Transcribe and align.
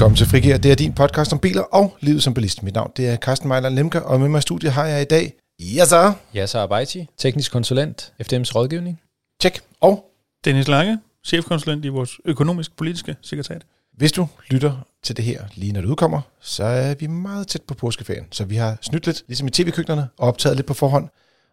Velkommen 0.00 0.16
til 0.16 0.26
Frigir. 0.26 0.56
Det 0.56 0.70
er 0.70 0.74
din 0.74 0.92
podcast 0.92 1.32
om 1.32 1.38
biler 1.38 1.62
og 1.62 1.96
livet 2.00 2.22
som 2.22 2.34
bilist. 2.34 2.62
Mit 2.62 2.74
navn 2.74 2.92
det 2.96 3.08
er 3.08 3.16
Carsten 3.16 3.48
Mejler 3.48 3.68
Lemke, 3.68 4.02
og 4.02 4.20
med 4.20 4.28
mig 4.28 4.38
i 4.38 4.42
studiet 4.42 4.72
har 4.72 4.86
jeg 4.86 5.02
i 5.02 5.04
dag 5.04 5.32
Yasser. 5.62 6.12
Yasser 6.36 6.60
Abaiti, 6.60 7.06
teknisk 7.18 7.52
konsulent, 7.52 8.12
FDM's 8.22 8.54
rådgivning. 8.54 9.00
Tjek. 9.40 9.60
Og 9.80 10.04
Dennis 10.44 10.68
Lange, 10.68 10.98
chefkonsulent 11.24 11.84
i 11.84 11.88
vores 11.88 12.20
økonomisk-politiske 12.24 13.16
sekretariat. 13.22 13.62
hvis 13.96 14.12
du 14.12 14.28
lytter 14.50 14.86
til 15.02 15.16
det 15.16 15.24
her 15.24 15.42
lige 15.54 15.72
når 15.72 15.80
det 15.80 15.88
udkommer, 15.88 16.20
så 16.40 16.64
er 16.64 16.94
vi 16.94 17.06
meget 17.06 17.48
tæt 17.48 17.62
på 17.62 17.74
påskeferien. 17.74 18.26
Så 18.30 18.44
vi 18.44 18.56
har 18.56 18.78
snydt 18.80 19.06
lidt, 19.06 19.24
ligesom 19.26 19.46
i 19.48 19.50
tv-køkkenerne, 19.50 20.08
og 20.18 20.28
optaget 20.28 20.56
lidt 20.56 20.66
på 20.66 20.74
forhånd. 20.74 21.08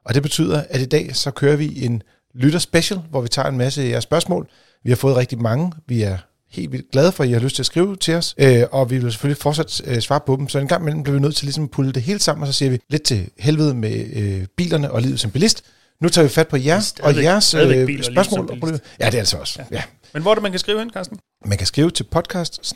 Og 0.06 0.14
det 0.14 0.24
betyder, 0.24 0.64
at 0.70 0.82
i 0.82 0.86
dag 0.86 1.16
så 1.16 1.32
kører 1.32 1.56
vi 1.56 1.86
en 1.86 2.04
lytter 2.34 2.60
special, 2.60 3.00
hvor 3.10 3.22
vi 3.22 3.28
tager 3.28 3.48
en 3.48 3.58
masse 3.58 3.82
af 3.82 3.90
jeres 3.90 4.04
spørgsmål. 4.04 4.48
Vi 4.84 4.90
har 4.90 4.96
fået 4.96 5.16
rigtig 5.16 5.42
mange. 5.42 5.72
Vi 5.88 6.02
er 6.02 6.18
helt 6.50 6.72
vildt 6.72 6.92
glade 6.92 7.12
for, 7.12 7.24
at 7.24 7.30
I 7.30 7.34
har 7.34 7.40
lyst 7.40 7.56
til 7.56 7.62
at 7.62 7.66
skrive 7.66 7.96
til 7.96 8.14
os, 8.16 8.36
øh, 8.38 8.64
og 8.72 8.90
vi 8.90 8.98
vil 8.98 9.12
selvfølgelig 9.12 9.42
fortsat 9.42 9.82
øh, 9.86 10.00
svare 10.02 10.20
på 10.26 10.36
dem. 10.36 10.50
Så 10.50 10.60
en 10.60 10.68
gang 10.68 10.82
imellem 10.82 11.04
bliver 11.04 11.14
vi 11.16 11.22
nødt 11.22 11.36
til 11.36 11.46
ligesom 11.46 11.64
at 11.64 11.72
pulle 11.72 11.92
det 11.92 12.04
hele 12.04 12.20
sammen, 12.20 12.42
og 12.42 12.48
så 12.48 12.54
siger 12.54 12.70
vi 12.70 12.80
lidt 12.90 13.04
til 13.04 13.30
helvede 13.40 13.74
med 13.74 14.06
øh, 14.14 14.46
bilerne 14.58 14.92
og 14.92 15.02
livet 15.02 15.20
som 15.20 15.32
bilist. 15.32 15.64
Nu 16.02 16.10
tager 16.10 16.24
vi 16.28 16.30
fat 16.30 16.48
på 16.48 16.58
jer 16.58 16.76
og 16.76 16.82
Stadigvæk- 16.82 17.24
jeres 17.24 17.54
øh, 17.54 17.62
og 18.00 18.04
spørgsmål 18.06 18.40
og 18.40 18.48
bilist. 18.48 18.60
problemer. 18.60 18.80
Ja, 19.00 19.06
det 19.06 19.14
er 19.14 19.20
altså 19.20 19.38
også. 19.38 19.60
Ja. 19.72 19.76
ja. 19.78 19.84
Men 20.14 20.22
hvor 20.22 20.32
er 20.32 20.36
det, 20.36 20.42
man 20.42 20.52
kan 20.52 20.60
skrive 20.60 20.80
hen, 20.80 20.90
Carsten? 20.90 21.20
Man 21.46 21.58
kan 21.58 21.68
skrive 21.68 21.92
til 21.92 22.04
podcast 22.04 22.76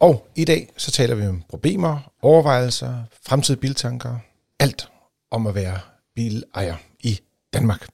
Og 0.00 0.26
i 0.36 0.44
dag 0.44 0.68
så 0.76 0.90
taler 0.90 1.14
vi 1.14 1.26
om 1.26 1.42
problemer, 1.48 2.12
overvejelser, 2.22 2.94
fremtidige 3.26 3.60
biltanker, 3.60 4.16
alt 4.60 4.88
om 5.30 5.46
at 5.46 5.54
være 5.54 5.78
bilejer 6.16 6.76
i 7.00 7.20
Danmark. 7.52 7.86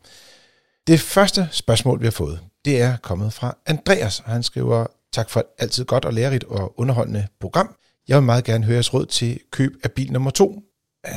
Det 0.87 1.01
første 1.01 1.49
spørgsmål, 1.53 2.01
vi 2.01 2.07
har 2.07 2.11
fået, 2.11 2.41
det 2.65 2.81
er 2.81 2.97
kommet 2.97 3.33
fra 3.33 3.57
Andreas, 3.67 4.21
og 4.21 4.31
han 4.31 4.43
skriver, 4.43 4.87
tak 5.13 5.31
for 5.31 5.41
et 5.41 5.47
altid 5.59 5.85
godt 5.85 6.05
og 6.05 6.13
lærerigt 6.13 6.45
og 6.45 6.81
underholdende 6.81 7.27
program. 7.41 7.75
Jeg 8.09 8.17
vil 8.17 8.25
meget 8.25 8.45
gerne 8.45 8.65
høre 8.65 8.75
jeres 8.75 8.95
råd 8.95 9.07
til 9.07 9.41
køb 9.51 9.73
af 9.85 9.93
bil 9.93 10.13
nummer 10.13 10.31
to. 10.31 10.63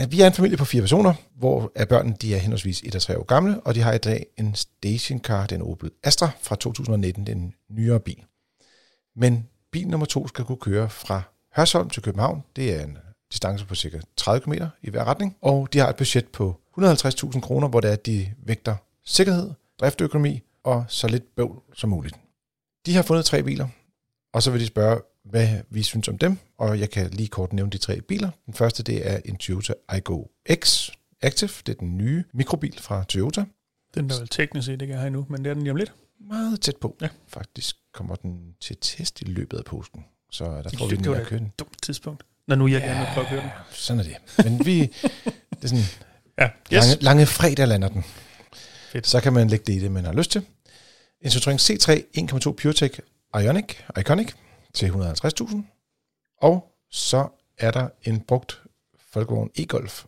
Vi 0.10 0.22
er 0.22 0.28
en 0.28 0.34
familie 0.34 0.58
på 0.58 0.66
fire 0.66 0.82
personer, 0.82 1.14
hvor 1.36 1.72
af 1.76 1.88
børnene 1.88 2.16
de 2.22 2.36
er 2.36 2.38
henholdsvis 2.38 2.82
1 2.82 2.96
og 2.96 3.02
3 3.02 3.20
år 3.20 3.24
gamle, 3.24 3.60
og 3.60 3.76
de 3.76 3.82
har 3.82 3.94
i 3.94 3.98
dag 3.98 4.26
en 4.38 4.56
stationcar, 4.56 5.46
den 5.46 5.62
Opel 5.62 5.92
Astra 6.04 6.30
fra 6.42 6.56
2019, 6.56 7.28
den 7.28 7.54
nyere 7.70 8.00
bil. 8.00 8.24
Men 9.16 9.48
bil 9.72 9.88
nummer 9.88 10.06
to 10.06 10.28
skal 10.28 10.46
kunne 10.46 10.58
køre 10.58 10.90
fra 10.90 11.22
Hørsholm 11.56 11.90
til 11.90 12.04
København. 12.04 12.44
Det 12.56 12.76
er 12.76 12.84
en 12.84 12.98
distance 13.32 13.66
på 13.66 13.76
cirka 13.76 14.00
30 14.18 14.42
km 14.42 14.54
i 14.82 14.90
hver 14.90 15.04
retning, 15.04 15.36
og 15.42 15.74
de 15.74 15.80
har 15.80 15.90
et 15.90 15.96
budget 15.96 16.28
på 16.28 16.60
150.000 16.80 17.40
kroner, 17.40 17.68
hvor 17.68 17.80
det 17.80 17.88
er, 17.88 17.94
at 17.94 18.06
de 18.06 18.34
vægter 18.46 18.76
sikkerhed, 19.06 19.52
driftøkonomi 19.80 20.42
og 20.68 20.86
så 20.88 21.08
lidt 21.08 21.36
bøvl 21.36 21.62
som 21.76 21.90
muligt. 21.90 22.16
De 22.86 22.96
har 22.96 23.02
fundet 23.02 23.26
tre 23.26 23.44
biler, 23.44 23.68
og 24.34 24.44
så 24.44 24.52
vil 24.52 24.62
de 24.62 24.66
spørge, 24.66 25.02
hvad 25.26 25.48
vi 25.70 25.84
synes 25.84 26.08
om 26.08 26.18
dem, 26.18 26.38
og 26.58 26.80
jeg 26.80 26.90
kan 26.90 27.10
lige 27.12 27.28
kort 27.28 27.54
nævne 27.54 27.72
de 27.72 27.78
tre 27.78 28.02
biler. 28.02 28.30
Den 28.46 28.54
første, 28.54 28.84
det 28.84 29.12
er 29.12 29.20
en 29.26 29.38
Toyota 29.38 29.74
Aygo 29.88 30.24
X 30.54 30.90
Active. 31.22 31.50
Det 31.66 31.70
er 31.70 31.80
den 31.80 31.98
nye 31.98 32.24
mikrobil 32.34 32.80
fra 32.80 33.04
Toyota. 33.04 33.46
Den 33.96 34.10
der 34.10 34.20
vel 34.20 34.28
teknisk 34.28 34.66
set 34.66 34.82
ikke 34.82 34.94
er 34.94 35.00
her 35.00 35.08
endnu, 35.08 35.26
men 35.30 35.44
det 35.44 35.50
er 35.50 35.54
den 35.54 35.64
lige 35.64 35.72
om 35.72 35.78
lidt. 35.78 35.94
Meget 36.20 36.62
tæt 36.62 36.76
på. 36.76 36.98
Ja. 37.02 37.08
Faktisk 37.28 37.76
kommer 37.94 38.16
den 38.16 38.56
til 38.62 38.78
test 38.82 39.22
i 39.22 39.26
løbet 39.26 39.58
af 39.58 39.66
påsken. 39.66 40.06
Så 40.32 40.46
der 40.46 40.70
får 40.78 40.88
vi 40.88 40.96
den 40.96 41.04
da 41.04 41.24
køre 41.24 41.40
den. 41.40 41.52
dumt 41.60 41.82
tidspunkt. 41.84 42.24
Når 42.48 42.56
nu 42.56 42.68
jeg 42.68 42.82
gerne 42.82 43.00
vil 43.00 43.08
prøve 43.14 43.26
at 43.26 43.30
køre 43.30 43.42
den. 43.42 43.50
Sådan 43.72 44.00
er 44.00 44.04
det. 44.04 44.46
Men 44.46 44.66
vi, 44.66 44.80
det 44.82 45.64
er 45.64 45.68
sådan 45.68 45.84
Ja, 46.40 46.46
yes. 46.46 46.72
lange, 46.72 47.04
lange 47.04 47.26
fredag 47.26 47.68
lander 47.68 47.90
den. 47.90 48.04
Fedt. 48.92 49.08
Så 49.08 49.22
kan 49.22 49.34
man 49.34 49.48
lægge 49.48 49.66
det 49.68 49.74
i 49.74 49.80
det, 49.80 49.92
man 49.92 50.06
har 50.06 50.14
lyst 50.14 50.32
til. 50.32 50.46
En 51.22 51.30
Citroën 51.30 51.58
C3 51.58 52.04
1.2 52.18 52.52
PureTech 52.52 53.00
Ionic, 53.36 53.76
Iconic 54.00 54.34
til 54.74 54.90
150.000. 54.90 56.38
Og 56.42 56.74
så 56.92 57.28
er 57.58 57.72
der 57.72 57.90
en 58.04 58.22
brugt 58.22 58.62
Volkswagen 59.14 59.50
e-Golf 59.60 60.06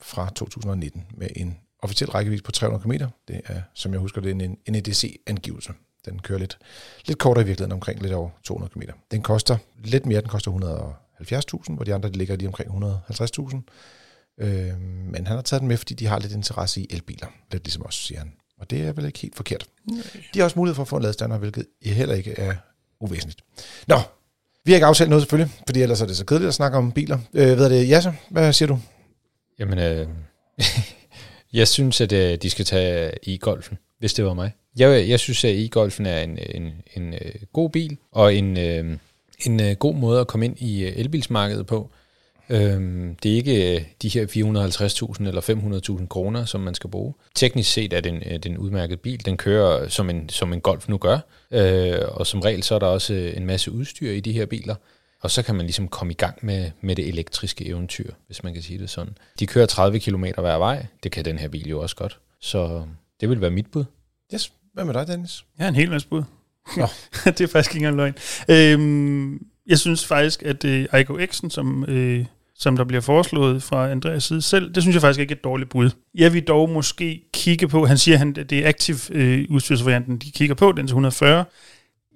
fra 0.00 0.30
2019 0.34 1.06
med 1.14 1.28
en 1.36 1.58
officiel 1.78 2.10
rækkevidde 2.10 2.42
på 2.42 2.52
300 2.52 2.82
km. 2.82 3.04
Det 3.28 3.40
er, 3.44 3.62
som 3.74 3.92
jeg 3.92 4.00
husker, 4.00 4.20
det 4.20 4.30
er 4.30 4.44
en 4.44 4.58
NEDC-angivelse. 4.68 5.72
Den 6.04 6.18
kører 6.18 6.38
lidt, 6.38 6.58
lidt 7.06 7.18
kortere 7.18 7.44
i 7.44 7.46
virkeligheden, 7.46 7.72
omkring 7.72 8.02
lidt 8.02 8.12
over 8.12 8.30
200 8.44 8.72
km. 8.72 8.82
Den 9.10 9.22
koster 9.22 9.56
lidt 9.84 10.06
mere, 10.06 10.20
den 10.20 10.28
koster 10.28 10.50
170.000, 11.20 11.74
hvor 11.74 11.84
de 11.84 11.94
andre 11.94 12.08
de 12.08 12.18
ligger 12.18 12.36
lige 12.36 12.48
omkring 12.48 12.70
150.000. 12.70 13.56
Øh, 14.38 14.80
men 14.80 15.26
han 15.26 15.36
har 15.36 15.42
taget 15.42 15.60
den 15.60 15.68
med, 15.68 15.76
fordi 15.76 15.94
de 15.94 16.06
har 16.06 16.18
lidt 16.18 16.32
interesse 16.32 16.80
i 16.80 16.86
elbiler. 16.90 17.26
Lidt 17.52 17.64
ligesom 17.64 17.86
os, 17.86 17.94
siger 17.94 18.18
han. 18.18 18.32
Og 18.62 18.70
det 18.70 18.80
er 18.80 18.92
vel 18.92 19.06
ikke 19.06 19.18
helt 19.18 19.36
forkert. 19.36 19.66
De 20.34 20.38
har 20.38 20.44
også 20.44 20.58
mulighed 20.58 20.74
for 20.74 20.82
at 20.82 20.88
få 20.88 20.96
en 20.96 21.02
ladestander, 21.02 21.38
hvilket 21.38 21.66
heller 21.82 22.14
ikke 22.14 22.32
er 22.38 22.54
uvæsentligt. 23.00 23.40
Nå, 23.86 23.96
vi 24.64 24.72
har 24.72 24.76
ikke 24.76 24.86
aftalt 24.86 25.10
noget 25.10 25.22
selvfølgelig, 25.22 25.54
fordi 25.66 25.82
ellers 25.82 26.00
er 26.00 26.06
det 26.06 26.16
så 26.16 26.24
kedeligt 26.24 26.48
at 26.48 26.54
snakke 26.54 26.78
om 26.78 26.92
biler. 26.92 27.18
Øh, 27.34 27.58
ved 27.58 27.70
det, 27.70 27.88
Jasse, 27.88 28.14
hvad 28.30 28.52
siger 28.52 28.66
du? 28.66 28.78
Jamen, 29.58 29.78
øh, 29.78 30.08
jeg 31.52 31.68
synes, 31.68 32.00
at 32.00 32.12
øh, 32.12 32.38
de 32.42 32.50
skal 32.50 32.64
tage 32.64 33.12
e-golfen, 33.28 33.78
hvis 33.98 34.14
det 34.14 34.24
var 34.24 34.34
mig. 34.34 34.52
Jeg, 34.76 35.08
jeg 35.08 35.20
synes, 35.20 35.44
at 35.44 35.54
e-golfen 35.54 36.06
er 36.06 36.20
en, 36.20 36.38
en, 36.54 36.72
en 36.96 37.14
øh, 37.14 37.34
god 37.52 37.70
bil, 37.70 37.96
og 38.12 38.34
en, 38.34 38.56
øh, 38.56 38.98
en 39.46 39.60
øh, 39.60 39.76
god 39.76 39.94
måde 39.94 40.20
at 40.20 40.26
komme 40.26 40.46
ind 40.46 40.58
i 40.58 40.84
øh, 40.84 40.92
elbilsmarkedet 40.96 41.66
på. 41.66 41.90
Øhm, 42.48 43.16
det 43.22 43.32
er 43.32 43.36
ikke 43.36 43.74
øh, 43.74 43.84
de 44.02 44.08
her 44.08 44.26
450.000 44.26 45.28
eller 45.28 45.98
500.000 46.00 46.06
kroner, 46.06 46.44
som 46.44 46.60
man 46.60 46.74
skal 46.74 46.90
bruge. 46.90 47.14
Teknisk 47.34 47.72
set 47.72 47.92
er 47.92 48.00
det 48.00 48.12
en, 48.12 48.22
øh, 48.26 48.32
det 48.32 48.46
er 48.46 48.50
en 48.50 48.58
udmærket 48.58 49.00
bil. 49.00 49.24
Den 49.24 49.36
kører 49.36 49.88
som 49.88 50.10
en, 50.10 50.28
som 50.28 50.52
en 50.52 50.60
Golf 50.60 50.88
nu 50.88 50.98
gør. 50.98 51.18
Øh, 51.50 51.98
og 52.08 52.26
som 52.26 52.40
regel 52.40 52.62
så 52.62 52.74
er 52.74 52.78
der 52.78 52.86
også 52.86 53.14
øh, 53.14 53.36
en 53.36 53.46
masse 53.46 53.72
udstyr 53.72 54.10
i 54.10 54.20
de 54.20 54.32
her 54.32 54.46
biler. 54.46 54.74
Og 55.20 55.30
så 55.30 55.42
kan 55.42 55.54
man 55.54 55.66
ligesom 55.66 55.88
komme 55.88 56.12
i 56.12 56.16
gang 56.16 56.38
med, 56.42 56.70
med 56.80 56.96
det 56.96 57.08
elektriske 57.08 57.66
eventyr, 57.66 58.12
hvis 58.26 58.44
man 58.44 58.54
kan 58.54 58.62
sige 58.62 58.78
det 58.78 58.90
sådan. 58.90 59.18
De 59.38 59.46
kører 59.46 59.66
30 59.66 59.98
km 59.98 60.24
hver 60.24 60.56
vej. 60.56 60.86
Det 61.02 61.12
kan 61.12 61.24
den 61.24 61.38
her 61.38 61.48
bil 61.48 61.68
jo 61.68 61.80
også 61.80 61.96
godt. 61.96 62.18
Så 62.40 62.84
det 63.20 63.28
vil 63.28 63.40
være 63.40 63.50
mit 63.50 63.66
bud. 63.72 63.84
Yes, 64.34 64.52
hvad 64.74 64.84
med 64.84 64.94
dig, 64.94 65.06
Dennis? 65.06 65.44
Jeg 65.58 65.64
har 65.64 65.68
en 65.68 65.74
hel 65.74 65.90
masse 65.90 66.08
bud. 66.08 66.22
Nå. 66.76 66.86
det 67.24 67.40
er 67.40 67.46
faktisk 67.46 67.74
ikke 67.74 67.86
engang 67.86 67.96
løgn. 67.96 68.14
Øhm, 68.48 69.46
jeg 69.66 69.78
synes 69.78 70.06
faktisk, 70.06 70.42
at 70.42 70.64
øh, 70.64 71.00
Igo 71.00 71.18
X'en, 71.18 71.48
som, 71.48 71.84
øh, 71.88 72.24
som 72.54 72.76
der 72.76 72.84
bliver 72.84 73.00
foreslået 73.00 73.62
fra 73.62 73.90
Andreas 73.90 74.24
side 74.24 74.42
selv, 74.42 74.74
det 74.74 74.82
synes 74.82 74.94
jeg 74.94 75.00
faktisk 75.00 75.20
ikke 75.20 75.32
er 75.32 75.36
et 75.36 75.44
dårligt 75.44 75.70
bud. 75.70 75.90
Jeg 76.14 76.32
vil 76.32 76.42
dog 76.42 76.70
måske 76.70 77.22
kigge 77.32 77.68
på, 77.68 77.86
han 77.86 77.98
siger, 77.98 78.32
at 78.38 78.50
det 78.50 78.58
er 78.64 78.68
aktiv 78.68 78.94
øh, 79.10 79.44
udstyrsvarianten, 79.50 80.18
de 80.18 80.30
kigger 80.30 80.54
på, 80.54 80.72
den 80.72 80.86
til 80.86 80.92
140. 80.92 81.44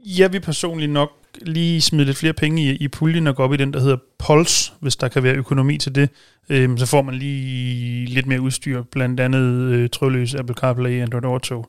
Jeg 0.07 0.33
vil 0.33 0.41
personligt 0.41 0.93
nok 0.93 1.11
lige 1.43 1.81
smide 1.81 2.05
lidt 2.05 2.17
flere 2.17 2.33
penge 2.33 2.63
i, 2.63 2.77
i 2.77 2.89
puljen 2.89 3.27
og 3.27 3.37
gå 3.37 3.43
op 3.43 3.53
i 3.53 3.57
den, 3.57 3.73
der 3.73 3.81
hedder 3.81 3.97
Pulse, 4.19 4.73
hvis 4.81 4.97
der 4.97 5.09
kan 5.09 5.23
være 5.23 5.35
økonomi 5.35 5.79
til 5.79 5.95
det. 5.95 6.11
Øhm, 6.49 6.79
så 6.79 6.87
får 6.87 7.03
man 7.03 7.15
lige 7.15 8.07
lidt 8.07 8.27
mere 8.27 8.41
udstyr, 8.41 8.83
blandt 8.83 9.21
andet 9.21 9.73
øh, 9.73 9.89
trådløs 9.89 10.35
Apple 10.35 10.55
CarPlay, 10.55 11.03
Android 11.03 11.25
Auto. 11.25 11.65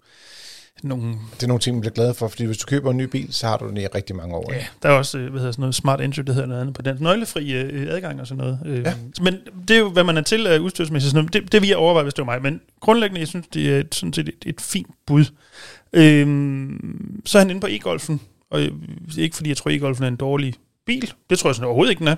Nogle 0.84 1.04
Det 1.36 1.44
er 1.44 1.48
nogle 1.48 1.60
ting, 1.62 1.76
man 1.76 1.82
bliver 1.82 1.94
glad 1.94 2.14
for, 2.14 2.28
fordi 2.28 2.46
hvis 2.46 2.58
du 2.58 2.66
køber 2.66 2.92
en 2.92 2.98
ny 2.98 3.04
bil, 3.04 3.34
så 3.34 3.48
har 3.48 3.58
du 3.58 3.68
den 3.68 3.78
i 3.78 3.86
rigtig 3.86 4.16
mange 4.16 4.36
år. 4.36 4.54
Ja, 4.54 4.66
der 4.84 4.90
er 4.90 4.94
også 4.94 5.18
øh, 5.18 5.30
hvad 5.30 5.40
hedder 5.40 5.52
sådan 5.52 5.62
noget 5.62 5.76
smart 5.76 6.02
entry, 6.02 6.22
det 6.22 6.36
hedder 6.36 6.48
noget 6.48 6.62
andet 6.62 6.76
på 6.76 6.82
den. 6.82 6.98
Nøglefri 7.00 7.52
øh, 7.54 7.96
adgang 7.96 8.22
og 8.22 8.28
sådan 8.28 8.44
noget. 8.44 8.60
Øh, 8.66 8.84
Ja. 8.86 8.94
Men 9.22 9.36
det 9.68 9.76
er 9.76 9.80
jo, 9.80 9.90
hvad 9.90 10.04
man 10.04 10.18
er 10.18 10.22
til 10.22 10.48
af 10.48 10.60
udstyrsmæssigt. 10.60 11.12
Sådan 11.12 11.24
noget. 11.24 11.34
Det, 11.34 11.52
det 11.52 11.62
vil 11.62 11.68
jeg 11.68 11.78
overveje, 11.78 12.04
hvis 12.04 12.14
det 12.14 12.26
var 12.28 12.34
mig. 12.34 12.42
Men 12.42 12.62
grundlæggende, 12.80 13.20
jeg 13.20 13.28
synes, 13.28 13.48
det 13.54 13.74
er 13.76 13.80
et, 13.80 13.96
sådan 13.96 14.14
set 14.14 14.30
et, 14.30 14.36
et 14.46 14.62
fint 14.62 14.88
bud. 15.06 15.26
Øhm, 15.94 17.22
så 17.26 17.38
er 17.38 17.42
han 17.42 17.50
inde 17.50 17.62
på 17.62 17.68
e-golfen. 17.68 18.20
Og 18.52 18.62
øh, 18.62 18.72
ikke 19.18 19.36
fordi 19.36 19.50
jeg 19.50 19.58
tror, 19.58 19.72
e-golfen 19.72 20.04
er 20.04 20.08
en 20.08 20.16
dårlig 20.16 20.54
bil. 20.86 21.14
Det 21.30 21.40
tror 21.40 21.50
jeg 21.50 21.56
sådan 21.56 21.66
overhovedet 21.66 21.92
ikke, 21.92 22.00
den 22.00 22.08
er. 22.08 22.16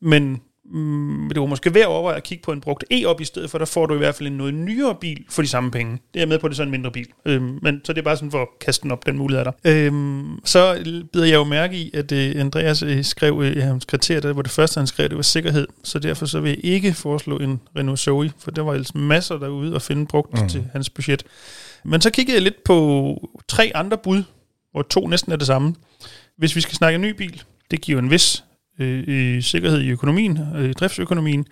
Men 0.00 0.40
mm, 0.70 1.28
det 1.28 1.40
var 1.40 1.46
måske 1.46 1.74
værd 1.74 1.82
at 1.82 1.88
overveje 1.88 2.16
at 2.16 2.22
kigge 2.22 2.42
på 2.42 2.52
en 2.52 2.60
brugt 2.60 2.84
e 2.90 3.04
op 3.06 3.20
i 3.20 3.24
stedet 3.24 3.50
for, 3.50 3.58
der 3.58 3.64
får 3.64 3.86
du 3.86 3.94
i 3.94 3.98
hvert 3.98 4.14
fald 4.14 4.26
en 4.26 4.36
noget 4.36 4.54
nyere 4.54 4.94
bil 5.00 5.24
for 5.30 5.42
de 5.42 5.48
samme 5.48 5.70
penge. 5.70 5.98
Det 6.14 6.22
er 6.22 6.26
med 6.26 6.38
på, 6.38 6.48
det 6.48 6.54
er 6.54 6.56
sådan 6.56 6.68
en 6.68 6.70
mindre 6.70 6.90
bil. 6.90 7.06
Øhm, 7.26 7.58
men 7.62 7.80
så 7.84 7.92
det 7.92 7.98
er 7.98 8.04
bare 8.04 8.16
sådan 8.16 8.30
for 8.30 8.42
at 8.42 8.48
kaste 8.60 8.82
den 8.82 8.90
op, 8.90 9.06
den 9.06 9.18
mulighed 9.18 9.46
er 9.46 9.50
der. 9.64 9.86
Øhm, 9.86 10.38
så 10.44 10.82
bider 11.12 11.26
jeg 11.26 11.34
jo 11.34 11.44
mærke 11.44 11.76
i, 11.76 11.90
at 11.94 12.12
øh, 12.12 12.40
Andreas 12.40 12.82
øh, 12.82 13.04
skrev 13.04 13.40
øh, 13.44 13.62
hans 13.62 13.84
kriterier, 13.84 14.20
der 14.20 14.32
var 14.32 14.42
det 14.42 14.50
første, 14.50 14.78
han 14.78 14.86
skrev, 14.86 15.08
det 15.08 15.16
var 15.16 15.22
sikkerhed. 15.22 15.66
Så 15.84 15.98
derfor 15.98 16.26
så 16.26 16.40
vil 16.40 16.48
jeg 16.50 16.64
ikke 16.64 16.92
foreslå 16.94 17.38
en 17.38 17.60
Renault 17.76 18.00
Zoe, 18.00 18.32
for 18.38 18.50
der 18.50 18.62
var 18.62 18.72
ellers 18.72 18.94
masser 18.94 19.38
derude 19.38 19.74
at 19.74 19.82
finde 19.82 20.06
brugt 20.06 20.32
Mm. 20.32 20.42
mm. 20.42 20.48
til 20.48 20.64
hans 20.72 20.90
budget. 20.90 21.22
Men 21.84 22.00
så 22.00 22.10
kiggede 22.10 22.34
jeg 22.34 22.42
lidt 22.42 22.64
på 22.64 23.28
tre 23.48 23.72
andre 23.74 23.98
bud, 23.98 24.22
hvor 24.72 24.82
to 24.82 25.06
næsten 25.08 25.32
er 25.32 25.36
det 25.36 25.46
samme. 25.46 25.74
Hvis 26.38 26.56
vi 26.56 26.60
skal 26.60 26.74
snakke 26.74 26.98
ny 26.98 27.10
bil, 27.10 27.42
det 27.70 27.80
giver 27.80 27.98
en 27.98 28.10
vis 28.10 28.44
øh, 28.78 29.04
øh, 29.06 29.42
sikkerhed 29.42 29.80
i 29.80 29.90
økonomien, 29.90 30.38
øh, 30.56 30.72
driftsøkonomien. 30.72 31.46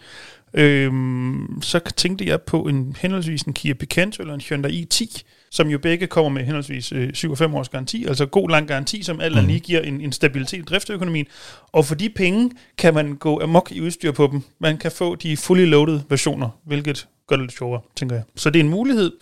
Øhm, 0.54 1.58
så 1.62 1.80
tænkte 1.96 2.26
jeg 2.26 2.42
på 2.42 2.62
en 2.62 2.96
henholdsvis 3.00 3.42
en 3.42 3.52
Kia 3.52 3.74
Picanto 3.74 4.22
eller 4.22 4.34
en 4.34 4.40
Hyundai 4.40 4.86
i10, 4.86 5.22
som 5.50 5.68
jo 5.68 5.78
begge 5.78 6.06
kommer 6.06 6.30
med 6.30 6.44
henholdsvis 6.44 6.92
øh, 6.92 7.12
7 7.12 7.30
og 7.30 7.38
5 7.38 7.54
års 7.54 7.68
garanti, 7.68 8.04
altså 8.04 8.26
god 8.26 8.50
lang 8.50 8.68
garanti, 8.68 9.02
som 9.02 9.20
alt 9.20 9.40
mm. 9.42 9.46
lige 9.46 9.60
giver 9.60 9.80
en, 9.80 10.00
en 10.00 10.12
stabilitet 10.12 10.58
i 10.58 10.62
driftsøkonomien. 10.62 11.26
Og 11.72 11.84
for 11.84 11.94
de 11.94 12.08
penge 12.08 12.50
kan 12.78 12.94
man 12.94 13.14
gå 13.14 13.40
amok 13.42 13.72
i 13.72 13.80
udstyr 13.80 14.12
på 14.12 14.28
dem. 14.32 14.42
Man 14.58 14.76
kan 14.78 14.92
få 14.92 15.14
de 15.14 15.36
fully 15.36 15.66
loaded 15.66 16.00
versioner, 16.08 16.48
hvilket 16.66 17.06
gør 17.26 17.36
det 17.36 17.42
lidt 17.44 17.58
sjovere, 17.58 17.80
tænker 17.96 18.16
jeg. 18.16 18.24
Så 18.36 18.50
det 18.50 18.60
er 18.60 18.64
en 18.64 18.70
mulighed. 18.70 19.12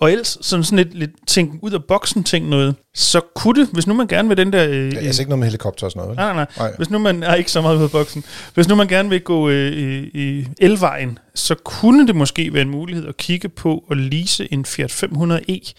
Og 0.00 0.12
ellers 0.12 0.38
sådan, 0.40 0.64
sådan 0.64 0.76
lidt, 0.84 0.94
lidt 0.98 1.10
tænk 1.26 1.62
ud 1.62 1.70
af 1.70 1.84
boksen 1.84 2.24
ting 2.24 2.48
noget, 2.48 2.74
så 2.94 3.20
kunne 3.34 3.60
det, 3.60 3.68
hvis 3.72 3.86
nu 3.86 3.94
man 3.94 4.06
gerne 4.06 4.28
vil 4.28 4.36
den 4.36 4.52
der... 4.52 4.68
Øh, 4.68 4.92
Ja, 4.94 4.98
altså 4.98 5.22
ikke 5.22 5.30
noget 5.30 5.38
med 5.38 5.46
helikopter 5.48 5.84
og 5.86 5.90
sådan 5.90 6.00
noget. 6.00 6.10
vel? 6.10 6.16
Nej, 6.16 6.34
nej, 6.34 6.46
Nej. 6.58 6.68
nej. 6.68 6.76
Hvis 6.76 6.90
nu 6.90 6.98
man 6.98 7.22
er 7.22 7.34
ikke 7.34 7.50
så 7.50 7.60
meget 7.60 7.76
ud 7.78 7.82
af 7.82 7.90
boksen. 7.90 8.24
Hvis 8.54 8.68
nu 8.68 8.74
man 8.74 8.88
gerne 8.88 9.08
vil 9.08 9.20
gå 9.20 9.48
øh, 9.48 9.72
i, 10.14 10.46
elvejen, 10.60 11.18
så 11.34 11.54
kunne 11.54 12.06
det 12.06 12.16
måske 12.16 12.52
være 12.52 12.62
en 12.62 12.70
mulighed 12.70 13.06
at 13.06 13.16
kigge 13.16 13.48
på 13.48 13.84
at 13.90 13.96
lease 13.96 14.52
en 14.52 14.64
Fiat 14.64 15.04
500e. 15.04 15.72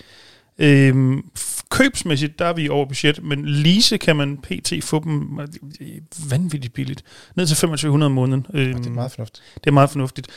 Øhm, 0.59 1.17
f- 1.39 1.61
købsmæssigt, 1.69 2.39
der 2.39 2.45
er 2.45 2.53
vi 2.53 2.69
over 2.69 2.85
budget, 2.85 3.23
men 3.23 3.45
lease 3.45 3.97
kan 3.97 4.15
man 4.15 4.37
pt. 4.37 4.73
få 4.83 5.03
dem 5.03 5.39
øh, 5.81 5.87
vanvittigt 6.31 6.73
billigt. 6.73 7.03
Ned 7.35 7.45
til 7.47 7.55
2500 7.57 8.05
om 8.07 8.11
måneden. 8.11 8.45
Øhm, 8.53 8.73
det 8.77 8.85
er 8.85 8.89
meget 8.89 9.11
fornuftigt. 9.11 9.43
det 9.63 9.67
er 9.67 9.71
meget 9.71 9.89
fornuftigt. 9.89 10.27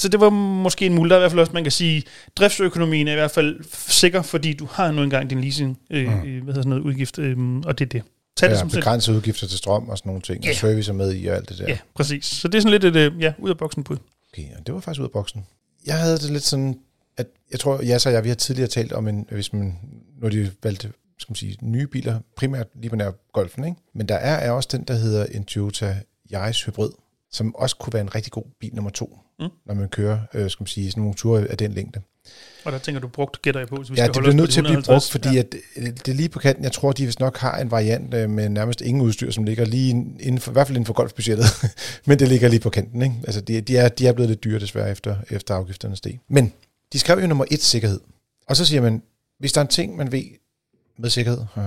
Så 0.00 0.08
det 0.08 0.20
var 0.20 0.30
måske 0.30 0.86
en 0.86 0.94
mulighed. 0.94 1.18
I 1.18 1.20
hvert 1.20 1.30
fald 1.30 1.40
også, 1.40 1.52
man 1.52 1.62
kan 1.64 1.72
sige, 1.72 2.02
driftsøkonomien 2.36 3.08
er 3.08 3.12
i 3.12 3.14
hvert 3.14 3.30
fald 3.30 3.60
sikker, 3.88 4.22
fordi 4.22 4.52
du 4.52 4.68
har 4.70 4.92
nu 4.92 5.02
engang 5.02 5.30
din 5.30 5.40
leasing, 5.40 5.78
øh, 5.90 6.08
Mm. 6.08 6.12
mm. 6.14 6.20
hvad 6.22 6.30
hedder 6.30 6.52
sådan 6.54 6.68
noget, 6.70 6.82
udgift, 6.82 7.18
øh, 7.18 7.36
og 7.66 7.78
det 7.78 7.84
er 7.84 7.88
det. 7.88 8.02
Tag 8.36 8.48
det 8.48 8.54
Ja, 8.54 8.60
som 8.60 8.70
sådan 8.70 8.80
begrænsede 8.80 9.16
udgifter 9.16 9.46
til 9.46 9.58
strøm 9.58 9.88
og 9.88 9.98
sådan 9.98 10.10
nogle 10.10 10.22
ting. 10.22 10.44
Ja. 10.44 10.50
Og 10.50 10.56
service 10.56 10.90
er 10.90 10.94
med 10.94 11.14
i 11.14 11.26
og 11.26 11.36
alt 11.36 11.48
det 11.48 11.58
der. 11.58 11.64
Ja, 11.68 11.78
præcis. 11.94 12.24
Så 12.26 12.48
det 12.48 12.58
er 12.58 12.62
sådan 12.62 12.80
lidt 12.80 12.84
et, 12.96 12.96
øh, 12.96 13.20
ja, 13.20 13.32
ud 13.38 13.50
af 13.50 13.58
boksen 13.58 13.84
bud. 13.84 13.96
Okay, 14.32 14.44
og 14.58 14.66
det 14.66 14.74
var 14.74 14.80
faktisk 14.80 15.00
ud 15.00 15.06
af 15.06 15.10
boksen. 15.12 15.46
Jeg 15.86 15.98
havde 15.98 16.18
det 16.18 16.30
lidt 16.30 16.42
sådan, 16.42 16.78
at 17.16 17.26
jeg 17.50 17.60
tror, 17.60 17.82
Jas 17.82 18.06
og 18.06 18.12
jeg, 18.12 18.24
vi 18.24 18.28
har 18.28 18.36
tidligere 18.36 18.68
talt 18.68 18.92
om, 18.92 19.08
en, 19.08 19.26
hvis 19.30 19.52
man, 19.52 19.78
når 20.20 20.28
de 20.28 20.50
valgte 20.62 20.92
skal 21.18 21.30
man 21.32 21.36
sige, 21.36 21.56
nye 21.62 21.86
biler, 21.86 22.20
primært 22.36 22.66
lige 22.74 22.90
på 22.90 22.96
nær 22.96 23.10
Golfen, 23.32 23.64
ikke? 23.64 23.76
men 23.94 24.08
der 24.08 24.14
er, 24.14 24.34
er 24.36 24.50
også 24.50 24.68
den, 24.72 24.82
der 24.82 24.94
hedder 24.94 25.26
en 25.26 25.44
Toyota 25.44 25.96
Yaris 26.32 26.62
Hybrid, 26.62 26.90
som 27.34 27.54
også 27.54 27.76
kunne 27.76 27.92
være 27.92 28.02
en 28.02 28.14
rigtig 28.14 28.32
god 28.32 28.44
bil 28.60 28.74
nummer 28.74 28.90
to, 28.90 29.18
Mm. 29.40 29.48
når 29.66 29.74
man 29.74 29.88
kører 29.88 30.18
øh, 30.34 30.50
skal 30.50 30.62
man 30.62 30.66
sige, 30.66 30.90
sådan 30.90 31.00
nogle 31.00 31.14
ture 31.14 31.46
af 31.48 31.58
den 31.58 31.72
længde. 31.72 32.00
Og 32.64 32.72
der 32.72 32.78
tænker 32.78 33.00
du 33.00 33.08
brugt, 33.08 33.42
gætter 33.42 33.60
jeg 33.60 33.68
på, 33.68 33.84
så 33.84 33.92
vi 33.92 33.98
Ja, 33.98 34.04
skal 34.04 34.14
det 34.14 34.22
bliver 34.22 34.34
nødt 34.34 34.50
til 34.50 34.60
at 34.60 34.64
blive 34.64 34.78
150. 34.78 35.10
brugt, 35.10 35.24
fordi 35.24 35.38
at 35.38 35.54
øh, 35.76 35.86
det 35.86 36.08
er 36.08 36.12
lige 36.14 36.28
på 36.28 36.38
kanten. 36.38 36.64
Jeg 36.64 36.72
tror, 36.72 36.92
de 36.92 37.04
vist 37.06 37.20
nok 37.20 37.36
har 37.38 37.58
en 37.58 37.70
variant 37.70 38.14
øh, 38.14 38.30
med 38.30 38.48
nærmest 38.48 38.80
ingen 38.80 39.00
udstyr, 39.02 39.30
som 39.30 39.44
ligger 39.44 39.64
lige 39.64 39.90
inden 40.20 40.38
for, 40.38 40.50
i 40.50 40.52
hvert 40.52 40.66
fald 40.66 40.76
inden 40.76 40.86
for 40.86 40.92
golfbudgettet. 40.94 41.46
Men 42.06 42.18
det 42.18 42.28
ligger 42.28 42.48
lige 42.48 42.60
på 42.60 42.70
kanten. 42.70 43.02
Ikke? 43.02 43.14
Altså, 43.24 43.40
de, 43.40 43.60
de, 43.60 43.76
er, 43.76 43.88
de 43.88 44.06
er 44.06 44.12
blevet 44.12 44.28
lidt 44.30 44.44
dyre 44.44 44.58
desværre 44.60 44.90
efter, 44.90 45.16
efter 45.30 45.54
afgifterne 45.54 45.96
steg. 45.96 46.18
Men 46.28 46.52
de 46.92 46.98
skrev 46.98 47.18
jo 47.20 47.26
nummer 47.26 47.44
et 47.50 47.62
sikkerhed. 47.62 48.00
Og 48.48 48.56
så 48.56 48.64
siger 48.64 48.80
man, 48.82 49.02
hvis 49.38 49.52
der 49.52 49.60
er 49.60 49.64
en 49.64 49.68
ting, 49.68 49.96
man 49.96 50.12
ved 50.12 50.24
med 50.98 51.10
sikkerhed, 51.10 51.40
uh, 51.56 51.62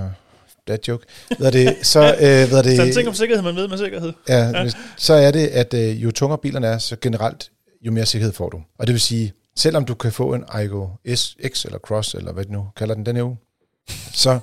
that 0.67 0.87
joke, 0.87 1.05
hvad 1.37 1.47
er 1.47 1.51
det, 1.51 1.75
så, 1.81 1.99
øh, 1.99 2.19
hvad 2.19 2.59
er 2.59 2.63
Så 2.75 2.81
en 2.81 2.87
det, 2.87 2.93
ting 2.93 3.07
om 3.07 3.13
sikkerhed, 3.13 3.43
man 3.43 3.55
ved 3.55 3.67
med 3.67 3.77
sikkerhed. 3.77 4.13
ja, 4.29 4.61
hvis- 4.61 4.73
så 4.97 5.13
er 5.13 5.31
det, 5.31 5.47
at 5.47 5.73
øh, 5.73 6.03
jo 6.03 6.11
tungere 6.11 6.37
bilerne 6.37 6.67
er, 6.67 6.77
så 6.77 6.95
generelt, 7.01 7.49
jo 7.81 7.91
mere 7.91 8.05
sikkerhed 8.05 8.33
får 8.33 8.49
du. 8.49 8.61
Og 8.79 8.87
det 8.87 8.93
vil 8.93 9.01
sige, 9.01 9.33
selvom 9.57 9.85
du 9.85 9.93
kan 9.93 10.11
få 10.11 10.33
en 10.33 10.43
Aygo 10.49 10.87
SX 11.15 11.65
eller 11.65 11.79
Cross, 11.79 12.13
eller 12.13 12.31
hvad 12.33 12.45
du 12.45 12.51
nu 12.51 12.65
kalder 12.77 12.95
den 12.95 13.05
denne 13.05 13.23
uge, 13.23 13.37
så, 14.13 14.39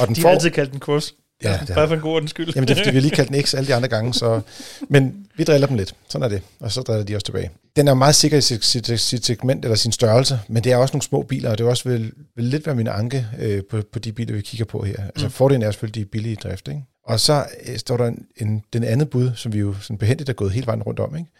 og 0.00 0.06
den 0.06 0.14
De 0.14 0.20
får, 0.20 0.28
har 0.28 0.34
altid 0.34 0.50
kaldt 0.50 0.72
den 0.72 0.80
cross. 0.80 1.14
Ja, 1.42 1.50
Ja, 1.52 1.58
det 1.66 1.74
bare 1.74 1.88
for 1.88 1.94
en 1.94 2.00
god 2.00 2.28
skyld. 2.28 2.52
Jamen 2.54 2.68
det 2.68 2.74
er 2.74 2.78
fordi, 2.78 2.90
vi 2.90 2.96
har 2.96 3.00
lige 3.02 3.10
kaldt 3.16 3.30
den 3.30 3.42
X 3.42 3.54
alle 3.54 3.66
de 3.68 3.74
andre 3.74 3.88
gange, 3.88 4.14
så, 4.14 4.40
men 4.88 5.26
vi 5.36 5.44
driller 5.44 5.66
dem 5.66 5.76
lidt. 5.76 5.94
Sådan 6.08 6.24
er 6.24 6.28
det. 6.28 6.42
Og 6.60 6.72
så 6.72 6.80
driller 6.82 7.04
de 7.04 7.14
også 7.14 7.24
tilbage. 7.24 7.50
Den 7.76 7.88
er 7.88 7.94
meget 7.94 8.14
sikker 8.14 8.38
i 8.38 8.40
sit, 8.40 8.64
sit, 8.64 9.00
sit 9.00 9.26
segment 9.26 9.64
eller 9.64 9.76
sin 9.76 9.92
størrelse, 9.92 10.40
men 10.48 10.64
det 10.64 10.72
er 10.72 10.76
også 10.76 10.92
nogle 10.92 11.02
små 11.02 11.22
biler, 11.22 11.50
og 11.50 11.58
det 11.58 11.64
er 11.64 11.68
også 11.68 11.88
vil, 11.88 12.12
vil 12.36 12.44
lidt 12.44 12.66
være 12.66 12.74
min 12.74 12.88
anke 12.88 13.26
øh, 13.40 13.62
på, 13.70 13.82
på 13.92 13.98
de 13.98 14.12
biler, 14.12 14.34
vi 14.34 14.40
kigger 14.40 14.64
på 14.64 14.82
her. 14.84 14.96
Altså 15.06 15.26
Mm. 15.26 15.30
fordelen 15.32 15.62
er 15.62 15.70
selvfølgelig, 15.70 15.94
de 15.94 16.00
er 16.00 16.10
billige 16.12 16.32
i 16.32 16.36
drift. 16.36 16.68
Ikke? 16.68 16.80
Og 17.06 17.20
så 17.20 17.46
øh, 17.66 17.78
står 17.78 17.96
der 17.96 18.06
en, 18.06 18.26
en, 18.36 18.62
den 18.72 18.84
anden 18.84 19.06
bud, 19.06 19.30
som 19.36 19.52
vi 19.52 19.58
jo 19.58 19.74
sådan 19.80 19.98
behendigt 19.98 20.28
er 20.28 20.32
gået 20.32 20.52
hele 20.52 20.66
vejen 20.66 20.82
rundt 20.82 21.00
om. 21.00 21.16
Ikke? 21.16 21.30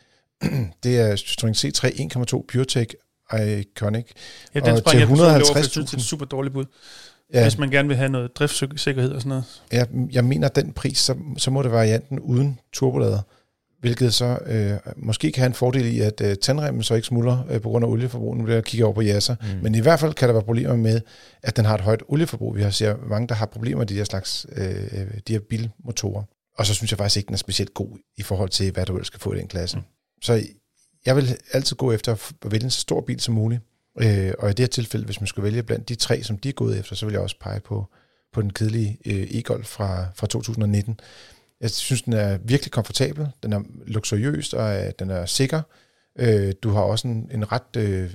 det 0.84 1.00
er 1.00 1.16
Citroën 1.16 1.66
C3 1.66 1.88
1,2 2.36 2.44
PureTech 2.52 2.94
Iconic. 3.32 4.06
Ja, 4.54 4.60
den 4.60 4.68
og 4.68 4.84
til 4.90 4.98
jeg 4.98 5.08
personligt 5.08 5.20
over, 5.20 5.44
for 5.44 5.58
jeg 5.58 5.64
150.000. 5.64 5.68
synes, 5.70 5.90
det 5.90 5.94
er 5.96 5.98
et 5.98 6.04
super 6.04 6.24
dårligt 6.26 6.52
bud. 6.54 6.64
Ja, 7.32 7.38
Ja. 7.38 7.44
Hvis 7.44 7.58
man 7.58 7.70
gerne 7.70 7.88
vil 7.88 7.96
have 7.96 8.08
noget 8.08 8.36
driftssikkerhed 8.36 9.12
og 9.12 9.20
sådan 9.20 9.28
noget. 9.28 9.62
jeg, 9.72 9.88
jeg 10.12 10.24
mener, 10.24 10.48
at 10.48 10.56
den 10.56 10.72
pris, 10.72 10.98
så, 10.98 11.16
så 11.36 11.50
må 11.50 11.62
det 11.62 11.70
være 11.70 11.78
varianten 11.78 12.20
uden 12.20 12.58
turbolader, 12.72 13.20
hvilket 13.80 14.14
så 14.14 14.38
øh, 14.46 14.92
måske 14.96 15.32
kan 15.32 15.40
have 15.40 15.46
en 15.46 15.54
fordel 15.54 15.86
i, 15.86 16.00
at 16.00 16.20
øh, 16.20 16.36
tandremmen 16.36 16.82
så 16.82 16.94
ikke 16.94 17.06
smuldrer 17.06 17.44
øh, 17.50 17.60
på 17.60 17.68
grund 17.68 17.84
af 17.84 17.88
olieforbrug. 17.88 18.36
Nu 18.36 18.42
bliver 18.42 18.56
jeg 18.56 18.64
kigger 18.64 18.84
over 18.86 18.94
på 18.94 19.02
Yasser. 19.02 19.36
Mm. 19.40 19.62
Men 19.62 19.74
i 19.74 19.80
hvert 19.80 20.00
fald 20.00 20.14
kan 20.14 20.28
der 20.28 20.32
være 20.32 20.42
problemer 20.42 20.76
med, 20.76 21.00
at 21.42 21.56
den 21.56 21.64
har 21.64 21.74
et 21.74 21.80
højt 21.80 22.02
olieforbrug. 22.08 22.56
Vi 22.56 22.62
har 22.62 22.70
ser 22.70 22.96
mange, 23.08 23.28
der 23.28 23.34
har 23.34 23.46
problemer 23.46 23.78
med 23.78 23.86
de 23.86 23.94
her 23.94 24.04
slags 24.04 24.46
øh, 24.56 24.66
de 25.28 25.32
her 25.32 25.40
bilmotorer. 25.50 26.22
Og 26.58 26.66
så 26.66 26.74
synes 26.74 26.90
jeg 26.92 26.98
faktisk 26.98 27.16
ikke, 27.16 27.26
den 27.26 27.34
er 27.34 27.38
specielt 27.38 27.74
god 27.74 27.98
i 28.16 28.22
forhold 28.22 28.48
til, 28.48 28.72
hvad 28.72 28.86
du 28.86 28.94
ellers 28.94 29.06
skal 29.06 29.20
få 29.20 29.32
i 29.32 29.38
den 29.38 29.48
klasse. 29.48 29.76
Mm. 29.76 29.82
Så 30.22 30.42
jeg 31.06 31.16
vil 31.16 31.36
altid 31.52 31.76
gå 31.76 31.92
efter 31.92 32.12
at 32.12 32.52
vælge 32.52 32.64
en 32.64 32.70
så 32.70 32.80
stor 32.80 33.00
bil 33.00 33.20
som 33.20 33.34
muligt. 33.34 33.62
Øh, 34.00 34.32
og 34.38 34.50
i 34.50 34.52
det 34.52 34.58
her 34.58 34.66
tilfælde, 34.66 35.04
hvis 35.04 35.20
man 35.20 35.26
skulle 35.26 35.44
vælge 35.44 35.62
blandt 35.62 35.88
de 35.88 35.94
tre, 35.94 36.22
som 36.22 36.38
de 36.38 36.48
er 36.48 36.52
gået 36.52 36.78
efter, 36.78 36.96
så 36.96 37.06
vil 37.06 37.12
jeg 37.12 37.22
også 37.22 37.36
pege 37.40 37.60
på, 37.60 37.86
på 38.32 38.42
den 38.42 38.52
kedelige 38.52 38.98
øh, 39.06 39.22
e-golf 39.22 39.66
fra, 39.66 40.06
fra 40.14 40.26
2019. 40.26 41.00
Jeg 41.60 41.70
synes, 41.70 42.02
den 42.02 42.12
er 42.12 42.38
virkelig 42.44 42.72
komfortabel, 42.72 43.28
den 43.42 43.52
er 43.52 43.60
luksuriøs, 43.86 44.52
og 44.52 44.76
øh, 44.76 44.92
den 44.98 45.10
er 45.10 45.26
sikker. 45.26 45.62
Øh, 46.18 46.52
du 46.62 46.70
har 46.70 46.80
også 46.80 47.08
en, 47.08 47.30
en 47.34 47.52
ret, 47.52 47.76
øh, 47.76 48.10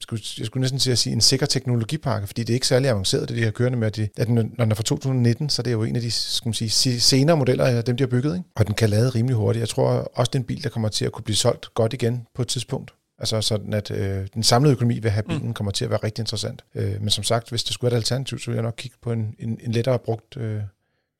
skulle, 0.00 0.22
jeg 0.38 0.46
skulle 0.46 0.60
næsten 0.60 0.80
sige, 0.80 0.92
at 0.92 0.98
sige, 0.98 1.12
en 1.12 1.20
sikker 1.20 1.46
teknologipakke, 1.46 2.26
fordi 2.26 2.42
det 2.42 2.50
er 2.50 2.54
ikke 2.54 2.66
særlig 2.66 2.90
avanceret, 2.90 3.28
det 3.28 3.36
de 3.36 3.44
har 3.44 3.50
kørende 3.50 3.78
med, 3.78 3.86
at, 3.86 3.96
de, 3.96 4.08
at 4.16 4.26
den, 4.26 4.34
når 4.34 4.64
den 4.64 4.70
er 4.70 4.74
fra 4.74 4.82
2019, 4.82 5.50
så 5.50 5.62
det 5.62 5.70
er 5.70 5.72
jo 5.72 5.82
en 5.82 5.96
af 5.96 6.02
de 6.02 6.10
skal 6.10 6.48
man 6.48 6.54
sige, 6.54 7.00
senere 7.00 7.36
modeller 7.36 7.64
af 7.64 7.84
dem, 7.84 7.96
de 7.96 8.02
har 8.02 8.08
bygget, 8.08 8.36
ikke? 8.36 8.48
og 8.54 8.66
den 8.66 8.74
kan 8.74 8.90
lade 8.90 9.10
rimelig 9.10 9.36
hurtigt. 9.36 9.60
Jeg 9.60 9.68
tror 9.68 9.88
også, 10.14 10.30
det 10.30 10.34
er 10.34 10.42
en 10.42 10.46
bil, 10.46 10.62
der 10.62 10.68
kommer 10.68 10.88
til 10.88 11.04
at 11.04 11.12
kunne 11.12 11.24
blive 11.24 11.36
solgt 11.36 11.74
godt 11.74 11.92
igen 11.92 12.26
på 12.34 12.42
et 12.42 12.48
tidspunkt. 12.48 12.92
Altså 13.18 13.40
sådan, 13.40 13.72
at 13.72 13.90
øh, 13.90 14.26
den 14.34 14.42
samlede 14.42 14.72
økonomi 14.72 14.94
ved 14.94 15.04
at 15.04 15.12
have 15.12 15.22
bilen 15.22 15.46
mm. 15.46 15.54
kommer 15.54 15.70
til 15.70 15.84
at 15.84 15.90
være 15.90 16.00
rigtig 16.04 16.22
interessant. 16.22 16.64
Øh, 16.74 17.00
men 17.00 17.10
som 17.10 17.24
sagt, 17.24 17.50
hvis 17.50 17.64
det 17.64 17.74
skulle 17.74 17.90
være 17.90 17.98
et 17.98 18.02
alternativ, 18.02 18.38
så 18.38 18.46
ville 18.46 18.56
jeg 18.56 18.62
nok 18.62 18.74
kigge 18.76 18.96
på 19.02 19.12
en, 19.12 19.34
en, 19.38 19.60
en 19.62 19.72
lettere 19.72 19.98
brugt 19.98 20.36
øh, 20.36 20.60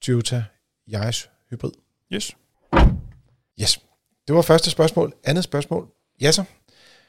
Toyota 0.03 0.45
Yaris 0.93 1.31
Hybrid. 1.51 1.73
Yes. 2.13 2.37
Yes. 3.61 3.81
Det 4.29 4.35
var 4.35 4.43
første 4.43 4.71
spørgsmål. 4.71 5.13
Andet 5.25 5.45
spørgsmål. 5.45 5.89
Ja 6.21 6.33
så. 6.33 6.45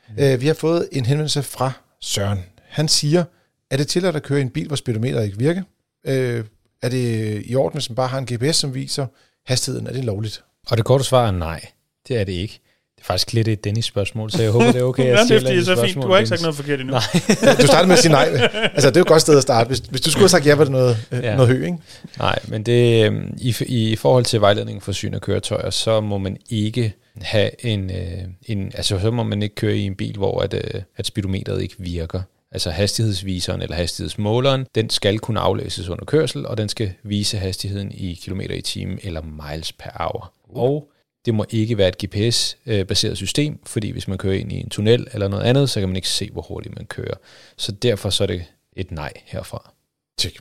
Mm. 0.09 0.15
Øh, 0.23 0.41
vi 0.41 0.47
har 0.47 0.53
fået 0.53 0.89
en 0.91 1.05
henvendelse 1.05 1.43
fra 1.43 1.71
Søren. 2.01 2.39
Han 2.63 2.87
siger, 2.87 3.23
er 3.71 3.77
det 3.77 3.87
tilladt 3.87 4.15
at 4.15 4.23
køre 4.23 4.39
i 4.39 4.41
en 4.41 4.49
bil, 4.49 4.67
hvor 4.67 4.75
speedometeret 4.75 5.25
ikke 5.25 5.37
virker? 5.37 5.63
Øh, 6.05 6.45
er 6.81 6.89
det 6.89 7.43
i 7.45 7.55
orden, 7.55 7.77
hvis 7.77 7.89
man 7.89 7.95
bare 7.95 8.07
har 8.07 8.17
en 8.17 8.27
GPS, 8.33 8.55
som 8.57 8.73
viser 8.73 9.07
hastigheden? 9.45 9.87
Er 9.87 9.93
det 9.93 10.05
lovligt? 10.05 10.43
Og 10.67 10.77
det 10.77 10.85
korte 10.85 11.03
svar 11.03 11.27
er 11.27 11.31
nej. 11.31 11.65
Det 12.07 12.17
er 12.17 12.23
det 12.23 12.33
ikke. 12.33 12.59
Det 12.99 13.03
er 13.03 13.13
faktisk 13.13 13.33
lidt 13.33 13.47
et 13.47 13.63
Dennis-spørgsmål, 13.63 14.31
så 14.31 14.41
jeg 14.41 14.51
håber, 14.51 14.65
det 14.65 14.75
er 14.75 14.83
okay, 14.83 15.03
at 15.03 15.09
jeg 15.09 15.19
er, 15.19 15.25
stiller 15.25 15.41
fordi 15.41 15.55
det 15.55 15.61
et 15.63 15.71
er 15.71 15.75
så 15.75 15.85
fint. 15.85 16.03
Du 16.03 16.11
har 16.11 16.17
ikke 16.17 16.29
sagt 16.29 16.41
noget 16.41 16.55
forkert 16.55 16.79
endnu. 16.79 16.93
Nej. 16.93 17.01
Du 17.61 17.67
startede 17.67 17.87
med 17.87 17.95
at 17.95 17.99
sige 17.99 18.11
nej. 18.11 18.49
Altså, 18.53 18.89
det 18.89 18.95
er 18.95 18.99
jo 18.99 19.01
et 19.01 19.07
godt 19.07 19.21
sted 19.21 19.37
at 19.37 19.43
starte. 19.43 19.67
Hvis, 19.67 19.79
hvis 19.79 20.01
du 20.01 20.11
skulle 20.11 20.23
have 20.23 20.29
sagt 20.29 20.45
ja, 20.45 20.55
var 20.55 20.63
det 20.63 20.71
noget, 20.71 20.97
ja. 21.11 21.17
Ja. 21.17 21.35
noget 21.35 21.49
hø, 21.51 21.65
ikke? 21.65 21.77
Nej, 22.17 22.39
men 22.47 22.63
det, 22.63 23.05
øhm, 23.05 23.37
i, 23.37 23.55
i 23.67 23.95
forhold 23.95 24.25
til 24.25 24.41
vejledningen 24.41 24.81
for 24.81 24.91
syn 24.91 25.13
af 25.13 25.21
køretøjer, 25.21 25.69
så 25.69 26.01
må 26.01 26.17
man 26.17 26.37
ikke 26.49 26.93
have 27.21 27.65
en, 27.65 27.89
øh, 27.89 28.23
en, 28.45 28.71
altså 28.75 28.99
så 28.99 29.11
må 29.11 29.23
man 29.23 29.43
ikke 29.43 29.55
køre 29.55 29.77
i 29.77 29.85
en 29.85 29.95
bil, 29.95 30.17
hvor 30.17 30.41
at, 30.41 30.53
øh, 30.53 30.81
at 30.97 31.07
speedometeret 31.07 31.61
ikke 31.61 31.75
virker. 31.77 32.21
Altså 32.51 32.69
hastighedsviseren 32.69 33.61
eller 33.61 33.75
hastighedsmåleren, 33.75 34.65
den 34.75 34.89
skal 34.89 35.19
kunne 35.19 35.39
aflæses 35.39 35.89
under 35.89 36.05
kørsel, 36.05 36.45
og 36.45 36.57
den 36.57 36.69
skal 36.69 36.91
vise 37.03 37.37
hastigheden 37.37 37.91
i 37.91 38.13
kilometer 38.23 38.55
i 38.55 38.61
timen 38.61 38.99
eller 39.03 39.21
miles 39.21 39.71
per 39.71 39.89
hour. 39.95 40.33
Og 40.55 40.91
det 41.29 41.35
må 41.35 41.45
ikke 41.49 41.77
være 41.77 41.87
et 41.87 41.97
GPS-baseret 42.05 43.17
system, 43.17 43.59
fordi 43.65 43.91
hvis 43.91 44.07
man 44.07 44.17
kører 44.17 44.33
ind 44.33 44.51
i 44.51 44.55
en 44.55 44.69
tunnel 44.69 45.07
eller 45.13 45.27
noget 45.27 45.43
andet, 45.43 45.69
så 45.69 45.79
kan 45.79 45.89
man 45.89 45.95
ikke 45.95 46.07
se, 46.07 46.29
hvor 46.31 46.41
hurtigt 46.41 46.75
man 46.75 46.85
kører. 46.85 47.13
Så 47.57 47.71
derfor 47.71 48.09
så 48.09 48.23
er 48.23 48.27
det 48.27 48.45
et 48.75 48.91
nej 48.91 49.13
herfra. 49.25 49.73
Tjek. 50.17 50.39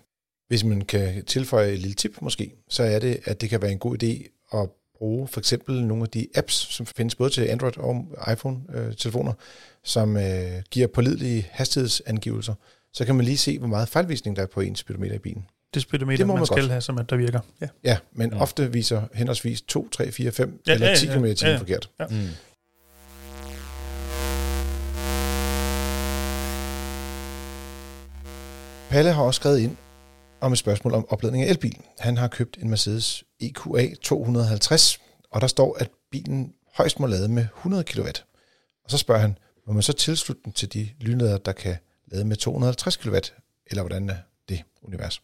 Hvis 0.48 0.64
man 0.64 0.80
kan 0.80 1.24
tilføje 1.24 1.72
et 1.72 1.78
lille 1.78 1.94
tip 1.94 2.16
måske, 2.20 2.52
så 2.68 2.82
er 2.82 2.98
det, 2.98 3.20
at 3.24 3.40
det 3.40 3.50
kan 3.50 3.62
være 3.62 3.72
en 3.72 3.78
god 3.78 4.02
idé 4.02 4.28
at 4.58 4.68
bruge 4.98 5.28
for 5.28 5.40
eksempel 5.40 5.84
nogle 5.84 6.02
af 6.02 6.08
de 6.08 6.26
apps, 6.34 6.54
som 6.54 6.86
findes 6.86 7.14
både 7.14 7.30
til 7.30 7.42
Android 7.42 7.78
og 7.78 8.06
iPhone-telefoner, 8.32 9.32
øh, 9.32 9.38
som 9.84 10.16
øh, 10.16 10.62
giver 10.70 10.86
pålidelige 10.86 11.46
hastighedsangivelser. 11.50 12.54
Så 12.92 13.04
kan 13.04 13.14
man 13.14 13.24
lige 13.24 13.38
se, 13.38 13.58
hvor 13.58 13.68
meget 13.68 13.88
fejlvisning 13.88 14.36
der 14.36 14.42
er 14.42 14.46
på 14.46 14.60
ens 14.60 14.78
speedometer 14.78 15.14
i 15.14 15.18
bilen. 15.18 15.44
Det 15.74 15.82
speedometer, 15.82 16.16
Det 16.16 16.26
må 16.26 16.32
man, 16.32 16.40
man 16.40 16.46
skal 16.46 16.60
godt. 16.60 16.70
have, 16.70 16.80
som 16.80 16.98
at 16.98 17.10
der 17.10 17.16
virker. 17.16 17.40
Ja. 17.60 17.68
Ja, 17.84 17.98
men 18.12 18.30
Ja. 18.30 18.36
ja. 18.36 18.42
ofte 18.42 18.72
viser 18.72 19.02
henholdsvis 19.14 19.62
2, 19.62 19.88
3, 19.88 20.12
4, 20.12 20.32
5 20.32 20.62
Ja, 20.66 20.70
ja, 20.70 20.74
eller 20.74 20.88
ja, 20.88 20.94
10 20.96 21.06
ja, 21.06 21.14
km 21.14 21.24
i 21.24 21.28
ja, 21.28 21.34
timen 21.34 21.52
ja. 21.52 21.58
forkert. 21.58 21.90
Mm. 22.10 22.28
Palle 28.90 29.12
har 29.12 29.22
også 29.22 29.38
skrevet 29.38 29.58
ind 29.58 29.76
om 30.40 30.52
et 30.52 30.58
spørgsmål 30.58 30.94
om 30.94 31.06
opladning 31.08 31.44
af 31.44 31.48
elbil. 31.50 31.76
Han 31.98 32.16
har 32.16 32.28
købt 32.28 32.58
en 32.62 32.70
Mercedes 32.70 33.24
EQA 33.40 33.94
250, 34.02 34.98
og 35.30 35.40
der 35.40 35.46
står, 35.46 35.76
at 35.78 35.90
bilen 36.10 36.52
højst 36.76 37.00
må 37.00 37.06
lade 37.06 37.28
med 37.28 37.42
100 37.56 37.84
kW. 37.84 38.08
Og 38.84 38.90
så 38.90 38.98
spørger 38.98 39.20
han, 39.20 39.38
må 39.66 39.72
man 39.72 39.82
så 39.82 39.92
tilslutte 39.92 40.42
den 40.44 40.52
til 40.52 40.72
de 40.72 40.88
lynladere, 41.00 41.38
der 41.44 41.52
kan 41.52 41.76
lade 42.06 42.24
med 42.24 42.36
250 42.36 42.96
kW, 42.96 43.16
eller 43.66 43.82
hvordan 43.82 44.10
det 44.48 44.62
univers? 44.82 45.22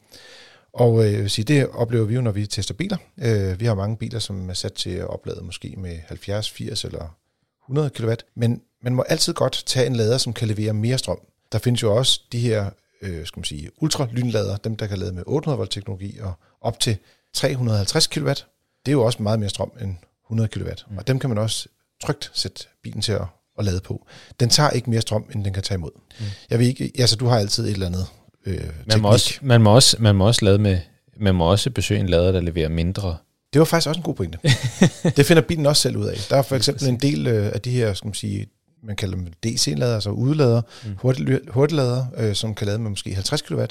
Og 0.72 1.04
øh, 1.04 1.12
jeg 1.12 1.20
vil 1.20 1.30
sige, 1.30 1.44
det 1.44 1.68
oplever 1.68 2.04
vi 2.04 2.14
jo, 2.14 2.20
når 2.20 2.32
vi 2.32 2.46
tester 2.46 2.74
biler. 2.74 2.96
Øh, 3.18 3.60
vi 3.60 3.66
har 3.66 3.74
mange 3.74 3.96
biler, 3.96 4.18
som 4.18 4.50
er 4.50 4.54
sat 4.54 4.72
til 4.72 4.90
at 4.90 5.06
oplade 5.06 5.40
måske 5.42 5.74
med 5.76 5.98
70, 6.06 6.50
80 6.50 6.84
eller 6.84 7.16
100 7.64 7.90
kW, 7.90 8.12
men 8.34 8.62
man 8.82 8.94
må 8.94 9.02
altid 9.02 9.34
godt 9.34 9.62
tage 9.66 9.86
en 9.86 9.96
lader, 9.96 10.18
som 10.18 10.32
kan 10.32 10.48
levere 10.48 10.72
mere 10.72 10.98
strøm. 10.98 11.20
Der 11.52 11.58
findes 11.58 11.82
jo 11.82 11.96
også 11.96 12.20
de 12.32 12.38
her 12.38 12.70
øh, 13.04 13.26
skal 13.26 13.38
man 13.38 13.44
sige, 13.44 13.70
ultralynlader, 13.76 14.56
dem 14.56 14.76
der 14.76 14.86
kan 14.86 14.98
lade 14.98 15.12
med 15.12 15.22
800 15.26 15.58
volt 15.58 15.70
teknologi 15.70 16.18
og 16.18 16.32
op 16.60 16.80
til 16.80 16.96
350 17.32 18.06
kW. 18.06 18.28
Det 18.28 18.44
er 18.86 18.92
jo 18.92 19.04
også 19.04 19.22
meget 19.22 19.40
mere 19.40 19.48
strøm 19.48 19.72
end 19.80 19.96
100 20.26 20.48
kW. 20.48 20.68
Mm. 20.90 20.98
Og 20.98 21.06
dem 21.06 21.18
kan 21.18 21.30
man 21.30 21.38
også 21.38 21.68
trygt 22.02 22.30
sætte 22.34 22.64
bilen 22.82 23.02
til 23.02 23.12
at, 23.12 23.26
at 23.58 23.64
lade 23.64 23.80
på. 23.80 24.06
Den 24.40 24.48
tager 24.48 24.70
ikke 24.70 24.90
mere 24.90 25.00
strøm, 25.00 25.30
end 25.34 25.44
den 25.44 25.52
kan 25.52 25.62
tage 25.62 25.76
imod. 25.76 25.90
Mm. 26.20 26.24
Jeg 26.50 26.58
ved 26.58 26.66
ikke, 26.66 26.92
altså 26.98 27.16
du 27.16 27.26
har 27.26 27.38
altid 27.38 27.64
et 27.64 27.72
eller 27.72 27.86
andet 27.86 28.06
øh, 28.46 28.60
man, 28.86 29.00
må 29.00 29.08
også, 29.08 29.38
man, 29.42 29.60
må 29.60 29.74
også, 29.74 29.96
man 30.00 30.14
må 30.14 30.26
også 30.26 30.44
lade 30.44 30.58
med, 30.58 30.78
man 31.16 31.34
må 31.34 31.50
også 31.50 31.70
besøge 31.70 32.00
en 32.00 32.08
lader, 32.08 32.32
der 32.32 32.40
leverer 32.40 32.68
mindre 32.68 33.16
det 33.54 33.58
var 33.58 33.64
faktisk 33.64 33.88
også 33.88 33.98
en 33.98 34.02
god 34.02 34.14
pointe. 34.14 34.38
det 35.16 35.26
finder 35.26 35.42
bilen 35.42 35.66
også 35.66 35.82
selv 35.82 35.96
ud 35.96 36.06
af. 36.06 36.16
Der 36.30 36.36
er 36.36 36.42
for 36.42 36.56
eksempel 36.56 36.88
en 36.88 37.00
del 37.00 37.26
øh, 37.26 37.52
af 37.54 37.60
de 37.60 37.70
her, 37.70 37.94
skal 37.94 38.06
man 38.06 38.14
sige, 38.14 38.46
man 38.82 38.96
kalder 38.96 39.16
dem 39.16 39.26
DC-lader, 39.26 39.94
altså 39.94 40.10
udlader, 40.10 40.62
mm. 40.84 40.96
hurtiglader, 41.50 42.06
øh, 42.16 42.34
som 42.34 42.54
kan 42.54 42.66
lade 42.66 42.78
med 42.78 42.90
måske 42.90 43.14
50 43.14 43.42
kW, 43.42 43.64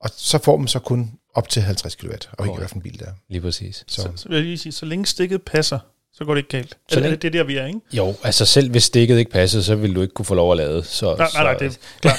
og 0.00 0.10
så 0.16 0.38
får 0.38 0.56
man 0.56 0.68
så 0.68 0.78
kun 0.78 1.10
op 1.34 1.48
til 1.48 1.62
50 1.62 1.94
kW, 1.94 2.10
og 2.32 2.46
ikke 2.46 2.58
hvilken 2.58 2.80
bil 2.80 2.98
der 2.98 3.06
er. 3.06 3.12
Lige 3.28 3.40
præcis. 3.40 3.84
Så. 3.88 4.02
Så, 4.02 4.08
så 4.16 4.28
vil 4.28 4.34
jeg 4.34 4.44
lige 4.44 4.58
sige, 4.58 4.72
så 4.72 4.86
længe 4.86 5.06
stikket 5.06 5.42
passer, 5.42 5.78
så 6.14 6.24
går 6.24 6.34
det 6.34 6.38
ikke 6.38 6.48
galt. 6.48 6.76
Så 6.88 7.00
længe, 7.00 7.10
det, 7.10 7.22
det 7.22 7.28
er 7.28 7.32
der, 7.32 7.44
vi 7.44 7.56
er, 7.56 7.66
ikke? 7.66 7.80
Jo, 7.92 8.14
altså 8.22 8.44
selv 8.44 8.70
hvis 8.70 8.84
stikket 8.84 9.18
ikke 9.18 9.30
passer, 9.30 9.60
så 9.60 9.74
vil 9.74 9.94
du 9.94 10.02
ikke 10.02 10.14
kunne 10.14 10.26
få 10.26 10.34
lov 10.34 10.50
at 10.52 10.56
lade. 10.56 10.84
Så, 10.84 11.16
nej, 11.16 11.28
nej, 11.34 11.42
nej, 11.42 11.54
det 11.54 11.66
er 11.66 11.72
klart. 12.00 12.18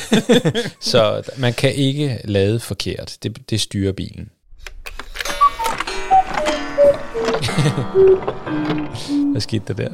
så 0.79 1.31
man 1.37 1.53
kan 1.53 1.73
ikke 1.73 2.19
lade 2.23 2.59
forkert. 2.59 3.17
Det, 3.23 3.49
det 3.49 3.61
styrer 3.61 3.91
bilen. 3.91 4.29
Hvad 9.31 9.41
skete 9.41 9.65
der 9.67 9.73
der? 9.73 9.89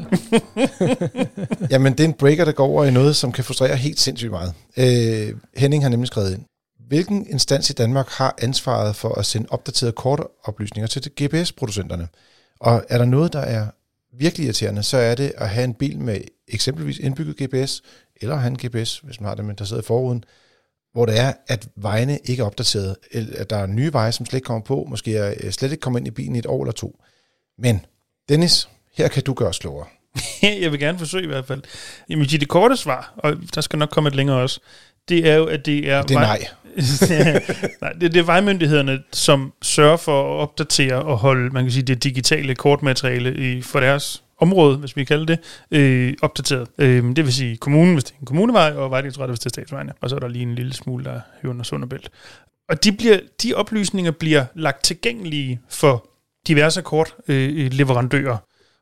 Jamen, 1.72 1.94
det 1.94 2.00
er 2.00 2.08
en 2.08 2.13
breaker, 2.13 2.46
der 2.46 2.51
går 2.51 2.65
over 2.68 2.86
i 2.86 2.91
noget, 2.91 3.15
som 3.15 3.32
kan 3.32 3.44
frustrere 3.44 3.75
helt 3.75 4.00
sindssygt 4.00 4.32
meget. 4.32 4.53
Øh, 4.77 5.36
Henning 5.58 5.84
har 5.84 5.89
nemlig 5.89 6.08
skrevet 6.08 6.34
ind. 6.34 6.46
Hvilken 6.88 7.27
instans 7.29 7.70
i 7.70 7.74
Danmark 7.74 8.10
har 8.10 8.36
ansvaret 8.41 8.96
for 8.96 9.20
at 9.20 9.25
sende 9.25 9.48
opdaterede 9.50 9.91
kortoplysninger 9.91 10.88
til 10.88 11.12
GPS-producenterne? 11.22 12.08
Og 12.60 12.84
er 12.89 12.98
der 12.98 13.06
noget, 13.06 13.34
der 13.34 13.39
er 13.39 13.68
virkelig 14.19 14.45
irriterende, 14.45 14.83
så 14.83 14.97
er 14.97 15.15
det 15.15 15.31
at 15.38 15.49
have 15.49 15.63
en 15.63 15.73
bil 15.73 15.99
med 15.99 16.21
eksempelvis 16.47 16.97
indbygget 16.97 17.35
GPS, 17.35 17.81
eller 18.21 18.35
have 18.35 18.47
en 18.51 18.67
GPS, 18.67 18.99
hvis 18.99 19.19
man 19.19 19.27
har 19.27 19.35
det, 19.35 19.45
men 19.45 19.55
der 19.55 19.65
sidder 19.65 19.81
i 19.81 19.85
forruden, 19.85 20.23
hvor 20.93 21.05
det 21.05 21.19
er, 21.19 21.33
at 21.47 21.67
vejene 21.75 22.19
ikke 22.25 22.41
er 22.41 22.45
opdateret, 22.45 22.95
at 23.11 23.49
der 23.49 23.55
er 23.55 23.65
nye 23.65 23.93
veje, 23.93 24.11
som 24.11 24.25
slet 24.25 24.38
ikke 24.38 24.45
kommer 24.45 24.63
på, 24.63 24.85
måske 24.89 25.17
er 25.17 25.33
øh, 25.43 25.51
slet 25.51 25.71
ikke 25.71 25.81
kommer 25.81 25.99
ind 25.99 26.07
i 26.07 26.11
bilen 26.11 26.35
i 26.35 26.39
et 26.39 26.45
år 26.45 26.63
eller 26.63 26.73
to. 26.73 27.03
Men 27.57 27.85
Dennis, 28.29 28.69
her 28.93 29.07
kan 29.07 29.23
du 29.23 29.33
gøre 29.33 29.49
os 29.49 29.59
klogere. 29.59 29.88
jeg 30.61 30.71
vil 30.71 30.79
gerne 30.79 30.99
forsøge 30.99 31.23
i 31.23 31.27
hvert 31.27 31.45
fald. 31.45 31.61
Jamen, 32.09 32.25
det 32.25 32.47
korte 32.47 32.77
svar, 32.77 33.13
og 33.17 33.35
der 33.55 33.61
skal 33.61 33.79
nok 33.79 33.89
komme 33.89 34.07
et 34.07 34.15
længere 34.15 34.38
også, 34.38 34.59
det 35.10 35.30
er 35.30 35.36
jo, 35.36 35.46
at 35.46 35.66
det 35.66 35.89
er... 35.89 36.01
Det 36.01 36.16
er 36.16 36.20
nej. 36.20 36.48
nej, 37.82 37.92
det, 37.92 38.13
det 38.13 38.20
er 38.20 38.24
vejmyndighederne, 38.24 39.00
som 39.13 39.54
sørger 39.62 39.98
for 39.98 40.36
at 40.36 40.42
opdatere 40.42 40.96
og 40.96 41.18
holde, 41.18 41.50
man 41.50 41.63
kan 41.63 41.72
sige, 41.72 41.84
det 41.84 42.04
digitale 42.04 42.56
kortmateriale 42.56 43.36
i, 43.38 43.62
for 43.62 43.80
deres 43.80 44.24
område, 44.39 44.78
hvis 44.78 44.96
vi 44.96 45.04
kalder 45.04 45.25
det, 45.25 45.39
øh, 45.72 46.13
opdateret. 46.22 46.68
Øh, 46.78 47.04
det 47.16 47.25
vil 47.25 47.34
sige 47.34 47.58
kommunen, 47.58 47.94
hvis 47.94 48.04
det 48.04 48.12
er 48.12 48.20
en 48.20 48.25
kommunevej, 48.25 48.72
og 48.72 48.92
vejdirektoratet, 48.92 49.32
hvis 49.32 49.39
det 49.39 49.46
er 49.46 49.50
statsvejene. 49.50 49.94
Og 50.01 50.10
så 50.10 50.16
er 50.16 50.20
der 50.20 50.28
lige 50.28 50.44
en 50.44 50.56
lille 50.56 50.74
smule, 50.74 51.04
der 51.04 51.20
hører 51.42 51.54
under 51.54 51.63
Sunderbælt. 51.63 52.10
Og 52.70 52.84
de, 52.84 52.92
bliver, 52.92 53.20
de 53.44 53.54
oplysninger 53.54 54.12
bliver 54.12 54.46
lagt 54.56 54.84
tilgængelige 54.84 55.60
for 55.70 56.10
diverse 56.48 56.82
kortleverandører. 56.82 58.34
Øh, 58.34 58.39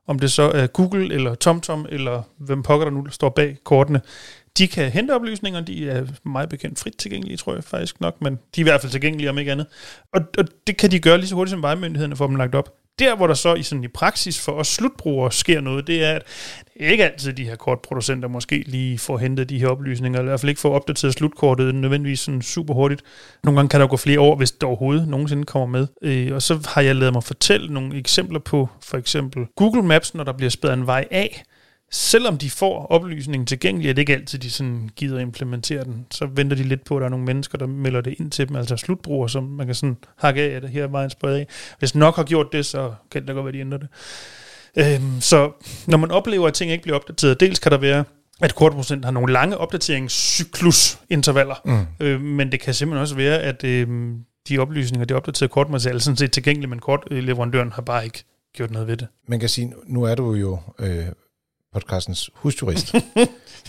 om 0.08 0.20
det 0.20 0.32
så 0.32 0.44
er 0.44 0.68
Google, 0.68 1.14
eller 1.14 1.36
TomTom, 1.36 1.86
eller 1.90 2.22
hvem 2.38 2.64
pokker 2.64 2.86
der 2.86 2.92
nu 2.92 3.10
står 3.10 3.30
bag 3.30 3.58
kortene. 3.64 4.02
De 4.58 4.68
kan 4.68 4.92
hente 4.92 5.16
oplysninger, 5.16 5.62
de 5.62 5.90
er 5.90 6.06
meget 6.24 6.50
bekendt 6.50 6.80
frit 6.80 6.98
tilgængelige, 6.98 7.38
tror 7.38 7.54
jeg 7.54 7.64
faktisk 7.64 8.02
nok, 8.02 8.22
men 8.22 8.34
de 8.34 8.62
er 8.62 8.64
i 8.64 8.64
hvert 8.64 8.82
fald 8.82 8.92
tilgængelige, 8.92 9.30
om 9.30 9.38
ikke 9.38 9.52
andet. 9.52 9.68
Og, 10.14 10.22
og 10.38 10.46
det 10.68 10.78
kan 10.78 10.92
de 10.92 11.00
gøre 11.00 11.18
lige 11.18 11.28
så 11.28 11.36
hurtigt, 11.36 11.52
som 11.52 11.62
vejmyndighederne 11.62 12.16
får 12.16 12.28
dem 12.28 12.36
lagt 12.36 12.56
op. 12.56 12.74
Der, 13.00 13.16
hvor 13.16 13.28
der 13.28 13.34
så 13.34 13.56
i, 13.56 13.64
sådan, 13.64 13.84
i 13.84 13.88
praksis 13.88 14.40
for 14.40 14.52
os 14.52 14.68
slutbrugere 14.68 15.32
sker 15.32 15.62
noget, 15.62 15.88
det 15.88 16.04
er, 16.04 16.12
at 16.12 16.24
ikke 16.76 17.06
altid 17.06 17.34
de 17.34 17.44
her 17.44 17.56
kortproducenter 17.56 18.30
måske 18.30 18.64
lige 18.68 18.98
får 18.98 19.18
hentet 19.18 19.50
de 19.50 19.60
her 19.60 19.68
oplysninger, 19.68 20.20
eller 20.20 20.30
i 20.30 20.32
hvert 20.32 20.40
fald 20.40 20.50
ikke 20.50 20.62
får 20.62 20.74
opdateret 20.74 21.14
slutkortet 21.14 21.76
nødvendigvis 21.76 22.20
sådan 22.20 22.42
super 22.42 22.74
hurtigt. 22.74 23.02
Nogle 23.44 23.58
gange 23.58 23.70
kan 23.70 23.80
der 23.82 23.88
gå 23.88 23.98
flere 23.98 24.20
år, 24.20 24.36
hvis 24.36 24.52
det 24.52 24.64
overhovedet 24.64 25.08
nogensinde 25.08 25.44
kommer 25.44 25.80
med. 25.80 25.88
Øh, 26.02 26.36
og 26.36 26.42
så 26.42 26.68
har 26.68 26.82
jeg 26.82 26.96
lavet 26.96 27.14
mig 27.14 27.24
fortælle 27.24 27.74
nogle 27.74 27.98
eksempler 27.98 28.40
på 28.40 28.70
for 28.84 28.98
eksempel 28.98 29.46
Google 29.56 29.84
Maps, 29.84 30.14
når 30.14 30.24
der 30.24 30.34
bliver 30.34 30.50
spæret 30.50 30.74
en 30.74 30.88
vej 30.88 31.08
af, 31.12 31.44
selvom 31.92 32.38
de 32.38 32.50
får 32.50 32.86
oplysningen 32.86 33.46
tilgængelig, 33.46 33.90
er 33.90 33.94
det 33.94 34.02
ikke 34.02 34.14
altid, 34.14 34.40
de 34.40 34.52
sådan 34.52 34.90
gider 34.96 35.20
implementere 35.20 35.84
den. 35.84 36.06
Så 36.12 36.26
venter 36.26 36.56
de 36.56 36.64
lidt 36.64 36.84
på, 36.84 36.98
at 36.98 37.02
der 37.02 37.06
er 37.06 37.10
nogle 37.10 37.26
mennesker, 37.26 37.58
der 37.58 37.68
melder 37.68 38.02
det 38.02 38.16
ind 38.20 38.32
til 38.32 38.48
dem, 38.48 38.56
altså 38.56 38.78
slutbrugere, 38.78 39.30
som 39.30 39.44
man 39.44 39.66
kan 39.66 39.76
sådan 39.76 39.98
hakke 40.18 40.42
af, 40.42 40.56
at 40.56 40.62
det 40.62 40.70
her 40.70 40.84
er 40.84 40.88
vejen 40.88 41.10
spredt 41.10 41.40
af. 41.40 41.48
Hvis 41.80 41.96
nok 41.96 42.16
har 42.16 42.24
gjort 42.24 42.48
det, 42.52 42.66
så 42.66 42.94
kan 43.12 43.22
det 43.22 43.28
da 43.28 43.34
godt 43.34 43.46
være, 43.46 43.54
de 43.54 43.60
ændrer 43.60 43.78
det. 43.78 43.88
Øhm, 44.78 45.22
så 45.22 45.52
når 45.88 45.98
man 45.98 46.12
oplever, 46.12 46.48
at 46.48 46.54
ting 46.54 46.72
ikke 46.72 46.82
bliver 46.84 46.96
opdateret, 46.96 47.40
dels 47.40 47.60
kan 47.60 47.72
der 47.72 47.78
være, 47.78 48.04
at 48.42 48.56
kortprocent 48.56 49.06
har 49.06 49.12
nogle 49.12 49.34
lange 49.34 49.58
opdateringscyklusintervaller, 49.58 51.56
mm. 51.66 51.86
øh, 52.06 52.22
men 52.22 52.52
det 52.52 52.60
kan 52.60 52.74
simpelthen 52.74 53.02
også 53.02 53.16
være, 53.16 53.40
at 53.40 53.64
øh, 53.64 53.88
de 54.50 54.60
oplysninger, 54.60 55.06
det 55.06 55.18
opdaterede 55.18 55.52
kortmateriale, 55.52 55.96
er 55.96 56.00
sådan 56.00 56.18
set 56.18 56.32
tilgængeligt, 56.32 56.70
men 56.70 56.80
kortleverandøren 56.80 57.72
har 57.72 57.82
bare 57.82 58.04
ikke 58.04 58.24
gjort 58.54 58.72
noget 58.72 58.88
ved 58.88 58.98
det. 58.98 59.08
Man 59.28 59.40
kan 59.40 59.50
sige, 59.50 59.74
nu 59.88 60.04
er 60.04 60.16
du 60.16 60.34
jo 60.34 60.60
øh, 60.80 61.06
podcastens 61.78 62.30
husjurist. 62.34 62.94
ja, 62.94 63.00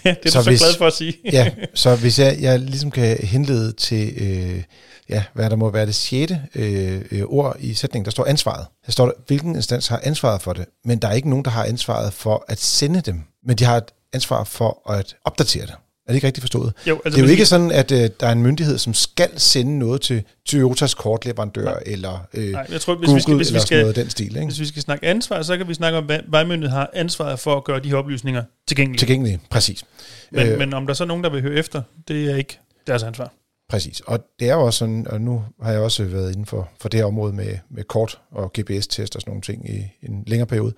det 0.05 0.27
er 0.27 0.31
så 0.31 0.39
du 0.39 0.45
så 0.45 0.51
hvis, 0.51 0.61
glad 0.61 0.75
for 0.79 0.87
at 0.87 0.93
sige. 0.93 1.15
ja, 1.33 1.51
så 1.75 1.97
hvis 1.97 2.19
jeg, 2.19 2.39
jeg 2.41 2.59
ligesom 2.59 2.91
kan 2.91 3.17
henlede 3.17 3.73
til, 3.73 4.13
øh, 4.17 4.63
ja, 5.09 5.25
hvad 5.35 5.51
der 5.51 5.57
må 5.57 5.71
være 5.71 5.87
det 5.87 5.95
sjette 5.95 6.43
øh, 6.55 7.03
øh, 7.11 7.23
ord 7.27 7.57
i 7.61 7.75
sætningen, 7.75 8.05
der 8.05 8.11
står 8.11 8.25
ansvaret. 8.25 8.67
Der 8.87 8.93
står 8.93 9.13
hvilken 9.27 9.57
instans 9.57 9.87
har 9.87 10.01
ansvaret 10.03 10.43
for 10.43 10.53
det, 10.53 10.65
men 10.85 10.99
der 10.99 11.09
er 11.09 11.13
ikke 11.13 11.31
nogen, 11.31 11.45
der 11.45 11.51
har 11.51 11.65
ansvaret 11.65 12.13
for 12.13 12.45
at 12.49 12.61
sende 12.61 13.01
dem, 13.01 13.21
men 13.47 13.57
de 13.57 13.65
har 13.65 13.77
et 13.77 13.91
ansvar 14.13 14.45
for 14.45 14.91
at 14.91 15.17
opdatere 15.25 15.67
det. 15.67 15.75
Er 16.09 16.13
det 16.13 16.17
ikke 16.17 16.27
rigtigt 16.27 16.43
forstået? 16.43 16.73
Jo, 16.87 16.95
altså 16.95 17.17
det 17.17 17.23
er 17.23 17.27
jo 17.27 17.31
ikke 17.31 17.47
sådan, 17.47 17.71
at 17.71 17.93
øh, 17.93 18.11
der 18.21 18.27
er 18.27 18.33
en 18.33 18.43
myndighed, 18.43 18.79
som 18.79 18.95
skal 18.95 19.31
sende 19.37 19.79
noget 19.79 20.01
til 20.01 20.23
Toyotas 20.47 20.95
kortleverandør 20.95 21.65
Nej. 21.65 21.83
eller 21.87 22.27
øh, 22.35 22.53
Nej, 22.53 22.67
jeg 22.71 22.81
tror, 22.81 22.95
hvis 22.95 23.07
Google 23.07 23.15
vi 23.15 23.21
skal, 23.21 23.37
hvis 23.37 23.49
eller 23.49 23.61
vi 23.61 23.67
skal, 23.67 23.81
noget 23.81 23.97
den 23.97 24.11
stil. 24.11 24.37
Ikke? 24.37 24.47
Hvis 24.47 24.61
vi 24.61 24.67
skal 24.67 24.83
snakke 24.83 25.07
ansvar, 25.07 25.43
så 25.43 25.57
kan 25.57 25.69
vi 25.69 25.75
snakke 25.75 25.99
om, 25.99 26.11
at 26.11 26.25
vejmyndigheden 26.29 26.79
har 26.79 26.91
ansvaret 26.95 27.39
for 27.39 27.57
at 27.57 27.65
gøre 27.65 27.81
de 27.81 27.89
her 27.89 27.97
oplysninger 27.97 28.43
tilgængelige. 28.67 28.99
Tilgængelige, 28.99 29.41
præcis. 29.51 29.85
Men, 30.33 30.47
øh, 30.47 30.59
men 30.59 30.75
om 30.75 30.87
der 30.87 30.95
så 30.95 31.05
er 31.05 31.09
nogen, 31.09 31.25
der 31.25 31.31
vil 31.31 31.43
høre 31.43 31.55
efter, 31.55 31.83
det 32.09 32.31
er 32.31 32.37
ikke 32.37 32.59
deres 32.87 33.03
ansvar. 33.03 33.33
Præcis, 33.69 34.01
og 34.01 34.19
det 34.41 34.49
er 34.49 34.55
jo 34.55 34.61
også 34.61 34.79
sådan, 34.79 35.07
og 35.11 35.21
nu 35.21 35.45
har 35.63 35.73
jeg 35.73 35.81
også 35.81 36.05
været 36.05 36.31
inden 36.31 36.47
for, 36.47 36.69
for 36.81 36.89
det 36.89 36.99
her 36.99 37.05
område 37.05 37.33
med, 37.33 37.59
med 37.71 37.85
kort 37.85 38.19
og 38.31 38.53
GPS-test 38.59 39.17
og 39.17 39.21
sådan 39.21 39.31
nogle 39.31 39.43
ting 39.43 39.71
i 39.71 39.83
en 40.03 40.25
længere 40.27 40.47
periode. 40.47 40.73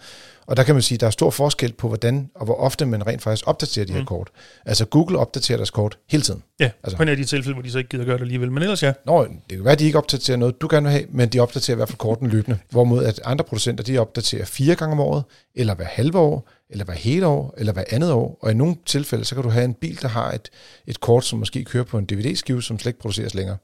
Og 0.51 0.57
der 0.57 0.63
kan 0.63 0.75
man 0.75 0.83
sige, 0.83 0.97
at 0.97 1.01
der 1.01 1.07
er 1.07 1.11
stor 1.11 1.31
forskel 1.31 1.73
på, 1.73 1.89
hvordan 1.89 2.31
og 2.35 2.45
hvor 2.45 2.55
ofte 2.55 2.87
man 2.87 3.07
rent 3.07 3.23
faktisk 3.23 3.49
opdaterer 3.49 3.87
de 3.87 3.93
her 3.93 4.01
mm. 4.01 4.07
kort. 4.07 4.31
Altså 4.67 4.85
Google 4.85 5.19
opdaterer 5.19 5.59
deres 5.59 5.71
kort 5.71 5.99
hele 6.09 6.23
tiden. 6.23 6.43
Ja, 6.61 6.71
altså, 6.83 6.97
på 6.97 7.03
en 7.03 7.09
af 7.09 7.17
de 7.17 7.25
tilfælde, 7.25 7.55
hvor 7.55 7.63
de 7.63 7.71
så 7.71 7.79
ikke 7.79 7.91
gider 7.91 8.05
gøre 8.05 8.15
det 8.15 8.23
alligevel, 8.23 8.53
men 8.53 8.63
ellers 8.63 8.83
ja. 8.83 8.93
Nå, 9.07 9.23
det 9.25 9.33
kan 9.51 9.65
være, 9.65 9.73
at 9.73 9.79
de 9.79 9.85
ikke 9.85 9.99
opdaterer 9.99 10.37
noget, 10.37 10.61
du 10.61 10.69
gerne 10.71 10.85
vil 10.85 10.93
have, 10.93 11.07
men 11.09 11.29
de 11.29 11.41
opdaterer 11.41 11.75
i 11.75 11.77
hvert 11.77 11.89
fald 11.89 11.99
korten 11.99 12.29
løbende. 12.29 12.59
Hvorimod 12.71 13.05
at 13.05 13.21
andre 13.25 13.45
producenter, 13.45 13.85
de 13.85 13.99
opdaterer 13.99 14.45
fire 14.45 14.75
gange 14.75 14.93
om 14.93 15.01
året, 15.01 15.25
eller 15.55 15.75
hver 15.75 15.85
halve 15.85 16.19
år, 16.19 16.49
eller 16.71 16.85
hver 16.85 16.95
hele 16.95 17.27
år, 17.27 17.55
eller 17.59 17.73
hver 17.73 17.85
andet 17.91 18.13
år. 18.13 18.39
Og 18.43 18.51
i 18.51 18.55
nogle 18.55 18.77
tilfælde, 18.87 19.25
så 19.25 19.35
kan 19.35 19.45
du 19.45 19.51
have 19.51 19.65
en 19.65 19.75
bil, 19.75 20.03
der 20.03 20.09
har 20.09 20.33
et, 20.33 20.49
et 20.87 21.01
kort, 21.01 21.25
som 21.25 21.39
måske 21.39 21.65
kører 21.65 21.85
på 21.85 21.99
en 21.99 22.05
DVD-skive, 22.05 22.63
som 22.63 22.79
slet 22.79 22.91
ikke 22.91 23.01
produceres 23.01 23.35
længere. 23.35 23.57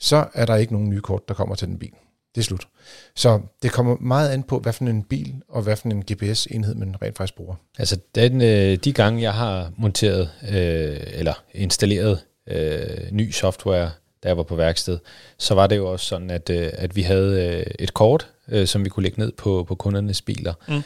Så 0.00 0.24
er 0.34 0.46
der 0.46 0.56
ikke 0.56 0.72
nogen 0.72 0.90
nye 0.90 1.00
kort, 1.00 1.28
der 1.28 1.34
kommer 1.34 1.54
til 1.54 1.68
den 1.68 1.78
bil. 1.78 1.92
Det 2.34 2.40
er 2.40 2.44
slut. 2.44 2.68
Så 3.14 3.40
det 3.62 3.72
kommer 3.72 3.96
meget 4.00 4.30
an 4.30 4.42
på, 4.42 4.58
hvad 4.58 4.72
for 4.72 4.84
en 4.84 5.02
bil 5.02 5.34
og 5.48 5.62
hvad 5.62 5.76
for 5.76 5.88
en 5.88 6.04
GPS-enhed 6.12 6.74
man 6.74 6.96
rent 7.02 7.16
faktisk 7.16 7.36
bruger. 7.36 7.54
Altså 7.78 7.98
den, 8.14 8.42
øh, 8.42 8.76
de 8.76 8.92
gange, 8.92 9.22
jeg 9.22 9.34
har 9.34 9.72
monteret 9.76 10.30
øh, 10.42 10.96
eller 11.12 11.42
installeret 11.52 12.20
øh, 12.46 13.12
ny 13.12 13.30
software, 13.30 13.90
da 14.22 14.28
jeg 14.28 14.36
var 14.36 14.42
på 14.42 14.56
værksted, 14.56 14.98
så 15.38 15.54
var 15.54 15.66
det 15.66 15.76
jo 15.76 15.92
også 15.92 16.06
sådan, 16.06 16.30
at, 16.30 16.50
øh, 16.50 16.70
at 16.72 16.96
vi 16.96 17.02
havde 17.02 17.46
øh, 17.46 17.66
et 17.78 17.94
kort, 17.94 18.30
øh, 18.48 18.66
som 18.66 18.84
vi 18.84 18.88
kunne 18.88 19.02
lægge 19.02 19.20
ned 19.20 19.32
på, 19.32 19.64
på 19.68 19.74
kundernes 19.74 20.22
biler. 20.22 20.54
Mm. 20.68 20.82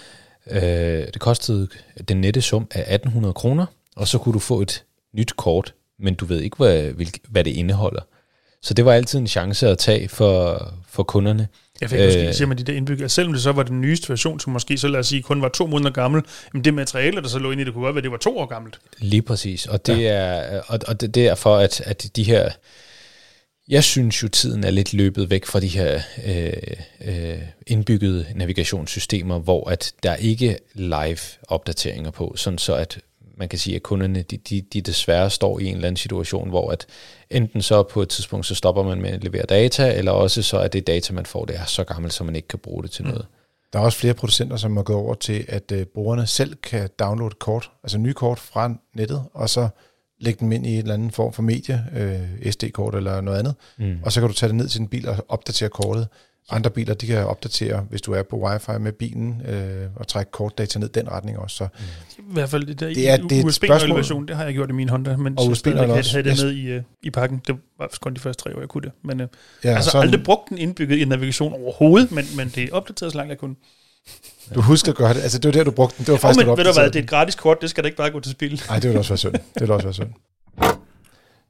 Øh, 0.50 1.06
det 1.06 1.20
kostede 1.20 1.68
den 2.08 2.20
nette 2.20 2.42
sum 2.42 2.66
af 2.70 2.94
1800 2.94 3.34
kroner, 3.34 3.66
og 3.96 4.08
så 4.08 4.18
kunne 4.18 4.32
du 4.32 4.38
få 4.38 4.60
et 4.60 4.84
nyt 5.12 5.36
kort, 5.36 5.74
men 5.98 6.14
du 6.14 6.24
ved 6.24 6.40
ikke, 6.40 6.56
hvad, 6.56 6.92
hvad 7.28 7.44
det 7.44 7.50
indeholder. 7.50 8.02
Så 8.62 8.74
det 8.74 8.84
var 8.84 8.92
altid 8.92 9.18
en 9.18 9.26
chance 9.26 9.68
at 9.68 9.78
tage 9.78 10.08
for, 10.08 10.68
for 10.88 11.02
kunderne. 11.02 11.48
Jeg 11.80 11.90
fik 11.90 11.98
måske, 11.98 12.28
øh, 12.28 12.34
siger 12.34 12.48
man 12.48 12.58
de 12.58 12.62
der 12.62 12.72
indbygger, 12.72 13.08
selvom 13.08 13.32
det 13.32 13.42
så 13.42 13.52
var 13.52 13.62
den 13.62 13.80
nyeste 13.80 14.08
version, 14.08 14.40
som 14.40 14.52
måske 14.52 14.78
så 14.78 14.88
lad 14.88 15.00
os 15.00 15.06
sige 15.06 15.22
kun 15.22 15.42
var 15.42 15.48
to 15.48 15.66
måneder 15.66 15.90
gammel, 15.90 16.22
men 16.52 16.64
det 16.64 16.74
materiale, 16.74 17.22
der 17.22 17.28
så 17.28 17.38
lå 17.38 17.50
inde 17.50 17.62
i 17.62 17.64
det, 17.64 17.74
kunne 17.74 17.84
godt 17.84 17.94
være, 17.94 18.02
det 18.02 18.10
var 18.10 18.16
to 18.16 18.38
år 18.38 18.46
gammelt. 18.46 18.78
Lige 18.98 19.22
præcis, 19.22 19.66
og 19.66 19.86
det 19.86 20.02
ja. 20.02 20.08
er, 20.08 20.60
og, 20.66 20.78
og 20.88 21.00
det, 21.00 21.16
er 21.16 21.34
for, 21.34 21.56
at, 21.56 21.80
at 21.80 22.10
de 22.16 22.22
her, 22.22 22.50
jeg 23.68 23.84
synes 23.84 24.22
jo, 24.22 24.28
tiden 24.28 24.64
er 24.64 24.70
lidt 24.70 24.92
løbet 24.92 25.30
væk 25.30 25.46
fra 25.46 25.60
de 25.60 25.68
her 25.68 26.00
øh, 26.26 26.52
øh, 27.04 27.38
indbyggede 27.66 28.26
navigationssystemer, 28.34 29.38
hvor 29.38 29.70
at 29.70 29.92
der 30.02 30.14
ikke 30.14 30.58
live 30.74 31.18
opdateringer 31.48 32.10
på, 32.10 32.34
sådan 32.36 32.58
så 32.58 32.74
at 32.74 32.98
man 33.38 33.48
kan 33.48 33.58
sige, 33.58 33.76
at 33.76 33.82
kunderne 33.82 34.22
de, 34.22 34.36
de, 34.36 34.60
de 34.60 34.80
desværre 34.80 35.30
står 35.30 35.58
i 35.58 35.64
en 35.66 35.74
eller 35.74 35.86
anden 35.88 35.96
situation, 35.96 36.48
hvor 36.48 36.70
at 36.70 36.86
enten 37.30 37.62
så 37.62 37.82
på 37.82 38.02
et 38.02 38.08
tidspunkt, 38.08 38.46
så 38.46 38.54
stopper 38.54 38.82
man 38.82 39.00
med 39.00 39.10
at 39.10 39.24
levere 39.24 39.42
data, 39.48 39.94
eller 39.98 40.12
også 40.12 40.42
så 40.42 40.58
er 40.58 40.68
det 40.68 40.86
data, 40.86 41.12
man 41.12 41.26
får, 41.26 41.44
det 41.44 41.56
er 41.56 41.64
så 41.64 41.84
gammelt, 41.84 42.12
så 42.14 42.24
man 42.24 42.36
ikke 42.36 42.48
kan 42.48 42.58
bruge 42.58 42.82
det 42.82 42.90
til 42.90 43.04
noget. 43.04 43.26
Der 43.72 43.78
er 43.78 43.82
også 43.82 43.98
flere 43.98 44.14
producenter, 44.14 44.56
som 44.56 44.76
har 44.76 44.82
gået 44.84 44.98
over 44.98 45.14
til, 45.14 45.44
at 45.48 45.72
øh, 45.72 45.84
brugerne 45.86 46.26
selv 46.26 46.54
kan 46.62 46.88
downloade 46.98 47.34
kort, 47.40 47.70
altså 47.84 47.98
nye 47.98 48.12
kort 48.14 48.38
fra 48.38 48.74
nettet, 48.94 49.22
og 49.34 49.50
så 49.50 49.68
lægge 50.20 50.40
dem 50.40 50.52
ind 50.52 50.66
i 50.66 50.72
en 50.72 50.78
eller 50.78 50.94
anden 50.94 51.10
form 51.10 51.32
for 51.32 51.42
medie, 51.42 51.84
øh, 51.96 52.52
SD-kort 52.52 52.94
eller 52.94 53.20
noget 53.20 53.38
andet, 53.38 53.54
Mm. 53.78 53.96
og 54.04 54.12
så 54.12 54.20
kan 54.20 54.28
du 54.28 54.34
tage 54.34 54.48
det 54.48 54.56
ned 54.56 54.68
til 54.68 54.78
din 54.80 54.88
bil 54.88 55.08
og 55.08 55.16
opdatere 55.28 55.68
kortet. 55.68 56.08
Andre 56.50 56.70
biler, 56.70 56.94
de 56.94 57.06
kan 57.06 57.26
opdatere, 57.26 57.86
hvis 57.90 58.02
du 58.02 58.12
er 58.12 58.22
på 58.22 58.36
wifi 58.46 58.70
med 58.80 58.92
bilen, 58.92 59.42
øh, 59.48 59.86
og 59.96 60.08
trække 60.08 60.30
kortdata 60.32 60.78
ned 60.78 60.88
den 60.88 61.10
retning 61.10 61.38
også. 61.38 61.56
Så 61.56 61.64
I 62.18 62.22
hvert 62.32 62.48
fald 62.50 62.66
det 62.66 62.80
der 62.80 62.86
Det 62.86 63.08
er- 63.10 63.16
det 63.16 63.40
er. 63.40 63.44
USB-version, 63.44 64.28
det 64.28 64.36
har 64.36 64.44
jeg 64.44 64.54
gjort 64.54 64.68
i 64.70 64.72
min 64.72 64.88
Honda, 64.88 65.16
men 65.16 65.38
Og 65.38 65.56
stadigvæk 65.56 65.82
er 65.82 65.86
havde, 65.86 65.98
også- 65.98 66.10
havde 66.12 66.30
det 66.30 66.38
jeg- 66.38 66.46
med 66.46 66.54
i, 66.54 66.76
uh, 66.76 66.82
i 67.02 67.10
pakken. 67.10 67.42
Det 67.46 67.56
var 67.78 67.90
kun 68.00 68.14
de 68.14 68.20
første 68.20 68.42
tre 68.42 68.56
år, 68.56 68.60
jeg 68.60 68.68
kunne 68.68 68.82
det. 68.82 68.92
Men, 69.04 69.20
uh, 69.20 69.26
ja, 69.64 69.74
altså 69.74 69.90
sådan, 69.90 70.02
aldrig 70.08 70.24
brugt 70.24 70.48
den 70.48 70.58
indbygget 70.58 70.98
i 70.98 71.04
navigation 71.04 71.52
overhovedet, 71.52 72.12
men, 72.12 72.24
men 72.36 72.48
det 72.54 72.62
er 72.64 72.68
opdateret 72.72 73.12
så 73.12 73.18
langt 73.18 73.30
jeg 73.30 73.38
kunne. 73.38 73.54
du 74.54 74.60
husker 74.60 74.92
det. 74.92 75.22
Altså, 75.22 75.38
det 75.38 75.48
var 75.48 75.52
der, 75.52 75.64
du 75.64 75.70
brugte 75.70 75.96
den. 75.98 76.04
Det 76.06 76.12
var 76.12 76.16
Oh, 76.16 76.20
faktisk, 76.20 76.38
men 76.38 76.46
da 76.56 76.62
ved 76.62 76.64
du 76.72 76.80
hvad, 76.80 76.90
det 76.90 76.96
er 76.98 77.02
et 77.02 77.08
gratis 77.10 77.34
kort, 77.34 77.62
det 77.62 77.70
skal 77.70 77.84
da 77.84 77.86
ikke 77.86 77.96
bare 77.96 78.10
gå 78.10 78.20
til 78.20 78.32
spil. 78.32 78.62
Nej, 78.68 78.78
det 78.78 78.84
ville 78.88 78.98
også 79.00 79.10
være 79.10 79.18
synd. 79.18 79.32
Det 79.32 79.60
ville 79.60 79.74
også 79.74 79.86
være 79.86 79.94
synd. 79.94 80.08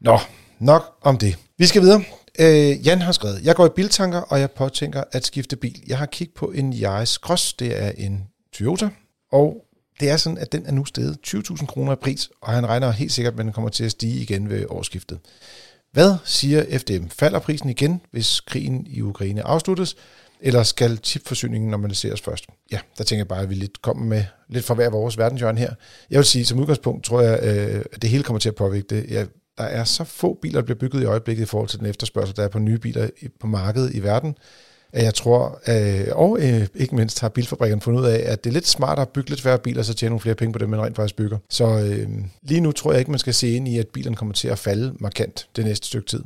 Nå, 0.01 0.19
nok 0.59 0.83
om 1.03 1.19
det. 1.19 1.37
Vi 1.59 1.67
skal 1.67 1.83
videre. 1.83 2.03
Øh, 2.41 2.87
Jan 2.87 3.01
har 3.01 3.13
skrevet, 3.13 3.41
jeg 3.45 3.57
går 3.57 3.67
i 3.67 3.71
biltanker, 3.77 4.19
og 4.19 4.41
jeg 4.41 4.51
påtænker 4.51 5.05
at 5.13 5.27
skifte 5.27 5.57
bil. 5.57 5.83
Jeg 5.87 5.99
har 5.99 6.07
kigget 6.07 6.35
på 6.35 6.47
en 6.47 6.73
Yaris 6.83 7.11
Cross, 7.11 7.53
det 7.53 7.83
er 7.83 7.91
en 7.97 8.25
Toyota, 8.53 8.89
og 9.33 9.65
det 10.01 10.11
er 10.11 10.17
sådan, 10.17 10.39
at 10.39 10.53
den 10.53 10.67
er 10.67 10.73
nu 10.73 10.85
steget 10.85 11.19
20.000 11.27 11.67
kroner 11.67 11.93
i 11.93 11.97
pris, 11.97 12.31
og 12.41 12.53
han 12.53 12.67
regner 12.67 12.91
helt 12.91 13.13
sikkert, 13.13 13.33
at 13.35 13.39
den 13.39 13.53
kommer 13.53 13.71
til 13.71 13.85
at 13.85 13.91
stige 13.91 14.23
igen 14.23 14.51
ved 14.51 14.67
årsskiftet. 14.69 15.19
Hvad 15.93 16.15
siger 16.25 16.79
FDM? 16.79 17.09
Falder 17.09 17.39
prisen 17.39 17.69
igen, 17.69 18.01
hvis 18.11 18.41
krigen 18.41 18.87
i 18.87 19.01
Ukraine 19.01 19.43
afsluttes, 19.43 19.97
eller 20.41 20.63
skal 20.63 20.99
chipforsyningen 21.03 21.71
normaliseres 21.71 22.21
først? 22.21 22.47
Ja, 22.73 22.79
der 22.99 23.05
tænker 23.05 23.21
jeg 23.21 23.29
bare, 23.29 23.43
at 23.43 23.51
vi 23.51 23.55
lidt 23.55 23.83
kommer 23.83 24.05
med 24.05 24.25
lidt 24.49 24.65
fra 24.65 24.75
hver 24.75 24.91
vores 24.91 25.19
verdenshjørne 25.19 25.59
her. 25.59 25.75
Jeg 26.11 26.19
vil 26.19 26.25
sige, 26.25 26.45
som 26.45 26.59
udgangspunkt 26.59 27.05
tror 27.05 27.21
jeg, 27.21 27.39
øh, 27.43 27.85
at 27.93 28.03
det 28.03 28.11
hele 28.11 28.23
kommer 28.23 28.41
til 28.41 28.49
at 28.49 28.55
påvirke 28.55 28.87
det. 28.91 29.11
Jeg, 29.11 29.27
der 29.59 29.65
er 29.65 29.85
så 29.85 30.05
få 30.05 30.39
biler, 30.43 30.61
der 30.61 30.65
bliver 30.65 30.79
bygget 30.79 31.03
i 31.03 31.05
øjeblikket 31.05 31.43
i 31.43 31.47
forhold 31.47 31.69
til 31.69 31.79
den 31.79 31.87
efterspørgsel, 31.87 32.37
der 32.37 32.43
er 32.43 32.49
på 32.49 32.59
nye 32.59 32.79
biler 32.79 33.09
på 33.41 33.47
markedet 33.47 33.95
i 33.95 34.03
verden, 34.03 34.37
at 34.93 35.05
jeg 35.05 35.15
tror, 35.15 35.61
øh, 35.69 36.07
og 36.13 36.39
øh, 36.41 36.67
ikke 36.75 36.97
mindst 36.97 37.21
har 37.21 37.29
bilfabrikkerne 37.29 37.83
fundet 37.83 38.01
ud 38.01 38.07
af, 38.07 38.23
at 38.33 38.45
det 38.45 38.51
er 38.51 38.55
lidt 38.55 38.67
smartere 38.67 39.03
at 39.03 39.09
bygge 39.09 39.31
lidt 39.31 39.41
færre 39.41 39.59
biler, 39.59 39.83
så 39.83 39.95
tjene 39.95 40.11
nogle 40.11 40.21
flere 40.21 40.35
penge 40.35 40.53
på 40.53 40.59
det, 40.59 40.69
man 40.69 40.81
rent 40.83 40.97
faktisk 40.97 41.17
bygger. 41.17 41.39
Så 41.51 41.65
øh, 41.65 42.09
lige 42.43 42.61
nu 42.61 42.73
tror 42.73 42.93
jeg 42.93 42.99
ikke, 42.99 43.11
man 43.11 43.19
skal 43.19 43.35
se 43.35 43.51
ind 43.51 43.69
i, 43.69 43.79
at 43.79 43.89
bilerne 43.89 44.17
kommer 44.17 44.35
til 44.35 44.49
at 44.49 44.59
falde 44.59 44.95
markant 45.01 45.49
det 45.57 45.65
næste 45.65 45.87
stykke 45.87 46.07
tid. 46.07 46.23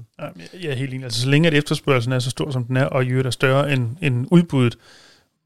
Jeg 0.63 0.71
er 0.71 0.75
helt 0.75 0.95
enig. 0.95 1.05
Altså, 1.05 1.21
så 1.21 1.29
længe 1.29 1.49
at 1.49 1.55
efterspørgselen 1.55 2.13
er 2.13 2.19
så 2.19 2.31
stor, 2.31 2.51
som 2.51 2.65
den 2.65 2.77
er, 2.77 2.85
og 2.85 3.05
i 3.05 3.09
øvrigt 3.09 3.27
er 3.27 3.31
større 3.31 3.73
end, 3.73 3.89
end 4.03 4.27
udbuddet, 4.31 4.79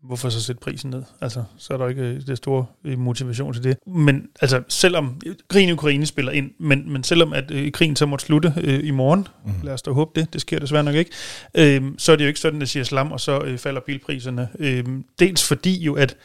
hvorfor 0.06 0.28
så 0.28 0.42
sætte 0.42 0.60
prisen 0.60 0.90
ned? 0.90 1.02
Altså, 1.20 1.42
så 1.58 1.72
er 1.74 1.78
der 1.78 1.88
ikke 1.88 2.02
øh, 2.02 2.26
det 2.26 2.36
store 2.36 2.66
øh, 2.84 2.98
motivation 2.98 3.52
til 3.54 3.64
det. 3.64 3.76
Men 3.86 4.26
altså, 4.40 4.62
selvom 4.68 5.20
krigen 5.48 5.68
i 5.68 5.72
Ukraine 5.72 6.06
spiller 6.06 6.32
ind, 6.32 6.50
men, 6.58 6.92
men 6.92 7.04
selvom 7.04 7.32
at 7.32 7.50
øh, 7.50 7.72
krigen 7.72 7.96
så 7.96 8.06
måtte 8.06 8.24
slutte 8.24 8.54
øh, 8.56 8.80
i 8.86 8.90
morgen, 8.90 9.28
Mm. 9.44 9.52
lad 9.62 9.74
os 9.74 9.82
da 9.82 9.90
håbe 9.90 10.20
det, 10.20 10.32
det 10.32 10.40
sker 10.40 10.58
desværre 10.58 10.84
nok 10.84 10.94
ikke, 10.94 11.10
øh, 11.54 11.82
så 11.98 12.12
er 12.12 12.16
det 12.16 12.24
jo 12.24 12.28
ikke 12.28 12.40
sådan, 12.40 12.62
at 12.62 12.68
siger 12.68 12.84
slam, 12.84 13.12
og 13.12 13.20
så 13.20 13.40
øh, 13.40 13.58
falder 13.58 13.80
bilpriserne. 13.80 14.48
Øh, 14.58 14.84
dels 15.18 15.48
fordi 15.48 15.82
jo, 15.84 15.94
at 15.94 16.16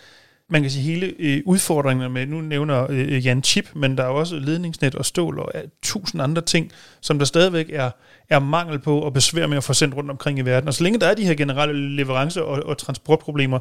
man 0.50 0.62
kan 0.62 0.72
sige, 0.72 0.84
hele 0.84 1.14
øh, 1.20 1.42
udfordringerne 1.46 2.14
med, 2.14 2.26
nu 2.26 2.42
nævner 2.42 2.88
øh, 2.90 3.26
Jan 3.26 3.44
Chip, 3.44 3.70
men 3.76 3.98
der 3.98 4.04
er 4.04 4.08
jo 4.08 4.16
også 4.16 4.36
ledningsnet 4.36 4.96
og 4.96 5.06
stål 5.06 5.40
og 5.40 5.52
øh, 5.56 5.62
tusind 5.82 6.22
andre 6.22 6.42
ting, 6.42 6.72
som 7.02 7.18
der 7.20 7.26
stadigvæk 7.26 7.70
er, 7.74 7.92
er 8.32 8.40
mangel 8.40 8.80
på 8.80 9.00
og 9.00 9.14
besvær 9.14 9.48
med 9.48 9.58
at 9.58 9.64
få 9.64 9.74
sendt 9.74 9.96
rundt 9.96 10.12
omkring 10.12 10.40
i 10.40 10.42
verden. 10.42 10.68
Og 10.68 10.74
så 10.74 10.84
længe 10.84 11.00
der 11.00 11.08
er 11.08 11.14
de 11.14 11.26
her 11.26 11.34
generelle 11.34 11.96
leverance- 11.96 12.44
og, 12.44 12.64
og 12.66 12.78
transportproblemer, 12.78 13.60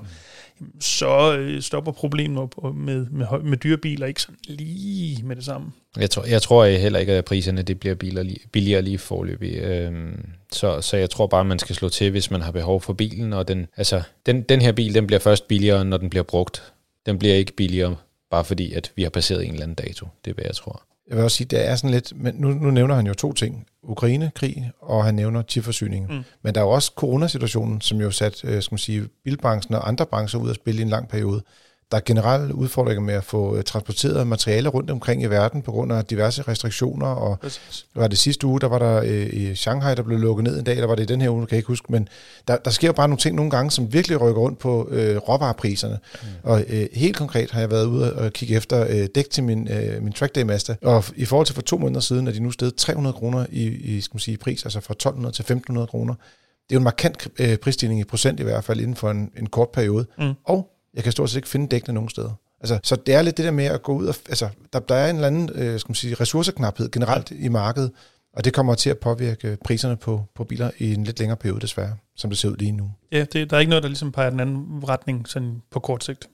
mm. 0.58 0.80
så 0.80 1.36
øh, 1.36 1.62
stopper 1.62 1.92
problemet 1.92 2.42
op 2.42 2.74
med, 2.74 3.06
med, 3.06 3.26
med 3.42 3.58
dyre 3.58 3.76
biler 3.76 4.06
ikke 4.06 4.22
sådan 4.22 4.36
lige 4.48 5.22
med 5.24 5.36
det 5.36 5.44
samme. 5.44 5.72
Jeg 5.96 6.10
tror, 6.10 6.24
jeg 6.24 6.42
tror 6.42 6.64
heller 6.64 6.98
ikke, 6.98 7.12
at 7.12 7.24
priserne 7.24 7.62
det 7.62 7.80
bliver 7.80 7.94
biler 7.94 8.22
lige, 8.22 8.40
billigere 8.52 8.82
lige 8.82 8.98
forløbig. 8.98 9.56
Øhm, 9.56 10.20
så, 10.52 10.80
så 10.80 10.96
jeg 10.96 11.10
tror 11.10 11.26
bare, 11.26 11.44
man 11.44 11.58
skal 11.58 11.76
slå 11.76 11.88
til, 11.88 12.10
hvis 12.10 12.30
man 12.30 12.40
har 12.40 12.52
behov 12.52 12.80
for 12.80 12.92
bilen. 12.92 13.32
Og 13.32 13.48
den, 13.48 13.66
altså, 13.76 14.02
den, 14.26 14.42
den 14.42 14.60
her 14.60 14.72
bil 14.72 14.94
den 14.94 15.06
bliver 15.06 15.20
først 15.20 15.48
billigere, 15.48 15.84
når 15.84 15.96
den 15.96 16.10
bliver 16.10 16.22
brugt. 16.22 16.72
Den 17.06 17.18
bliver 17.18 17.34
ikke 17.34 17.52
billigere, 17.52 17.96
bare 18.30 18.44
fordi 18.44 18.72
at 18.72 18.92
vi 18.96 19.02
har 19.02 19.10
passeret 19.10 19.44
en 19.44 19.50
eller 19.50 19.62
anden 19.62 19.74
dato. 19.74 20.06
Det 20.24 20.30
er, 20.30 20.34
hvad 20.34 20.44
jeg 20.44 20.54
tror. 20.54 20.82
Jeg 21.08 21.16
vil 21.16 21.24
også 21.24 21.36
sige, 21.36 21.48
det 21.50 21.68
er 21.68 21.76
sådan 21.76 21.90
lidt, 21.90 22.12
men 22.16 22.34
nu, 22.38 22.48
nu 22.50 22.70
nævner 22.70 22.94
han 22.94 23.06
jo 23.06 23.14
to 23.14 23.32
ting. 23.32 23.66
Ukraine-krig, 23.90 24.70
og 24.80 25.04
han 25.04 25.14
nævner 25.14 25.42
chipforsyningen. 25.42 26.16
Mm. 26.16 26.24
Men 26.42 26.54
der 26.54 26.60
er 26.60 26.64
jo 26.64 26.70
også 26.70 26.92
coronasituationen, 26.96 27.80
som 27.80 28.00
jo 28.00 28.10
sat, 28.10 28.44
øh, 28.44 28.62
skal 28.62 28.74
man 28.74 28.78
sige, 28.78 29.08
bilbranchen 29.24 29.74
og 29.74 29.88
andre 29.88 30.06
brancher 30.06 30.40
ud 30.40 30.50
at 30.50 30.56
spille 30.56 30.80
i 30.80 30.82
en 30.82 30.88
lang 30.88 31.08
periode. 31.08 31.42
Der 31.90 31.96
er 31.96 32.00
generelle 32.04 32.54
udfordringer 32.54 33.00
med 33.02 33.14
at 33.14 33.24
få 33.24 33.56
øh, 33.56 33.64
transporteret 33.64 34.26
materiale 34.26 34.68
rundt 34.68 34.90
omkring 34.90 35.22
i 35.22 35.26
verden 35.26 35.62
på 35.62 35.72
grund 35.72 35.92
af 35.92 36.04
diverse 36.04 36.42
restriktioner, 36.42 37.06
og 37.06 37.38
Præcis. 37.40 37.86
var 37.94 38.08
det 38.08 38.18
sidste 38.18 38.46
uge, 38.46 38.60
der 38.60 38.66
var 38.66 38.78
der 38.78 39.02
øh, 39.04 39.26
i 39.32 39.54
Shanghai, 39.54 39.94
der 39.94 40.02
blev 40.02 40.18
lukket 40.18 40.44
ned 40.44 40.58
en 40.58 40.64
dag, 40.64 40.74
eller 40.74 40.86
var 40.86 40.94
det 40.94 41.02
i 41.02 41.06
den 41.06 41.20
her 41.20 41.30
uge, 41.30 41.46
kan 41.46 41.54
jeg 41.54 41.58
ikke 41.58 41.68
huske, 41.68 41.92
men 41.92 42.08
der, 42.48 42.56
der 42.56 42.70
sker 42.70 42.88
jo 42.88 42.92
bare 42.92 43.08
nogle 43.08 43.18
ting 43.18 43.36
nogle 43.36 43.50
gange, 43.50 43.70
som 43.70 43.92
virkelig 43.92 44.20
rykker 44.20 44.40
rundt 44.40 44.58
på 44.58 44.88
øh, 44.90 45.16
råvarepriserne. 45.16 45.98
Mm. 46.22 46.28
Og 46.42 46.64
øh, 46.68 46.86
helt 46.92 47.16
konkret 47.16 47.50
har 47.50 47.60
jeg 47.60 47.70
været 47.70 47.86
ude 47.86 48.16
og 48.16 48.32
kigge 48.32 48.54
efter 48.54 48.86
øh, 48.90 49.08
dæk 49.14 49.30
til 49.30 49.44
min, 49.44 49.68
øh, 49.68 50.02
min 50.02 50.12
Trackday 50.12 50.42
Master, 50.42 50.74
og 50.82 51.04
i 51.16 51.24
forhold 51.24 51.46
til 51.46 51.54
for 51.54 51.62
to 51.62 51.78
måneder 51.78 52.00
siden, 52.00 52.28
er 52.28 52.32
de 52.32 52.40
nu 52.40 52.50
steget 52.50 52.74
300 52.74 53.12
kroner 53.12 53.46
i, 53.50 53.66
i 53.66 54.00
skal 54.00 54.14
man 54.14 54.20
sige, 54.20 54.36
pris, 54.36 54.64
altså 54.64 54.80
fra 54.80 54.92
1200 54.92 55.34
til 55.34 55.42
1500 55.42 55.86
kroner. 55.86 56.14
Det 56.14 56.76
er 56.76 56.78
jo 56.78 56.80
en 56.80 56.84
markant 56.84 57.28
øh, 57.38 57.56
prisstigning 57.56 58.00
i 58.00 58.04
procent 58.04 58.40
i 58.40 58.42
hvert 58.42 58.64
fald 58.64 58.80
inden 58.80 58.96
for 58.96 59.10
en, 59.10 59.30
en 59.38 59.46
kort 59.46 59.68
periode. 59.68 60.06
Mm. 60.18 60.32
Og 60.44 60.68
jeg 60.94 61.02
kan 61.02 61.12
stort 61.12 61.30
set 61.30 61.36
ikke 61.36 61.48
finde 61.48 61.68
dækkene 61.68 61.94
nogen 61.94 62.10
steder. 62.10 62.32
Altså, 62.60 62.78
så 62.82 62.96
det 62.96 63.14
er 63.14 63.22
lidt 63.22 63.36
det 63.36 63.44
der 63.44 63.50
med 63.50 63.64
at 63.64 63.82
gå 63.82 63.92
ud 63.92 64.06
og... 64.06 64.14
Altså, 64.28 64.48
der, 64.72 64.78
der 64.78 64.94
er 64.94 65.10
en 65.10 65.16
eller 65.16 65.26
anden 65.26 65.50
øh, 65.54 65.80
skal 65.80 65.90
man 65.90 65.94
sige, 65.94 66.14
ressourceknaphed 66.14 66.90
generelt 66.90 67.30
i 67.30 67.48
markedet, 67.48 67.92
og 68.32 68.44
det 68.44 68.54
kommer 68.54 68.74
til 68.74 68.90
at 68.90 68.98
påvirke 68.98 69.58
priserne 69.64 69.96
på, 69.96 70.24
på 70.34 70.44
biler 70.44 70.70
i 70.78 70.94
en 70.94 71.04
lidt 71.04 71.18
længere 71.18 71.36
periode 71.36 71.60
desværre, 71.60 71.96
som 72.16 72.30
det 72.30 72.38
ser 72.38 72.48
ud 72.48 72.56
lige 72.56 72.72
nu. 72.72 72.90
Ja, 73.12 73.24
det, 73.32 73.50
der 73.50 73.56
er 73.56 73.60
ikke 73.60 73.70
noget, 73.70 73.82
der 73.82 73.88
ligesom 73.88 74.12
peger 74.12 74.30
den 74.30 74.40
anden 74.40 74.88
retning 74.88 75.28
sådan 75.28 75.62
på 75.70 75.80
kort 75.80 76.04
sigt. 76.04 76.28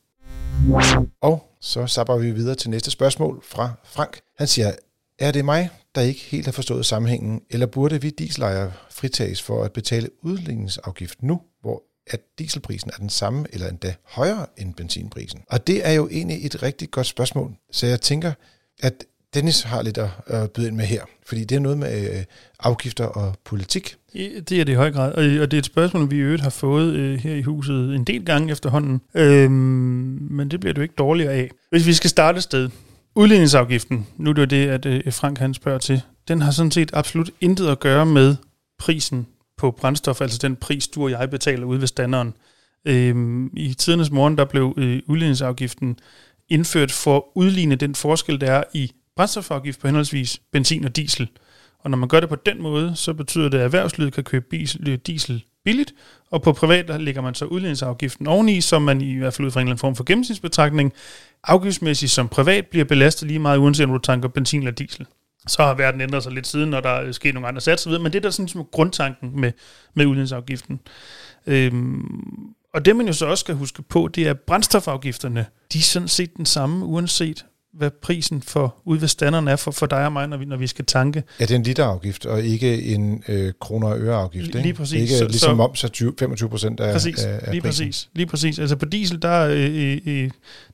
Og 1.21 1.57
så 1.61 1.87
sapper 1.87 2.17
vi 2.17 2.31
videre 2.31 2.55
til 2.55 2.71
næste 2.71 2.91
spørgsmål 2.91 3.43
fra 3.45 3.73
Frank. 3.85 4.21
Han 4.39 4.47
siger, 4.47 4.73
er 5.19 5.33
det 5.33 5.45
mig, 5.45 5.71
der 5.95 6.01
ikke 6.01 6.21
helt 6.21 6.45
har 6.45 6.53
forstået 6.53 6.87
sammenhængen, 6.87 7.41
eller 7.51 7.67
burde 7.67 8.01
vi 8.01 8.11
dieselejere 8.11 8.73
fritages 8.91 9.43
for 9.43 9.65
at 9.65 9.73
betale 9.73 10.09
udligningsafgift 10.23 11.23
nu, 11.23 11.41
hvor 11.61 11.83
at 12.07 12.21
dieselprisen 12.39 12.91
er 12.95 12.97
den 12.97 13.11
samme 13.11 13.47
eller 13.53 13.69
endda 13.69 13.95
højere 14.05 14.47
end 14.57 14.75
benzinprisen? 14.75 15.43
Og 15.49 15.67
det 15.67 15.89
er 15.89 15.93
jo 15.93 16.09
egentlig 16.09 16.47
et 16.47 16.63
rigtig 16.63 16.91
godt 16.91 17.07
spørgsmål, 17.07 17.57
så 17.73 17.87
jeg 17.87 18.01
tænker, 18.01 18.33
at 18.83 19.05
Dennis 19.35 19.63
har 19.63 19.83
lidt 19.83 19.99
at, 19.99 20.09
at 20.27 20.51
byde 20.51 20.69
ind 20.69 20.77
med 20.77 20.85
her, 20.85 21.03
fordi 21.27 21.45
det 21.45 21.57
er 21.57 21.61
noget 21.61 21.79
med 21.79 22.19
øh, 22.19 22.25
afgifter 22.61 23.05
og 23.05 23.35
politik. 23.45 23.97
Det 24.15 24.53
er 24.53 24.65
det 24.65 24.69
i 24.69 24.75
høj 24.75 24.93
grad, 24.93 25.13
og 25.13 25.25
og 25.43 25.51
det 25.51 25.55
er 25.55 25.59
et 25.59 25.67
spørgsmål, 25.67 26.11
vi 26.11 26.17
i 26.17 26.21
øvrigt 26.21 26.43
har 26.43 26.51
fået 26.51 26.95
øh, 26.95 27.19
her 27.19 27.35
i 27.35 27.43
huset 27.43 27.95
en 27.95 28.05
del 28.05 28.25
gange 28.25 28.53
efterhånden, 28.53 29.01
øhm, 29.15 29.51
men 30.31 30.51
det 30.51 30.61
bliver 30.61 30.75
du 30.75 30.81
ikke 30.81 30.95
dårligere 30.99 31.33
af. 31.33 31.51
Hvis 31.71 31.87
vi 31.87 31.93
skal 31.93 32.11
starte 32.11 32.37
et 32.37 32.43
sted, 32.43 32.69
udligningsafgiften, 33.15 34.07
nu 34.17 34.31
er 34.31 34.35
det 34.35 34.41
jo 34.41 34.47
det, 34.47 34.69
at 34.69 34.87
øh, 34.87 35.13
Frank 35.13 35.39
han 35.39 35.55
spørger 35.55 35.79
til, 35.79 36.03
den 36.29 36.43
har 36.43 36.51
sådan 36.51 36.71
set 36.71 36.91
absolut 36.93 37.31
intet 37.41 37.69
at 37.69 37.81
gøre 37.81 38.07
med 38.07 38.37
prisen 38.79 39.27
på 39.57 39.71
brændstof, 39.71 40.21
altså 40.21 40.39
den 40.43 40.57
pris, 40.57 40.89
du 40.89 41.03
og 41.03 41.11
jeg 41.11 41.31
betaler 41.31 41.67
ude 41.67 41.81
ved 41.81 41.87
standeren. 41.87 42.35
Øhm, 42.85 43.51
I 43.57 43.75
tidernes 43.75 44.11
morgen, 44.11 44.39
der 44.39 44.45
blev 44.45 44.75
øh, 44.77 45.03
udligningsafgiften 45.07 45.99
indført 46.49 46.93
for 46.93 47.17
at 47.17 47.23
udligne 47.35 47.77
den 47.77 47.95
forskel, 47.95 48.41
der 48.41 48.53
er 48.53 48.65
i 48.75 48.93
brændstofafgift 49.17 49.81
på 49.81 49.89
henholdsvis 49.89 50.41
benzin 50.53 50.85
og 50.85 50.97
diesel. 50.97 51.29
Og 51.79 51.91
når 51.91 51.99
man 51.99 52.09
gør 52.09 52.21
det 52.21 52.29
på 52.29 52.35
den 52.35 52.63
måde, 52.63 52.97
så 52.97 53.15
betyder 53.15 53.49
det, 53.49 53.59
at 53.59 53.65
erhvervslivet 53.65 54.13
kan 54.13 54.25
købe 54.25 54.47
øh, 54.89 54.99
diesel, 55.07 55.45
billigt, 55.65 55.95
og 56.31 56.43
på 56.43 56.53
privat 56.53 56.89
der 56.89 56.99
lægger 56.99 57.23
man 57.23 57.35
så 57.35 57.45
udligningsafgiften 57.45 58.27
oveni, 58.27 58.61
som 58.61 58.83
man 58.83 59.01
i 59.01 59.19
hvert 59.19 59.35
fald 59.35 59.47
ud 59.47 59.51
fra 59.51 59.61
en 59.61 59.67
eller 59.67 59.73
anden 59.73 59.81
form 59.81 59.97
for 59.97 60.05
gennemsnitsbetragtning, 60.05 60.93
afgiftsmæssigt 61.45 62.13
som 62.13 62.29
privat 62.29 62.67
bliver 62.67 62.85
belastet 62.85 63.29
lige 63.29 63.39
meget, 63.39 63.59
uanset 63.59 63.85
om 63.87 63.93
du 63.93 63.99
tanker 63.99 64.29
benzin 64.29 64.61
eller 64.61 64.73
diesel. 64.73 65.07
Så 65.49 65.63
har 65.63 65.75
verden 65.75 66.01
ændret 66.01 66.23
sig 66.23 66.33
lidt 66.33 66.47
siden, 66.47 66.71
når 66.71 66.81
der 66.81 66.89
er 66.89 67.13
sket 67.13 67.35
nogle 67.35 67.49
andre 67.49 67.61
satser, 67.61 67.99
men 67.99 68.13
det 68.13 68.15
er 68.15 68.21
der 68.23 68.31
sådan 68.31 68.49
som 68.49 68.65
grundtanken 68.73 69.41
med, 69.41 69.53
med 69.95 70.07
udligningsafgiften. 70.07 70.81
Øhm, 71.47 72.05
og 72.75 72.85
det 72.85 72.97
man 72.97 73.07
jo 73.07 73.13
så 73.13 73.27
også 73.27 73.41
skal 73.41 73.55
huske 73.55 73.83
på, 73.83 74.09
det 74.15 74.27
er, 74.27 74.31
at 74.31 74.41
brændstofafgifterne, 74.41 75.47
de 75.73 75.79
er 75.79 75.83
sådan 75.83 76.09
set 76.09 76.37
den 76.37 76.47
samme, 76.47 76.85
uanset 76.87 77.45
hvad 77.75 77.91
prisen 78.03 78.43
for 78.43 78.77
ude 78.85 79.01
ved 79.01 79.09
standeren 79.09 79.49
er 79.49 79.57
for, 79.57 79.71
for 79.71 79.87
dig 79.87 80.05
og 80.07 80.13
mig, 80.13 80.27
når 80.29 80.37
vi, 80.37 80.45
når 80.45 80.57
vi 80.57 80.67
skal 80.67 80.85
tanke. 80.85 81.23
Ja, 81.41 81.45
det 81.45 81.51
er 81.51 81.57
en 81.57 81.63
literafgift, 81.63 82.27
og 82.27 82.43
ikke 82.43 82.83
en 82.83 83.23
øh, 83.29 83.53
kroner 83.61 83.89
og 83.89 83.99
øreafgift. 84.01 84.47
Lige 84.55 84.67
Ikke? 84.67 84.77
præcis. 84.77 84.91
Det 84.91 84.99
er 84.99 85.03
ikke 85.03 85.15
Så- 85.17 85.25
ligesom 85.29 85.51
så- 85.51 85.55
moms 85.55 85.85
er 85.85 85.89
20, 85.89 86.13
25 86.19 86.49
procent 86.49 86.81
af, 86.81 86.93
Præcis, 86.93 87.25
af, 87.25 87.41
af 87.43 87.53
lige 87.53 87.61
prisen. 87.63 87.87
præcis, 87.87 88.09
lige 88.15 88.27
præcis. 88.27 88.59
Altså 88.59 88.77
på 88.77 88.85
diesel, 88.85 89.23
der 89.23 89.29
er 89.29 89.51
øh, 89.51 89.99
øh, 90.07 90.31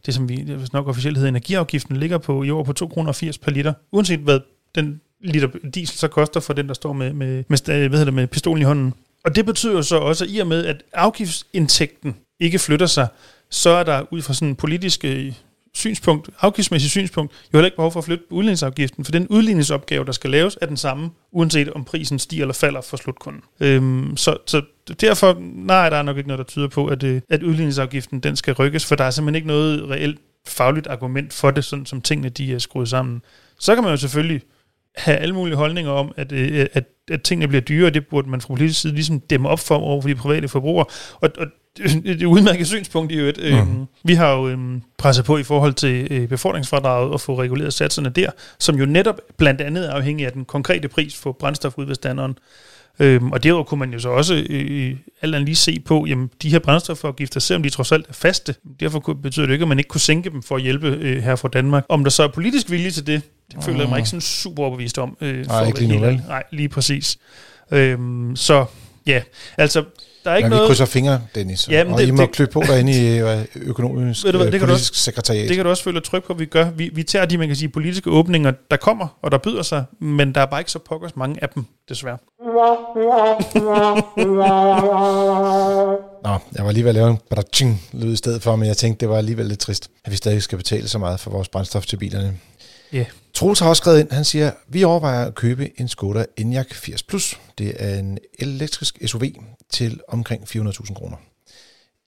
det, 0.07 0.15
som 0.15 0.29
vi 0.29 0.35
er 0.41 0.67
nok 0.73 0.89
officielt 0.89 1.17
hedder 1.17 1.29
energiafgiften, 1.29 1.97
ligger 1.97 2.19
på 2.19 2.43
i 2.43 2.51
år 2.51 2.63
på 2.65 2.73
2,80 2.81 2.89
kroner 2.89 3.39
per 3.43 3.51
liter, 3.51 3.73
uanset 3.93 4.21
hvad 4.21 4.41
den 4.75 5.01
liter 5.21 5.49
diesel 5.75 5.99
så 5.99 6.09
koster 6.09 6.41
for 6.41 6.53
den, 6.53 6.69
der 6.69 6.75
står 6.75 6.93
med, 6.93 7.13
med, 7.13 7.45
med, 7.49 7.59
hvad 7.67 7.79
hedder 7.79 8.05
det, 8.05 8.15
med 8.15 8.27
pistolen 8.27 8.63
i 8.63 8.65
hånden. 8.65 8.95
Og 9.25 9.37
det 9.37 9.47
betyder 9.47 9.83
så 9.83 9.97
også, 9.97 10.25
at 10.25 10.31
i 10.31 10.39
og 10.39 10.47
med, 10.47 10.67
at 10.67 10.83
afgiftsindtægten 10.93 12.17
ikke 12.41 12.59
flytter 12.59 12.87
sig, 12.87 13.09
så 13.51 13.71
er 13.71 13.83
der 13.83 14.05
ud 14.11 14.23
fra 14.23 14.35
sådan 14.35 14.49
en 14.49 14.57
politisk 14.57 15.05
øh, 15.05 15.33
synspunkt, 15.75 16.31
afgiftsmæssigt 16.41 16.91
synspunkt, 16.91 17.33
jo 17.33 17.59
heller 17.59 17.67
ikke 17.67 17.77
behov 17.77 17.93
for 17.93 18.01
at 18.01 18.05
flytte 18.05 18.33
udligningsafgiften, 18.33 19.05
for 19.05 19.13
den 19.13 19.29
udligningsopgave, 19.29 20.05
der 20.05 20.13
skal 20.13 20.31
laves, 20.31 20.59
er 20.61 20.67
den 20.67 20.77
samme, 20.77 21.11
uanset 21.33 21.71
om 21.71 21.85
prisen 21.85 22.19
stiger 22.19 22.43
eller 22.43 22.55
falder 22.55 22.81
for 22.81 22.97
slutkunden. 22.97 23.43
Øhm, 23.61 24.17
så, 24.17 24.37
så 24.47 24.63
derfor, 25.01 25.37
nej, 25.41 25.91
der 25.91 25.97
er 25.97 26.03
nok 26.03 26.17
ikke 26.17 26.29
noget, 26.29 26.39
der 26.39 26.45
tyder 26.45 26.69
på, 26.69 26.87
at, 26.87 27.03
øh, 27.03 27.21
at 27.31 27.43
udligningsafgiften 27.43 28.21
den 28.21 28.37
skal 28.37 28.55
rykkes, 28.55 28.87
for 28.87 28.95
der 28.95 29.05
er 29.05 29.11
simpelthen 29.11 29.35
ikke 29.35 29.49
noget 29.49 29.91
reelt 29.91 30.19
fagligt 30.47 30.87
argument 30.87 31.33
for 31.33 31.51
det, 31.51 31.65
sådan 31.65 31.87
som 31.87 32.01
tingene 32.01 32.29
de 32.29 32.55
er 32.55 32.59
skruet 32.59 32.89
sammen. 32.89 33.23
Så 33.59 33.75
kan 33.75 33.85
man 33.85 33.93
jo 33.93 33.97
selvfølgelig 33.97 34.43
have 34.97 35.17
alle 35.17 35.35
mulige 35.35 35.57
holdninger 35.57 35.91
om, 35.91 36.13
at, 36.17 36.33
øh, 36.33 36.67
at, 36.73 36.85
at 37.11 37.23
tingene 37.23 37.49
bliver 37.49 37.61
dyre, 37.61 37.87
og 37.87 37.95
det 37.95 38.07
burde 38.07 38.31
man 38.31 38.41
fra 38.41 38.55
politisk 38.55 38.81
side 38.81 38.95
ligesom 38.95 39.21
dæmme 39.21 39.49
op 39.49 39.61
for 39.61 39.77
over 39.77 40.01
for 40.01 40.09
de 40.09 40.15
private 40.15 40.49
forbrugere. 40.49 40.87
Og, 41.21 41.31
og 41.39 41.47
det 41.77 42.07
er 42.07 42.15
et 42.15 42.23
udmærket 42.25 42.67
synspunkt 42.67 43.13
i 43.13 43.15
øvrigt. 43.15 43.39
Øhm, 43.41 43.87
vi 44.05 44.15
har 44.15 44.33
jo 44.33 44.49
øhm, 44.49 44.83
presset 44.99 45.25
på 45.25 45.39
i 45.39 45.43
forhold 45.43 45.75
til 45.75 46.09
øh, 46.11 46.29
befordringsfradraget 46.29 47.13
og 47.13 47.21
få 47.21 47.41
reguleret 47.41 47.75
satserne 47.75 48.09
der, 48.09 48.31
som 48.59 48.77
jo 48.77 48.87
netop 48.87 49.21
blandt 49.37 49.61
andet 49.61 49.89
er 49.89 49.93
afhængig 49.93 50.27
af 50.27 50.33
den 50.33 50.45
konkrete 50.45 50.89
pris 50.89 51.17
for 51.17 51.33
brændstof 51.33 51.79
ud 51.79 51.87
ved 51.87 51.95
standeren. 51.95 52.39
Øhm, 53.03 53.33
og 53.33 53.43
derudover 53.43 53.65
kunne 53.65 53.79
man 53.79 53.93
jo 53.93 53.99
så 53.99 54.09
også 54.09 54.35
øh, 54.51 54.97
alt 55.23 55.35
andet 55.35 55.47
lige 55.47 55.57
se 55.57 55.81
på, 55.85 56.07
jamen 56.09 56.31
de 56.43 56.49
her 56.51 56.59
brændstofafgifter, 56.59 57.41
selvom 57.41 57.63
de 57.63 57.71
trods 57.71 57.93
alt 57.93 58.07
er 58.09 58.13
faste, 58.13 58.55
derfor 58.81 59.01
kunne- 59.01 59.23
betyder 59.23 59.47
det 59.47 59.53
ikke, 59.53 59.63
at 59.63 59.69
man 59.69 59.79
ikke 59.79 59.89
kunne 59.89 60.01
sænke 60.01 60.31
dem 60.31 60.43
for 60.43 60.57
at 60.57 60.63
hjælpe 60.63 60.89
øh, 60.89 61.23
her 61.23 61.37
fra 61.37 61.49
Danmark. 61.49 61.85
Om 61.89 62.05
der 62.05 62.11
så 62.11 62.23
er 62.23 62.29
politisk 62.29 62.71
vilje 62.71 62.91
til 62.91 63.07
det, 63.07 63.23
det 63.53 63.65
føler 63.65 63.79
jeg 63.81 63.89
mig 63.89 63.99
ikke 63.99 64.09
sådan 64.09 64.21
super 64.21 64.63
overbevist 64.63 64.99
om. 64.99 65.17
Øh, 65.21 65.45
at 65.63 65.67
ikke 65.69 65.79
lige 65.81 66.01
nu. 66.01 66.07
Nej, 66.29 66.43
lige 66.53 66.69
præcis. 66.69 67.19
Øhm, 67.71 68.37
så 68.37 68.65
ja, 69.07 69.23
altså 69.59 69.85
der 70.25 70.31
er 70.31 70.37
ikke 70.37 70.49
Men 70.49 70.53
vi 70.53 70.57
noget... 70.57 70.69
krydser 70.69 70.85
fingre, 70.85 71.21
Dennis. 71.35 71.69
Jamen, 71.69 71.93
og 71.95 72.01
det- 72.01 72.09
I 72.09 72.11
må 72.11 72.23
det- 72.23 72.33
klø 72.33 72.47
på 72.47 72.63
derinde 72.67 72.93
i 72.93 73.19
øh, 73.19 73.45
økonomisk 73.55 74.25
Ved 74.25 74.33
du 74.33 74.39
hvad, 74.39 74.47
det 74.47 74.55
øh, 74.55 74.61
kan 74.61 74.69
du 74.69 74.73
politisk 74.75 74.95
sekretariat. 74.95 75.49
Det 75.49 75.57
kan 75.57 75.65
du 75.65 75.71
også 75.71 75.83
føle 75.85 76.01
tryg 76.01 76.23
på, 76.25 76.33
at 76.33 76.39
vi 76.39 76.45
gør. 76.47 76.71
Vi, 76.71 76.91
vi 76.95 77.03
tager 77.03 77.25
de, 77.27 77.39
man 77.39 77.47
kan 77.49 77.57
sige, 77.57 77.69
politiske 77.69 78.11
åbninger, 78.11 78.53
der 78.71 78.77
kommer, 78.77 79.19
og 79.23 79.31
der 79.31 79.39
byder 79.39 79.63
sig, 79.63 79.85
men 80.01 80.35
der 80.35 80.41
er 80.41 80.47
bare 80.47 80.61
ikke 80.61 80.71
så 80.71 80.79
pokkers 80.79 81.17
mange 81.17 81.43
af 81.43 81.49
dem, 81.49 81.65
desværre. 81.89 82.19
Nå, 86.25 86.39
jeg 86.57 86.65
var 86.65 86.73
lige 86.73 86.85
ved 86.85 86.89
at 86.89 86.95
lave 86.95 87.11
en 87.11 87.19
badaching 87.31 87.83
lyd 87.93 88.13
i 88.13 88.17
stedet 88.17 88.43
for, 88.43 88.57
men 88.57 88.69
jeg 88.69 88.77
tænkte, 88.77 89.01
det 89.01 89.09
var 89.09 89.17
alligevel 89.19 89.47
lidt 89.47 89.61
trist, 89.61 89.91
at 90.05 90.13
vi 90.13 90.17
stadig 90.17 90.43
skal 90.43 90.59
betale 90.59 90.89
så 90.89 90.99
meget 90.99 91.21
for 91.21 91.31
vores 91.31 91.49
brændstof 91.49 91.87
til 91.87 91.97
bilerne. 91.97 92.35
Ja. 92.93 93.05
Troels 93.35 93.61
har 93.61 93.69
også 93.69 93.81
skrevet 93.81 94.01
ind, 94.01 94.11
han 94.11 94.25
siger, 94.25 94.51
vi 94.69 94.85
overvejer 94.85 95.27
at 95.27 95.35
købe 95.35 95.81
en 95.81 95.89
Skoda 95.89 96.25
Enyaq 96.37 96.75
80 96.75 97.03
Plus. 97.03 97.41
Det 97.59 97.75
er 97.79 97.99
en 97.99 98.19
elektrisk 98.39 98.99
SUV 99.07 99.23
til 99.71 100.01
omkring 100.09 100.43
400.000 100.43 100.95
kroner. 100.95 101.17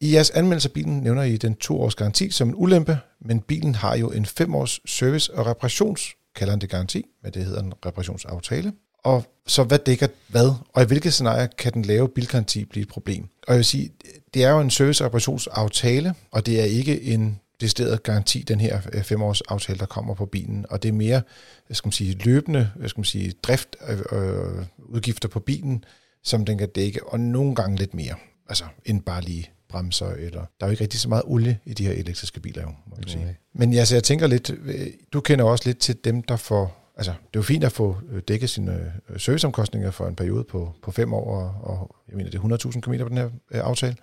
I 0.01 0.13
jeres 0.13 0.29
anmeldelse 0.29 0.69
af 0.69 0.73
bilen 0.73 0.99
nævner 0.99 1.23
I 1.23 1.37
den 1.37 1.55
to 1.55 1.81
års 1.81 1.95
garanti 1.95 2.31
som 2.31 2.49
en 2.49 2.55
ulempe, 2.57 2.97
men 3.21 3.39
bilen 3.39 3.75
har 3.75 3.95
jo 3.95 4.11
en 4.11 4.25
5 4.25 4.55
års 4.55 4.79
service- 4.85 5.33
og 5.33 5.45
reparations, 5.45 6.13
kalder 6.35 6.51
han 6.51 6.61
det 6.61 6.69
garanti, 6.69 7.05
men 7.23 7.33
det 7.33 7.45
hedder 7.45 7.61
en 7.61 7.73
reparationsaftale. 7.85 8.73
Og 9.03 9.23
så 9.47 9.63
hvad 9.63 9.79
dækker 9.79 10.07
hvad, 10.27 10.51
og 10.73 10.83
i 10.83 10.85
hvilke 10.85 11.11
scenarier 11.11 11.47
kan 11.47 11.73
den 11.73 11.81
lave 11.81 12.09
bilgaranti 12.09 12.65
blive 12.65 12.83
et 12.83 12.89
problem? 12.89 13.23
Og 13.23 13.53
jeg 13.53 13.57
vil 13.57 13.65
sige, 13.65 13.91
det 14.33 14.43
er 14.43 14.49
jo 14.49 14.59
en 14.59 14.69
service- 14.69 15.03
og 15.03 15.05
reparationsaftale, 15.05 16.13
og 16.31 16.45
det 16.45 16.59
er 16.59 16.65
ikke 16.65 17.01
en 17.01 17.39
decideret 17.61 18.03
garanti, 18.03 18.41
den 18.41 18.59
her 18.59 18.81
øh, 18.93 19.03
femårs 19.03 19.41
aftale, 19.41 19.79
der 19.79 19.85
kommer 19.85 20.13
på 20.13 20.25
bilen. 20.25 20.65
Og 20.69 20.83
det 20.83 20.89
er 20.89 20.93
mere, 20.93 21.21
skal 21.71 21.87
man 21.87 21.91
sige, 21.91 22.13
løbende, 22.13 22.71
skal 22.87 22.99
man 22.99 23.05
sige, 23.05 23.33
drift 23.43 23.75
øh, 23.89 23.99
øh, 24.11 24.65
udgifter 24.77 25.29
på 25.29 25.39
bilen, 25.39 25.83
som 26.23 26.45
den 26.45 26.57
kan 26.57 26.69
dække, 26.69 27.07
og 27.07 27.19
nogle 27.19 27.55
gange 27.55 27.77
lidt 27.77 27.93
mere, 27.93 28.15
altså 28.49 28.65
end 28.85 29.01
bare 29.01 29.21
lige 29.21 29.49
bremser, 29.69 30.09
eller 30.09 30.39
der 30.39 30.65
er 30.65 30.67
jo 30.67 30.71
ikke 30.71 30.83
rigtig 30.83 30.99
så 30.99 31.09
meget 31.09 31.23
olie 31.25 31.59
i 31.65 31.73
de 31.73 31.85
her 31.85 31.93
elektriske 31.93 32.39
biler, 32.39 32.61
jo, 32.61 32.67
må 32.67 32.95
man 32.95 33.07
sige. 33.07 33.23
Nej. 33.23 33.35
Men 33.53 33.73
ja, 33.73 33.85
så 33.85 33.95
jeg 33.95 34.03
tænker 34.03 34.27
lidt, 34.27 34.49
øh, 34.65 34.87
du 35.13 35.21
kender 35.21 35.45
også 35.45 35.63
lidt 35.65 35.79
til 35.79 35.97
dem, 36.03 36.23
der 36.23 36.35
får, 36.35 36.91
altså 36.97 37.11
det 37.11 37.35
er 37.35 37.39
jo 37.39 37.41
fint 37.41 37.63
at 37.63 37.71
få 37.71 37.97
dækket 38.27 38.49
sine 38.49 38.93
serviceomkostninger 39.17 39.91
for 39.91 40.07
en 40.07 40.15
periode 40.15 40.43
på, 40.43 40.73
på 40.81 40.91
fem 40.91 41.13
år, 41.13 41.35
og, 41.35 41.71
og 41.71 41.95
jeg 42.09 42.17
mener, 42.17 42.31
det 42.31 42.39
er 42.39 42.71
100.000 42.73 42.79
km 42.79 42.97
på 43.03 43.09
den 43.09 43.17
her 43.17 43.29
øh, 43.51 43.61
aftale. 43.63 43.95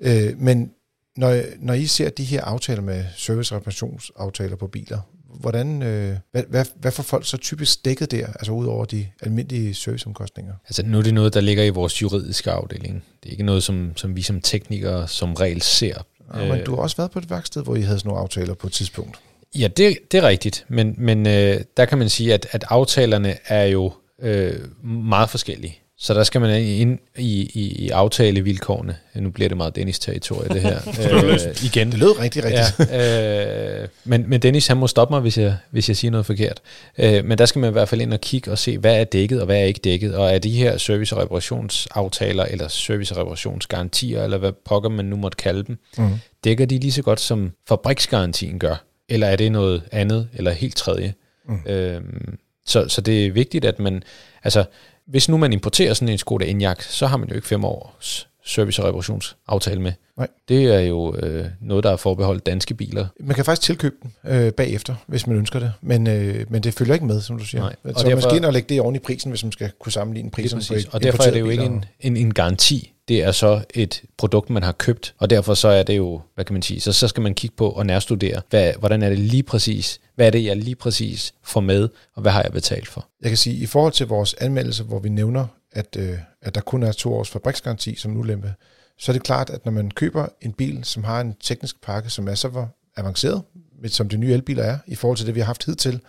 Mm. 0.00 0.06
Øh, 0.06 0.38
men 0.38 0.72
når, 1.16 1.42
når 1.58 1.74
I 1.74 1.86
ser 1.86 2.10
de 2.10 2.24
her 2.24 2.44
aftaler 2.44 2.82
med 2.82 3.04
service- 3.16 3.54
og 3.54 3.56
reparationsaftaler 3.56 4.56
på 4.56 4.66
biler, 4.66 4.98
hvordan, 5.40 5.82
øh, 5.82 6.16
hvad, 6.32 6.42
hvad, 6.48 6.64
hvad 6.80 6.92
får 6.92 7.02
folk 7.02 7.26
så 7.26 7.36
typisk 7.36 7.84
dækket 7.84 8.10
der, 8.10 8.26
altså 8.26 8.52
ud 8.52 8.66
over 8.66 8.84
de 8.84 9.06
almindelige 9.22 9.74
serviceomkostninger? 9.74 10.54
Altså 10.64 10.82
nu 10.86 10.98
er 10.98 11.02
det 11.02 11.14
noget, 11.14 11.34
der 11.34 11.40
ligger 11.40 11.64
i 11.64 11.68
vores 11.68 12.02
juridiske 12.02 12.50
afdeling. 12.50 13.04
Det 13.22 13.28
er 13.28 13.30
ikke 13.30 13.44
noget, 13.44 13.62
som, 13.62 13.92
som 13.96 14.16
vi 14.16 14.22
som 14.22 14.40
teknikere 14.40 15.08
som 15.08 15.34
regel 15.34 15.62
ser. 15.62 16.06
Øh, 16.34 16.48
men 16.48 16.64
du 16.64 16.74
har 16.74 16.82
også 16.82 16.96
været 16.96 17.10
på 17.10 17.18
et 17.18 17.30
værksted, 17.30 17.62
hvor 17.62 17.76
I 17.76 17.80
havde 17.80 17.98
sådan 17.98 18.08
nogle 18.08 18.22
aftaler 18.22 18.54
på 18.54 18.66
et 18.66 18.72
tidspunkt. 18.72 19.18
Ja, 19.54 19.68
det, 19.68 19.98
det 20.12 20.18
er 20.18 20.28
rigtigt, 20.28 20.64
men, 20.68 20.94
men 20.98 21.26
øh, 21.26 21.60
der 21.76 21.84
kan 21.84 21.98
man 21.98 22.08
sige, 22.08 22.34
at, 22.34 22.46
at 22.50 22.64
aftalerne 22.68 23.36
er 23.46 23.64
jo 23.64 23.92
øh, 24.22 24.84
meget 24.84 25.30
forskellige. 25.30 25.78
Så 26.04 26.14
der 26.14 26.24
skal 26.24 26.40
man 26.40 26.62
ind 26.62 26.98
i, 27.18 27.50
i, 27.54 27.84
i 27.84 27.88
aftalevilkårene. 27.90 28.96
Nu 29.14 29.30
bliver 29.30 29.48
det 29.48 29.56
meget 29.56 29.76
Dennis 29.76 29.98
territorie 29.98 30.48
det 30.48 30.60
her. 30.60 30.76
øh, 31.32 31.64
igen. 31.64 31.90
Det 31.90 31.98
lød 31.98 32.20
rigtig, 32.20 32.44
rigtig. 32.44 32.86
Ja, 32.90 33.82
øh, 33.82 33.88
men, 34.04 34.30
men 34.30 34.42
Dennis, 34.42 34.66
han 34.66 34.76
må 34.76 34.86
stoppe 34.86 35.12
mig, 35.14 35.20
hvis 35.20 35.38
jeg, 35.38 35.56
hvis 35.70 35.88
jeg 35.88 35.96
siger 35.96 36.10
noget 36.10 36.26
forkert. 36.26 36.60
Øh, 36.98 37.24
men 37.24 37.38
der 37.38 37.46
skal 37.46 37.58
man 37.60 37.70
i 37.70 37.72
hvert 37.72 37.88
fald 37.88 38.00
ind 38.00 38.12
og 38.12 38.20
kigge 38.20 38.50
og 38.50 38.58
se, 38.58 38.78
hvad 38.78 39.00
er 39.00 39.04
dækket, 39.04 39.40
og 39.40 39.46
hvad 39.46 39.56
er 39.60 39.64
ikke 39.64 39.80
dækket. 39.84 40.14
Og 40.16 40.34
er 40.34 40.38
de 40.38 40.50
her 40.50 40.76
service- 40.78 41.14
og 41.16 41.22
reparationsaftaler, 41.22 42.44
eller 42.44 42.68
service- 42.68 43.14
og 43.14 43.20
reparationsgarantier, 43.20 44.24
eller 44.24 44.38
hvad 44.38 44.52
pokker 44.64 44.88
man 44.88 45.04
nu 45.04 45.16
måtte 45.16 45.36
kalde 45.36 45.62
dem, 45.64 45.78
Mm. 45.98 46.10
dækker 46.44 46.66
de 46.66 46.78
lige 46.78 46.92
så 46.92 47.02
godt, 47.02 47.20
som 47.20 47.52
fabriksgarantien 47.68 48.58
gør? 48.58 48.84
Eller 49.08 49.26
er 49.26 49.36
det 49.36 49.52
noget 49.52 49.82
andet, 49.92 50.28
eller 50.34 50.50
helt 50.50 50.76
tredje? 50.76 51.14
Mm. 51.48 51.58
Øhm, 51.66 52.38
så, 52.66 52.88
så 52.88 53.00
det 53.00 53.26
er 53.26 53.30
vigtigt, 53.32 53.64
at 53.64 53.78
man... 53.78 54.02
Altså, 54.44 54.64
hvis 55.06 55.28
nu 55.28 55.36
man 55.36 55.52
importerer 55.52 55.94
sådan 55.94 56.08
en 56.08 56.18
Skoda 56.18 56.44
Enyaq, 56.44 56.82
så 56.82 57.06
har 57.06 57.16
man 57.16 57.28
jo 57.28 57.34
ikke 57.34 57.46
fem 57.48 57.64
års 57.64 58.28
service- 58.46 58.82
og 58.82 58.88
reparationsaftale 58.88 59.80
med. 59.80 59.92
Nej. 60.18 60.28
Det 60.48 60.64
er 60.74 60.80
jo 60.80 61.16
øh, 61.16 61.46
noget, 61.60 61.84
der 61.84 61.90
er 61.90 61.96
forbeholdt 61.96 62.46
danske 62.46 62.74
biler. 62.74 63.06
Man 63.20 63.34
kan 63.34 63.44
faktisk 63.44 63.66
tilkøbe 63.66 63.94
den 64.02 64.12
øh, 64.32 64.52
bagefter, 64.52 64.94
hvis 65.06 65.26
man 65.26 65.36
ønsker 65.36 65.58
det, 65.58 65.72
men, 65.82 66.06
øh, 66.06 66.46
men 66.48 66.62
det 66.62 66.74
følger 66.74 66.94
ikke 66.94 67.06
med, 67.06 67.20
som 67.20 67.38
du 67.38 67.44
siger. 67.44 67.60
Nej, 67.60 67.74
Nej. 67.84 67.92
og 67.94 68.00
Så 68.00 68.06
derfor- 68.06 68.16
måske 68.16 68.36
ind 68.36 68.44
og 68.44 68.52
lægge 68.52 68.68
det 68.74 68.80
oven 68.80 68.96
i 68.96 68.98
prisen, 68.98 69.30
hvis 69.30 69.44
man 69.44 69.52
skal 69.52 69.70
kunne 69.80 69.92
sammenligne 69.92 70.30
prisen 70.30 70.58
på 70.58 70.60
præcis. 70.68 70.84
et 70.84 70.94
Og 70.94 71.02
derfor 71.02 71.22
er 71.22 71.30
det 71.30 71.40
jo 71.40 71.48
ikke 71.48 71.64
en, 71.64 71.84
en, 72.00 72.16
en 72.16 72.34
garanti. 72.34 72.92
Det 73.08 73.22
er 73.22 73.32
så 73.32 73.64
et 73.74 74.02
produkt, 74.16 74.50
man 74.50 74.62
har 74.62 74.72
købt, 74.72 75.14
og 75.18 75.30
derfor 75.30 75.54
så 75.54 75.68
er 75.68 75.82
det 75.82 75.96
jo, 75.96 76.20
hvad 76.34 76.44
kan 76.44 76.52
man 76.52 76.62
sige, 76.62 76.80
så, 76.80 76.92
så 76.92 77.08
skal 77.08 77.22
man 77.22 77.34
kigge 77.34 77.56
på 77.56 77.70
og 77.70 77.86
nærstudere, 77.86 78.42
hvad, 78.50 78.72
hvordan 78.78 79.02
er 79.02 79.08
det 79.08 79.18
lige 79.18 79.42
præcis, 79.42 80.00
hvad 80.14 80.26
er 80.26 80.30
det, 80.30 80.44
jeg 80.44 80.56
lige 80.56 80.74
præcis 80.74 81.34
får 81.42 81.60
med, 81.60 81.88
og 82.14 82.22
hvad 82.22 82.32
har 82.32 82.42
jeg 82.42 82.52
betalt 82.52 82.88
for? 82.88 83.08
Jeg 83.22 83.30
kan 83.30 83.36
sige, 83.36 83.56
i 83.56 83.66
forhold 83.66 83.92
til 83.92 84.06
vores 84.06 84.34
anmeldelse, 84.34 84.84
hvor 84.84 84.98
vi 84.98 85.08
nævner, 85.08 85.46
at, 85.72 85.96
øh, 85.98 86.18
at 86.42 86.54
der 86.54 86.60
kun 86.60 86.82
er 86.82 86.92
to 86.92 87.14
års 87.14 87.30
fabriksgaranti 87.30 87.94
som 87.94 88.16
ulempe, 88.16 88.54
så 88.98 89.12
er 89.12 89.12
det 89.12 89.22
klart, 89.22 89.50
at 89.50 89.64
når 89.64 89.72
man 89.72 89.90
køber 89.90 90.26
en 90.40 90.52
bil, 90.52 90.84
som 90.84 91.04
har 91.04 91.20
en 91.20 91.34
teknisk 91.40 91.82
pakke, 91.82 92.10
som 92.10 92.28
er 92.28 92.34
så 92.34 92.66
avanceret, 92.96 93.42
som 93.86 94.08
de 94.08 94.16
nye 94.16 94.32
elbiler 94.32 94.62
er, 94.62 94.78
i 94.86 94.94
forhold 94.94 95.16
til 95.16 95.26
det, 95.26 95.34
vi 95.34 95.40
har 95.40 95.46
haft 95.46 95.64
hidtil, 95.64 96.00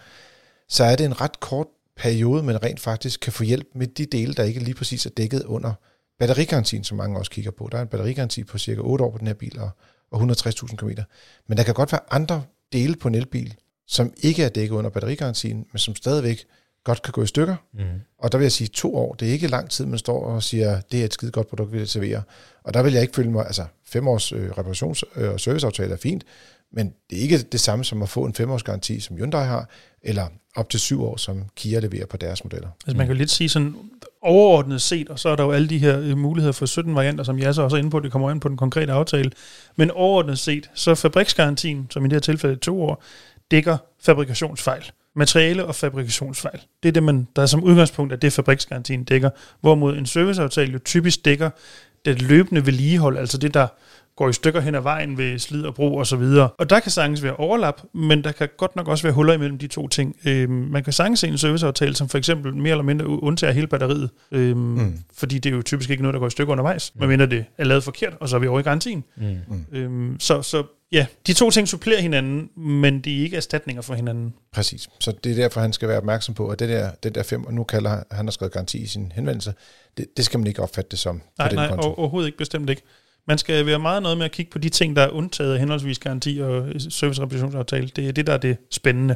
så 0.69 0.83
er 0.83 0.95
det 0.95 1.05
en 1.05 1.21
ret 1.21 1.39
kort 1.39 1.67
periode, 1.97 2.43
man 2.43 2.63
rent 2.63 2.79
faktisk 2.79 3.19
kan 3.19 3.33
få 3.33 3.43
hjælp 3.43 3.67
med 3.75 3.87
de 3.87 4.05
dele, 4.05 4.33
der 4.33 4.43
ikke 4.43 4.59
lige 4.59 4.75
præcis 4.75 5.05
er 5.05 5.09
dækket 5.09 5.43
under 5.43 5.73
batterigarantien, 6.19 6.83
som 6.83 6.97
mange 6.97 7.19
også 7.19 7.31
kigger 7.31 7.51
på. 7.51 7.69
Der 7.71 7.77
er 7.77 7.81
en 7.81 7.87
batterigaranti 7.87 8.43
på 8.43 8.57
cirka 8.57 8.81
8 8.81 9.05
år 9.05 9.11
på 9.11 9.17
den 9.17 9.27
her 9.27 9.33
bil, 9.33 9.59
og, 9.59 9.69
og 10.11 10.21
160.000 10.21 10.75
km. 10.75 10.89
Men 11.47 11.57
der 11.57 11.63
kan 11.63 11.73
godt 11.73 11.91
være 11.91 12.01
andre 12.11 12.43
dele 12.73 12.95
på 12.95 13.07
en 13.07 13.15
elbil, 13.15 13.55
som 13.87 14.13
ikke 14.17 14.43
er 14.43 14.49
dækket 14.49 14.75
under 14.75 14.89
batterigarantien, 14.89 15.65
men 15.71 15.79
som 15.79 15.95
stadigvæk 15.95 16.45
godt 16.83 17.01
kan 17.01 17.11
gå 17.11 17.23
i 17.23 17.27
stykker. 17.27 17.55
Mm. 17.73 17.83
Og 18.19 18.31
der 18.31 18.37
vil 18.37 18.45
jeg 18.45 18.51
sige 18.51 18.67
to 18.67 18.95
år. 18.95 19.13
Det 19.13 19.27
er 19.27 19.31
ikke 19.31 19.47
lang 19.47 19.69
tid, 19.69 19.85
man 19.85 19.99
står 19.99 20.25
og 20.25 20.43
siger, 20.43 20.81
det 20.91 21.01
er 21.01 21.05
et 21.05 21.13
skide 21.13 21.31
godt 21.31 21.47
produkt, 21.47 21.71
vi 21.71 21.77
vil 21.77 21.87
servere. 21.87 22.23
Og 22.63 22.73
der 22.73 22.83
vil 22.83 22.93
jeg 22.93 23.01
ikke 23.01 23.15
føle 23.15 23.31
mig, 23.31 23.45
altså 23.45 23.65
fem 23.85 24.07
års 24.07 24.31
øh, 24.31 24.49
reparations- 24.49 25.21
øh, 25.21 25.33
og 25.33 25.39
serviceaftale 25.39 25.93
er 25.93 25.97
fint, 25.97 26.23
men 26.71 26.93
det 27.09 27.17
er 27.17 27.21
ikke 27.21 27.37
det 27.37 27.59
samme 27.59 27.85
som 27.85 28.01
at 28.01 28.09
få 28.09 28.25
en 28.25 28.33
femårs 28.33 28.63
garanti, 28.63 28.99
som 28.99 29.17
Hyundai 29.17 29.45
har, 29.45 29.69
eller 30.01 30.27
op 30.55 30.69
til 30.69 30.79
syv 30.79 31.03
år, 31.03 31.17
som 31.17 31.43
Kia 31.55 31.79
leverer 31.79 32.05
på 32.05 32.17
deres 32.17 32.43
modeller. 32.43 32.69
Altså 32.87 32.97
man 32.97 33.07
kan 33.07 33.15
jo 33.15 33.17
lidt 33.17 33.31
sige 33.31 33.49
sådan 33.49 33.75
overordnet 34.25 34.81
set, 34.81 35.09
og 35.09 35.19
så 35.19 35.29
er 35.29 35.35
der 35.35 35.43
jo 35.43 35.51
alle 35.51 35.69
de 35.69 35.77
her 35.77 35.99
øh, 35.99 36.17
muligheder 36.17 36.51
for 36.51 36.65
17 36.65 36.95
varianter, 36.95 37.23
som 37.23 37.39
jeg 37.39 37.55
så 37.55 37.61
også 37.61 37.75
er 37.75 37.79
inde 37.79 37.89
på, 37.89 37.99
det 37.99 38.11
kommer 38.11 38.29
an 38.29 38.39
på 38.39 38.49
den 38.49 38.57
konkrete 38.57 38.93
aftale. 38.93 39.31
Men 39.75 39.91
overordnet 39.91 40.39
set, 40.39 40.69
så 40.73 40.95
fabriksgarantien, 40.95 41.87
som 41.89 42.05
i 42.05 42.07
det 42.07 42.13
her 42.13 42.19
tilfælde 42.19 42.55
er 42.55 42.59
to 42.59 42.81
år, 42.81 43.03
dækker 43.51 43.77
fabrikationsfejl. 44.01 44.91
Materiale 45.15 45.65
og 45.65 45.75
fabrikationsfejl. 45.75 46.59
Det 46.83 46.89
er 46.89 46.93
det, 46.93 47.03
man, 47.03 47.27
der 47.35 47.41
er 47.41 47.45
som 47.45 47.63
udgangspunkt, 47.63 48.13
er 48.13 48.17
det 48.17 48.33
fabriksgarantien 48.33 49.03
dækker. 49.03 49.29
Hvorimod 49.61 49.97
en 49.97 50.05
serviceaftale 50.05 50.73
jo 50.73 50.79
typisk 50.79 51.25
dækker 51.25 51.49
det 52.05 52.21
løbende 52.21 52.65
vedligehold, 52.65 53.17
altså 53.17 53.37
det, 53.37 53.53
der 53.53 53.67
går 54.15 54.29
i 54.29 54.33
stykker 54.33 54.61
hen 54.61 54.75
ad 54.75 54.81
vejen 54.81 55.17
ved 55.17 55.39
slid 55.39 55.63
og 55.63 55.75
brug 55.75 55.99
og 55.99 56.07
så 56.07 56.15
videre. 56.15 56.49
Og 56.57 56.69
der 56.69 56.79
kan 56.79 56.91
sagtens 56.91 57.23
være 57.23 57.35
overlap, 57.35 57.81
men 57.93 58.23
der 58.23 58.31
kan 58.31 58.49
godt 58.57 58.75
nok 58.75 58.87
også 58.87 59.03
være 59.03 59.13
huller 59.13 59.33
imellem 59.33 59.57
de 59.57 59.67
to 59.67 59.87
ting. 59.87 60.15
Øhm, 60.25 60.51
man 60.51 60.83
kan 60.83 60.93
sagtens 60.93 61.19
se 61.19 61.27
en 61.27 61.37
serviceaftale, 61.37 61.95
som 61.95 62.09
for 62.09 62.17
eksempel 62.17 62.55
mere 62.55 62.71
eller 62.71 62.83
mindre 62.83 63.07
undtager 63.07 63.53
hele 63.53 63.67
batteriet, 63.67 64.09
øhm, 64.31 64.57
mm. 64.59 64.99
fordi 65.13 65.39
det 65.39 65.51
er 65.51 65.55
jo 65.55 65.61
typisk 65.61 65.89
ikke 65.89 66.03
noget, 66.03 66.13
der 66.13 66.19
går 66.19 66.27
i 66.27 66.29
stykker 66.29 66.51
undervejs, 66.51 66.91
mm. 66.95 66.99
medmindre 66.99 67.25
det 67.25 67.45
er 67.57 67.63
lavet 67.63 67.83
forkert, 67.83 68.13
og 68.19 68.29
så 68.29 68.35
er 68.35 68.39
vi 68.39 68.47
over 68.47 68.59
i 68.59 68.63
garantien. 68.63 69.03
Mm. 69.15 69.65
Øhm, 69.71 70.19
så, 70.19 70.41
så 70.41 70.63
ja, 70.91 71.05
de 71.27 71.33
to 71.33 71.51
ting 71.51 71.67
supplerer 71.67 72.01
hinanden, 72.01 72.49
men 72.57 72.99
de 72.99 73.19
er 73.19 73.23
ikke 73.23 73.37
erstatninger 73.37 73.81
for 73.81 73.93
hinanden. 73.93 74.33
Præcis. 74.53 74.89
Så 74.99 75.11
det 75.23 75.31
er 75.31 75.35
derfor, 75.35 75.61
han 75.61 75.73
skal 75.73 75.87
være 75.87 75.97
opmærksom 75.97 76.35
på, 76.35 76.49
at 76.49 76.59
det 76.59 76.69
der, 76.69 76.91
det 77.03 77.15
der 77.15 77.23
fem, 77.23 77.45
og 77.45 77.53
nu 77.53 77.63
kalder 77.63 77.89
han, 77.89 78.03
han 78.11 78.25
har 78.25 78.31
skrevet 78.31 78.53
garanti 78.53 78.77
i 78.77 78.85
sin 78.85 79.11
henvendelse, 79.15 79.53
det, 79.97 80.17
det 80.17 80.25
skal 80.25 80.39
man 80.39 80.47
ikke 80.47 80.61
opfatte 80.61 80.89
det 80.91 80.99
som 80.99 81.21
nej, 81.37 81.47
på 81.47 81.49
den 81.49 81.55
nej, 81.55 81.69
konto. 81.69 81.93
Overhovedet 81.93 82.27
ikke, 82.27 82.37
bestemt 82.37 82.69
ikke. 82.69 82.81
Man 83.27 83.37
skal 83.37 83.65
være 83.65 83.79
meget 83.79 84.03
noget 84.03 84.17
med 84.17 84.25
at 84.25 84.31
kigge 84.31 84.51
på 84.51 84.57
de 84.57 84.69
ting, 84.69 84.95
der 84.95 85.01
er 85.01 85.09
undtaget 85.09 85.53
af 85.53 85.59
henholdsvis 85.59 85.99
garanti 85.99 86.39
og 86.39 86.67
servicerepræsentationsaftale. 86.77 87.87
Det 87.95 88.07
er 88.07 88.11
det, 88.11 88.27
der 88.27 88.33
er 88.33 88.37
det 88.37 88.57
spændende. 88.71 89.15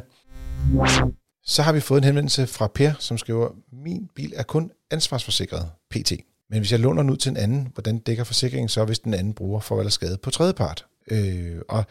Så 1.44 1.62
har 1.62 1.72
vi 1.72 1.80
fået 1.80 1.98
en 1.98 2.04
henvendelse 2.04 2.46
fra 2.46 2.66
Per, 2.66 2.92
som 2.98 3.18
skriver, 3.18 3.48
min 3.72 4.08
bil 4.14 4.32
er 4.36 4.42
kun 4.42 4.70
ansvarsforsikret, 4.90 5.66
PT. 5.90 6.12
Men 6.50 6.58
hvis 6.58 6.72
jeg 6.72 6.80
låner 6.80 7.02
den 7.02 7.10
ud 7.10 7.16
til 7.16 7.30
en 7.30 7.36
anden, 7.36 7.68
hvordan 7.74 7.98
dækker 7.98 8.24
forsikringen 8.24 8.68
så, 8.68 8.84
hvis 8.84 8.98
den 8.98 9.14
anden 9.14 9.34
bruger 9.34 9.60
for 9.60 9.78
eller 9.78 9.90
skade 9.90 10.16
på 10.22 10.30
tredje 10.30 10.52
part? 10.52 10.86
Øh, 11.10 11.56
og 11.68 11.84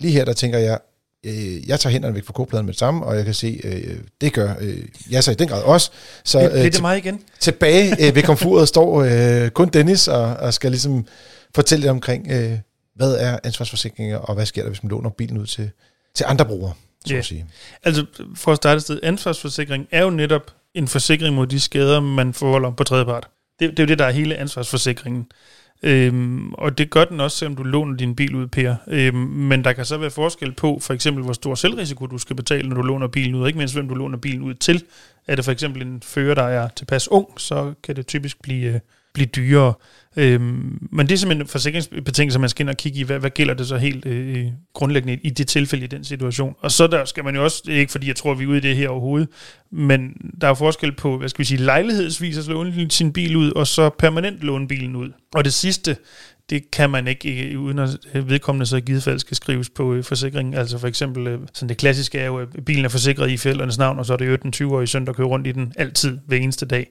lige 0.00 0.12
her, 0.12 0.24
der 0.24 0.32
tænker 0.32 0.58
jeg, 0.58 0.78
øh, 1.26 1.68
jeg 1.68 1.80
tager 1.80 1.92
hænderne 1.92 2.14
væk 2.14 2.24
fra 2.24 2.32
kopladen 2.32 2.66
med 2.66 2.72
det 2.72 2.78
samme, 2.78 3.06
og 3.06 3.16
jeg 3.16 3.24
kan 3.24 3.34
se, 3.34 3.60
øh, 3.64 3.98
det 4.20 4.32
gør 4.32 4.54
øh, 4.60 4.78
jeg 5.10 5.24
så 5.24 5.30
i 5.30 5.34
den 5.34 5.48
grad 5.48 5.62
også. 5.62 5.90
Så, 6.24 6.40
det, 6.40 6.52
det 6.52 6.76
er 6.76 6.80
mig 6.80 6.98
igen. 6.98 7.20
Tilbage 7.40 8.08
øh, 8.08 8.14
ved 8.14 8.22
komfuret 8.22 8.68
står 8.68 9.02
øh, 9.02 9.50
kun 9.50 9.68
Dennis 9.68 10.08
og, 10.08 10.24
og 10.24 10.54
skal 10.54 10.70
ligesom 10.70 11.06
fortælle 11.54 11.80
lidt 11.80 11.90
omkring, 11.90 12.26
øh, 12.30 12.58
hvad 12.94 13.14
er 13.14 13.38
ansvarsforsikringer, 13.44 14.16
og 14.18 14.34
hvad 14.34 14.46
sker 14.46 14.62
der, 14.62 14.68
hvis 14.70 14.82
man 14.82 14.90
låner 14.90 15.10
bilen 15.10 15.38
ud 15.38 15.46
til, 15.46 15.70
til 16.14 16.24
andre 16.28 16.44
brugere, 16.46 16.72
så 17.06 17.12
Ja. 17.14 17.18
at 17.18 17.24
sige. 17.24 17.46
Altså, 17.82 18.06
for 18.34 18.50
at 18.52 18.56
starte 18.56 18.76
et 18.76 18.82
sted, 18.82 19.00
ansvarsforsikring 19.02 19.86
er 19.90 20.02
jo 20.02 20.10
netop 20.10 20.54
en 20.74 20.88
forsikring 20.88 21.34
mod 21.34 21.46
de 21.46 21.60
skader, 21.60 22.00
man 22.00 22.34
forholder 22.34 22.70
på 22.70 22.84
tredje 22.84 23.04
part. 23.04 23.28
Det, 23.60 23.70
det 23.70 23.78
er 23.78 23.82
jo 23.82 23.88
det, 23.88 23.98
der 23.98 24.04
er 24.04 24.10
hele 24.10 24.36
ansvarsforsikringen. 24.36 25.26
Øhm, 25.82 26.52
og 26.52 26.78
det 26.78 26.90
gør 26.90 27.04
den 27.04 27.20
også, 27.20 27.36
selvom 27.36 27.56
du 27.56 27.62
låner 27.62 27.96
din 27.96 28.16
bil 28.16 28.34
ud, 28.34 28.46
Per. 28.46 28.74
Øhm, 28.88 29.16
men 29.16 29.64
der 29.64 29.72
kan 29.72 29.84
så 29.84 29.96
være 29.98 30.10
forskel 30.10 30.52
på, 30.52 30.78
for 30.82 30.94
eksempel, 30.94 31.24
hvor 31.24 31.32
stor 31.32 31.54
selvrisiko 31.54 32.06
du 32.06 32.18
skal 32.18 32.36
betale, 32.36 32.68
når 32.68 32.76
du 32.76 32.82
låner 32.82 33.06
bilen 33.08 33.34
ud, 33.34 33.40
og 33.40 33.46
ikke 33.46 33.58
mindst, 33.58 33.74
hvem 33.74 33.88
du 33.88 33.94
låner 33.94 34.18
bilen 34.18 34.42
ud 34.42 34.54
til. 34.54 34.84
Er 35.26 35.36
det 35.36 35.44
for 35.44 35.52
eksempel 35.52 35.82
en 35.82 36.02
fører, 36.02 36.34
der 36.34 36.42
er 36.42 36.68
tilpas 36.76 37.08
ung, 37.10 37.26
så 37.40 37.74
kan 37.82 37.96
det 37.96 38.06
typisk 38.06 38.42
blive, 38.42 38.72
øh, 38.74 38.80
blive 39.14 39.26
dyrere. 39.26 39.74
Øhm, 40.16 40.88
men 40.92 41.06
det 41.06 41.14
er 41.14 41.18
simpelthen 41.18 41.48
forsikringsbetingelse, 41.48 42.38
man 42.38 42.48
skal 42.48 42.62
ind 42.62 42.70
og 42.70 42.76
kigge 42.76 43.00
i, 43.00 43.02
hvad, 43.02 43.18
hvad 43.18 43.30
gælder 43.30 43.54
det 43.54 43.66
så 43.66 43.76
helt 43.76 44.06
øh, 44.06 44.36
øh 44.36 44.46
grundlæggende 44.72 45.18
i 45.22 45.30
det 45.30 45.48
tilfælde 45.48 45.84
i 45.84 45.86
den 45.86 46.04
situation. 46.04 46.54
Og 46.60 46.70
så 46.72 46.86
der 46.86 47.04
skal 47.04 47.24
man 47.24 47.34
jo 47.34 47.44
også, 47.44 47.62
det 47.66 47.74
er 47.74 47.78
ikke 47.78 47.92
fordi 47.92 48.08
jeg 48.08 48.16
tror, 48.16 48.34
vi 48.34 48.44
er 48.44 48.48
ude 48.48 48.58
i 48.58 48.60
det 48.60 48.76
her 48.76 48.88
overhovedet, 48.88 49.28
men 49.70 50.12
der 50.40 50.46
er 50.46 50.50
jo 50.50 50.54
forskel 50.54 50.92
på, 50.92 51.18
hvad 51.18 51.28
skal 51.28 51.38
vi 51.38 51.44
sige, 51.44 51.58
lejlighedsvis 51.58 52.38
at 52.38 52.46
låne 52.46 52.90
sin 52.90 53.12
bil 53.12 53.36
ud, 53.36 53.52
og 53.52 53.66
så 53.66 53.90
permanent 53.98 54.40
låne 54.40 54.68
bilen 54.68 54.96
ud. 54.96 55.10
Og 55.34 55.44
det 55.44 55.52
sidste, 55.52 55.96
det 56.50 56.70
kan 56.70 56.90
man 56.90 57.06
ikke, 57.06 57.58
uden 57.58 57.78
at 57.78 57.98
vedkommende 58.12 58.66
så 58.66 58.76
i 58.76 58.80
givet 58.80 59.02
fald 59.02 59.18
skal 59.18 59.36
skrives 59.36 59.70
på 59.70 59.94
øh, 59.94 60.04
forsikringen. 60.04 60.54
Altså 60.54 60.78
for 60.78 60.88
eksempel, 60.88 61.26
øh, 61.26 61.40
sådan 61.54 61.68
det 61.68 61.76
klassiske 61.76 62.18
er 62.18 62.26
jo, 62.26 62.38
at 62.38 62.48
bilen 62.66 62.84
er 62.84 62.88
forsikret 62.88 63.30
i 63.30 63.36
forældrenes 63.36 63.78
navn, 63.78 63.98
og 63.98 64.06
så 64.06 64.12
er 64.12 64.16
det 64.16 64.28
jo 64.28 64.36
den 64.36 64.52
20-årige 64.56 64.86
søn, 64.86 65.06
der 65.06 65.12
kører 65.12 65.28
rundt 65.28 65.46
i 65.46 65.52
den 65.52 65.72
altid, 65.76 66.18
hver 66.26 66.36
eneste 66.36 66.66
dag 66.66 66.86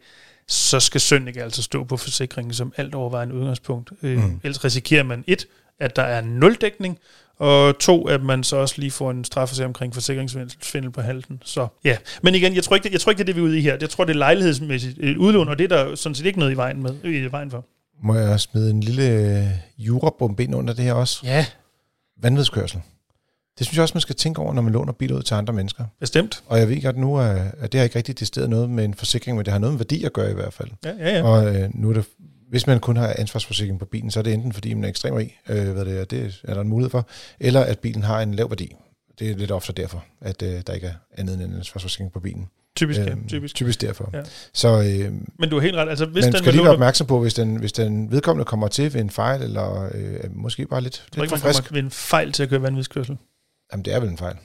så 0.50 0.80
skal 0.80 1.02
søn 1.02 1.28
ikke 1.28 1.44
altså 1.44 1.64
stå 1.64 1.84
på 1.84 1.98
forsikringen 1.98 2.54
som 2.54 2.74
alt 2.78 2.96
overvejende 2.96 3.36
udgangspunkt. 3.36 3.92
Øh, 4.04 4.18
mm. 4.18 4.40
Ellers 4.44 4.66
risikerer 4.66 5.04
man 5.04 5.24
et, 5.28 5.46
at 5.80 5.96
der 5.96 6.02
er 6.02 6.22
nul 6.22 6.56
dækning, 6.56 7.00
og 7.40 7.80
to, 7.80 8.08
at 8.08 8.24
man 8.24 8.44
så 8.44 8.56
også 8.56 8.76
lige 8.78 8.92
får 8.92 9.12
en 9.12 9.24
straffesag 9.24 9.66
omkring 9.66 9.94
forsikringssvindel 9.94 10.92
på 10.92 11.02
halten. 11.02 11.42
Så 11.46 11.68
ja, 11.84 11.98
men 12.24 12.36
igen, 12.36 12.56
jeg 12.56 12.64
tror 12.64 12.76
ikke, 12.76 12.84
det, 12.84 12.94
jeg 12.94 13.02
tror 13.02 13.10
ikke, 13.10 13.18
det 13.18 13.24
er 13.24 13.34
det, 13.34 13.36
vi 13.36 13.42
er 13.42 13.46
ude 13.46 13.58
i 13.58 13.62
her. 13.62 13.78
Jeg 13.82 13.90
tror, 13.90 14.04
det 14.04 14.14
er 14.14 14.18
lejlighedsmæssigt 14.18 14.98
et 15.00 15.18
udlån, 15.18 15.48
og 15.50 15.60
det 15.60 15.72
er 15.72 15.78
der 15.78 15.96
sådan 15.96 16.16
set 16.16 16.26
ikke 16.26 16.40
noget 16.40 16.52
i 16.52 16.58
vejen, 16.58 16.84
med, 16.84 16.96
i 17.04 17.32
vejen 17.32 17.52
for. 17.52 17.66
Må 18.04 18.16
jeg 18.16 18.40
smide 18.40 18.70
en 18.70 18.82
lille 18.82 19.10
øh, 19.10 19.48
jurabombe 19.78 20.44
ind 20.44 20.56
under 20.56 20.74
det 20.74 20.84
her 20.84 20.94
også? 20.94 21.20
Ja, 21.24 21.46
Vanvidskørsel. 22.22 22.82
Det 23.60 23.68
synes 23.68 23.78
jeg 23.78 23.82
også, 23.84 23.96
man 23.96 24.02
skal 24.02 24.16
tænke 24.16 24.42
over, 24.42 24.54
når 24.54 24.62
man 24.62 24.74
låner 24.74 24.94
bil 24.94 25.14
ud 25.14 25.22
til 25.22 25.34
andre 25.34 25.54
mennesker. 25.54 25.84
bestemt. 26.00 26.44
Og 26.46 26.60
jeg 26.60 26.70
ved 26.70 26.82
godt 26.82 26.98
nu, 26.98 27.20
at 27.20 27.72
det 27.72 27.74
har 27.74 27.84
ikke 27.84 27.96
rigtig 27.96 28.20
desteret 28.20 28.50
noget 28.50 28.70
med 28.70 28.86
en 28.86 28.94
forsikring, 28.94 29.38
men 29.38 29.46
det 29.46 29.52
har 29.52 29.60
noget 29.60 29.74
med 29.74 29.78
værdi 29.78 30.04
at 30.04 30.14
gøre 30.14 30.32
i 30.32 30.34
hvert 30.34 30.54
fald. 30.54 30.70
Ja, 30.86 30.92
ja, 31.00 31.18
ja. 31.18 31.24
Og 31.24 31.56
øh, 31.56 31.70
nu 31.74 31.90
er 31.90 31.94
det, 31.94 32.06
hvis 32.50 32.68
man 32.68 32.80
kun 32.80 32.98
har 32.98 33.16
ansvarsforsikring 33.18 33.80
på 33.80 33.86
bilen, 33.86 34.12
så 34.12 34.20
er 34.20 34.24
det 34.24 34.34
enten 34.34 34.54
fordi, 34.54 34.74
man 34.74 34.84
er 34.84 34.90
ekstrem 34.90 35.14
rig, 35.14 35.38
øh, 35.50 35.70
hvad 35.72 35.86
det 35.86 36.00
er, 36.00 36.06
det 36.06 36.42
er 36.44 36.54
der 36.54 36.62
en 36.62 36.68
mulighed 36.68 36.90
for, 36.90 37.08
eller 37.40 37.62
at 37.62 37.80
bilen 37.80 38.04
har 38.04 38.22
en 38.22 38.34
lav 38.34 38.50
værdi. 38.50 38.76
Det 39.20 39.32
er 39.32 39.36
lidt 39.36 39.52
ofte 39.52 39.74
derfor, 39.74 40.06
at 40.22 40.42
øh, 40.42 40.62
der 40.68 40.74
ikke 40.74 40.88
er 40.88 40.94
andet 41.18 41.36
end 41.36 41.44
en 41.44 41.58
ansvarsforsikring 41.58 42.12
på 42.12 42.20
bilen. 42.20 42.48
Typisk, 42.76 43.00
ja. 43.00 43.10
Øhm, 43.12 43.28
Typisk. 43.28 43.56
Typisk 43.56 43.82
derfor. 43.82 44.10
Ja. 44.14 44.22
Så 44.54 44.68
øh, 44.68 45.14
Men 45.40 45.50
du 45.50 45.56
har 45.56 45.62
helt 45.62 45.76
ret. 45.76 45.90
Altså, 45.90 46.06
hvis 46.06 46.26
man 46.26 46.34
den 46.34 46.40
skal 46.40 46.54
lige 46.54 46.64
være 46.64 46.74
opmærksom 46.74 47.08
på, 47.08 47.20
hvis 47.20 47.34
den, 47.34 47.56
hvis 47.56 47.74
den 47.74 48.12
vedkommende 48.12 48.46
kommer 48.46 48.68
til 48.68 48.94
ved 48.94 49.02
en 49.02 49.10
fejl, 49.10 49.42
eller 49.42 49.90
øh, 49.96 50.20
måske 50.36 50.68
bare 50.68 50.82
lidt, 50.82 51.04
lidt 51.16 51.24
ikke, 51.24 51.38
for 51.40 51.48
frisk. 51.48 51.74
ved 51.74 51.80
en 51.80 51.92
fejl 51.92 52.32
til 52.32 52.44
at 52.44 52.50
køre 52.50 52.62
vanvidskørsel. 52.62 53.18
Jamen, 53.72 53.86
det 53.86 53.94
er 53.94 54.00
vel 54.00 54.10
en 54.10 54.18
fejl. 54.18 54.36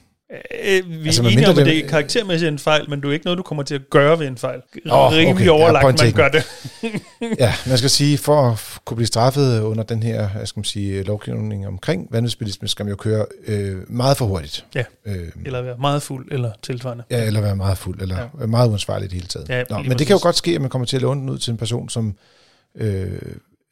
Øh, 0.64 0.90
vi 1.02 1.06
Altså, 1.06 1.22
er 1.22 1.26
enige 1.28 1.48
om, 1.48 1.58
at 1.58 1.66
det- 1.66 1.84
er 1.84 1.88
karaktermæssigt 1.88 2.48
en 2.52 2.58
fejl, 2.58 2.90
men 2.90 3.00
det 3.02 3.08
er 3.08 3.12
ikke 3.12 3.24
noget, 3.24 3.38
du 3.38 3.42
kommer 3.42 3.62
til 3.62 3.74
at 3.74 3.80
gøre 3.90 4.18
ved 4.18 4.26
en 4.26 4.36
fejl. 4.36 4.60
Åh, 4.90 5.12
Rimelig 5.12 5.28
okay. 5.34 5.44
Ja, 5.44 5.50
overlagt, 5.50 5.82
point 5.82 6.02
man 6.02 6.12
gør 6.12 6.28
det. 6.28 6.44
Ja, 7.38 7.54
man 7.66 7.78
skal 7.78 7.90
sige, 7.90 8.18
for 8.18 8.50
at 8.50 8.80
kunne 8.84 8.96
blive 8.96 9.06
straffet 9.06 9.60
under 9.60 9.82
den 9.84 10.02
her 10.02 10.28
hvad 10.28 10.46
skal 10.46 10.58
man 10.60 10.64
sige, 10.64 11.02
lovgivning 11.02 11.66
omkring 11.66 12.08
vanvidsbilisme, 12.10 12.68
skal 12.68 12.84
man 12.84 12.90
jo 12.90 12.96
køre 12.96 13.26
øh, 13.46 13.90
meget 13.90 14.16
for 14.16 14.26
hurtigt. 14.26 14.66
Ja. 14.74 14.84
Øh, 15.06 15.28
Eller 15.44 15.62
være 15.62 15.76
meget 15.80 16.02
fuld, 16.02 16.28
eller 16.32 16.50
tilsvarende. 16.62 17.04
ja, 17.10 17.24
eller 17.24 17.40
være 17.40 17.56
meget 17.56 17.78
fuld, 17.78 18.00
eller 18.02 18.18
Ja. 18.18 18.26
ja. 18.40 18.46
meget 18.46 18.68
uansvarlig 18.70 19.04
i 19.04 19.08
det 19.08 19.14
hele 19.14 19.26
taget. 19.26 19.48
Ja, 19.48 19.62
Nå, 19.70 19.78
men 19.78 19.98
det 19.98 20.06
kan 20.06 20.14
jo 20.14 20.14
præcis. 20.16 20.22
godt 20.22 20.36
ske, 20.36 20.54
at 20.54 20.60
man 20.60 20.70
kommer 20.70 20.86
til 20.86 20.96
at 20.96 21.02
låne 21.02 21.20
den 21.20 21.28
ud 21.30 21.38
til 21.38 21.50
en 21.50 21.56
person, 21.56 21.88
som 21.88 22.14
øh, 22.76 23.08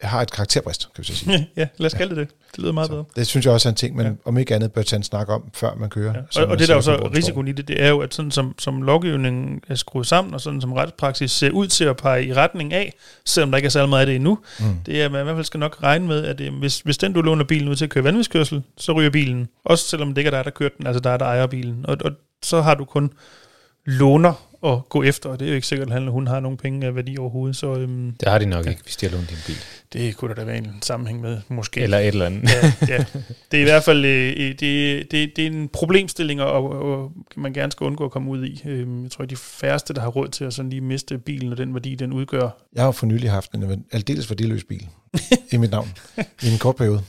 har 0.09 0.23
et 0.23 0.31
karakterbrist, 0.31 0.89
kan 0.95 1.03
vi 1.03 1.07
så 1.07 1.15
sige. 1.17 1.49
ja, 1.57 1.67
lad 1.77 1.87
os 1.87 1.95
kalde 1.95 2.17
det 2.17 2.29
det. 2.29 2.37
Det 2.51 2.59
lyder 2.59 2.73
meget 2.73 2.91
bedre. 2.91 3.05
Så 3.09 3.13
det 3.17 3.27
synes 3.27 3.47
jeg 3.47 3.55
også 3.55 3.69
er 3.69 3.71
en 3.71 3.77
ting, 3.77 3.97
man 3.97 4.05
Ja. 4.07 4.11
ja. 4.11 4.17
om 4.25 4.39
ikke 4.39 4.55
andet 4.55 4.73
bør 4.73 4.83
tage 4.83 4.97
en 4.99 5.03
snak 5.03 5.29
om, 5.29 5.51
før 5.55 5.75
man 5.75 5.91
kører. 5.91 6.15
Ja. 6.37 6.43
Og, 6.43 6.49
og 6.51 6.59
det 6.59 6.69
der 6.69 6.75
er 6.75 6.79
jo 6.79 6.83
så 6.83 7.11
risikoen 7.17 7.49
i 7.49 7.53
det, 7.53 7.69
det 7.69 7.83
er 7.83 7.89
jo, 7.89 7.99
at 8.01 8.15
sådan 8.15 8.31
som, 8.31 8.55
som 8.59 8.83
lovgivningen 8.83 9.61
er 9.69 9.75
skruet 9.75 10.07
sammen, 10.07 10.35
og 10.35 10.41
sådan 10.41 10.61
som 10.61 10.73
retspraksis 10.73 11.31
ser 11.31 11.51
ud 11.51 11.67
til 11.67 11.85
at 11.85 11.97
pege 11.97 12.25
i 12.27 12.35
retning 12.35 12.73
af, 12.73 12.95
selvom 13.25 13.51
der 13.51 13.57
ikke 13.57 13.67
er 13.67 13.71
særlig 13.71 13.89
meget 13.89 14.01
af 14.01 14.07
det 14.07 14.15
endnu, 14.17 14.39
Mm. 14.61 14.65
det 14.87 15.01
er, 15.01 15.05
at 15.05 15.13
man 15.13 15.21
i 15.21 15.25
hvert 15.25 15.37
fald 15.37 15.45
skal 15.45 15.61
nok 15.61 15.79
regne 15.83 16.07
med, 16.07 16.25
at 16.25 16.41
øh, 16.41 16.55
hvis, 16.59 16.81
hvis 16.81 16.99
den, 16.99 17.13
du 17.13 17.23
låner 17.23 17.45
bilen 17.45 17.69
ud 17.69 17.77
til 17.77 17.85
at 17.85 17.91
køre 17.91 18.05
vanvidskørsel, 18.05 18.63
så 18.79 18.93
ryger 18.93 19.11
bilen. 19.11 19.49
Også 19.65 19.85
selvom 19.89 20.09
det 20.09 20.19
ikke 20.19 20.29
er 20.29 20.35
dig, 20.37 20.45
der 20.45 20.51
kørte 20.51 20.75
den, 20.79 20.87
altså 20.87 21.01
der 21.01 21.11
er 21.11 21.17
der 21.17 21.25
ejer 21.27 21.47
bilen. 21.47 21.85
Og, 21.89 21.97
og 22.05 22.11
så 22.43 22.61
har 22.63 22.75
du 22.75 22.85
kun 22.85 23.11
låner 23.85 24.52
at 24.65 24.89
gå 24.89 25.03
efter, 25.03 25.29
og 25.31 25.41
det 25.41 25.45
er 25.47 25.49
jo 25.51 25.55
ikke 25.55 25.67
sikkert, 25.67 25.89
at 25.89 25.93
han 25.93 26.03
eller 26.03 26.13
hun 26.13 26.27
har 26.27 26.41
nogen 26.41 26.57
penge 26.59 26.87
af 26.87 26.95
værdi 26.95 27.17
overhovedet, 27.19 27.57
så 27.57 27.75
øhm, 27.75 28.15
Det 28.21 28.29
har 28.29 28.39
de 28.39 28.47
nok 28.47 28.67
ikke, 28.67 28.83
hvis 28.83 28.97
de 28.97 29.07
har 29.09 29.17
lånt 29.17 29.31
din 29.31 29.37
bil. 29.47 29.57
det 29.93 30.17
kunne 30.17 30.29
der 30.29 30.35
da 30.35 30.45
være 30.45 30.57
en 30.59 30.73
sammenhæng 30.83 31.21
med, 31.21 31.39
måske. 31.49 31.81
Eller 31.81 31.99
et 31.99 32.07
eller 32.09 32.27
andet. 32.27 32.51
ja, 32.51 32.67
ja. 32.89 33.05
Det 33.51 33.57
er 33.59 33.61
i 33.61 33.65
hvert 33.65 33.85
fald 33.85 34.05
øh, 34.05 34.37
det, 34.37 34.61
det, 34.61 35.37
det 35.37 35.39
er 35.39 35.47
en 35.47 35.69
problemstilling, 35.69 36.43
og, 36.43 36.71
og 36.71 37.13
man 37.37 37.53
gerne 37.53 37.73
skal 37.73 37.85
undgå 37.85 38.05
at 38.05 38.11
komme 38.11 38.31
ud 38.31 38.45
i. 38.45 38.63
Øhm, 38.67 39.03
Jeg 39.03 39.11
tror, 39.11 39.25
de 39.25 39.37
færreste, 39.37 39.95
der 39.95 40.01
har 40.01 40.09
råd 40.09 40.29
til 40.29 40.45
at 40.45 40.55
sådan 40.55 40.71
lige 40.71 40.81
miste 40.81 41.19
bilen 41.19 41.53
og 41.53 41.59
den 41.59 41.75
værdi, 41.75 41.95
den 41.95 42.13
udgør. 42.13 42.49
Jeg 42.75 42.83
har 42.83 42.87
jo 42.89 42.93
for 42.93 43.07
nylig 43.07 43.31
haft 43.31 43.53
en 43.53 43.85
aldeles 43.93 44.31
værdiløs 44.31 44.65
bil 44.65 44.89
i 45.53 45.57
mit 45.57 45.71
navn 45.71 45.89
i 46.43 46.49
en 46.53 46.59
kort 46.59 46.77
periode. 46.77 47.03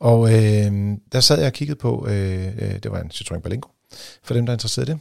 Og 0.00 0.32
øh, 0.34 0.72
der 1.12 1.20
sad 1.20 1.38
jeg 1.38 1.46
og 1.46 1.52
kiggede 1.52 1.78
på, 1.78 2.06
øh, 2.10 2.46
øh, 2.46 2.74
det 2.82 2.90
var 2.90 3.00
en 3.00 3.10
Citroën 3.14 3.38
Berlingo, 3.40 3.68
for 4.24 4.34
dem, 4.34 4.46
der 4.46 4.52
er 4.52 4.54
interesseret 4.54 4.88
i 4.88 4.92
det. 4.92 4.98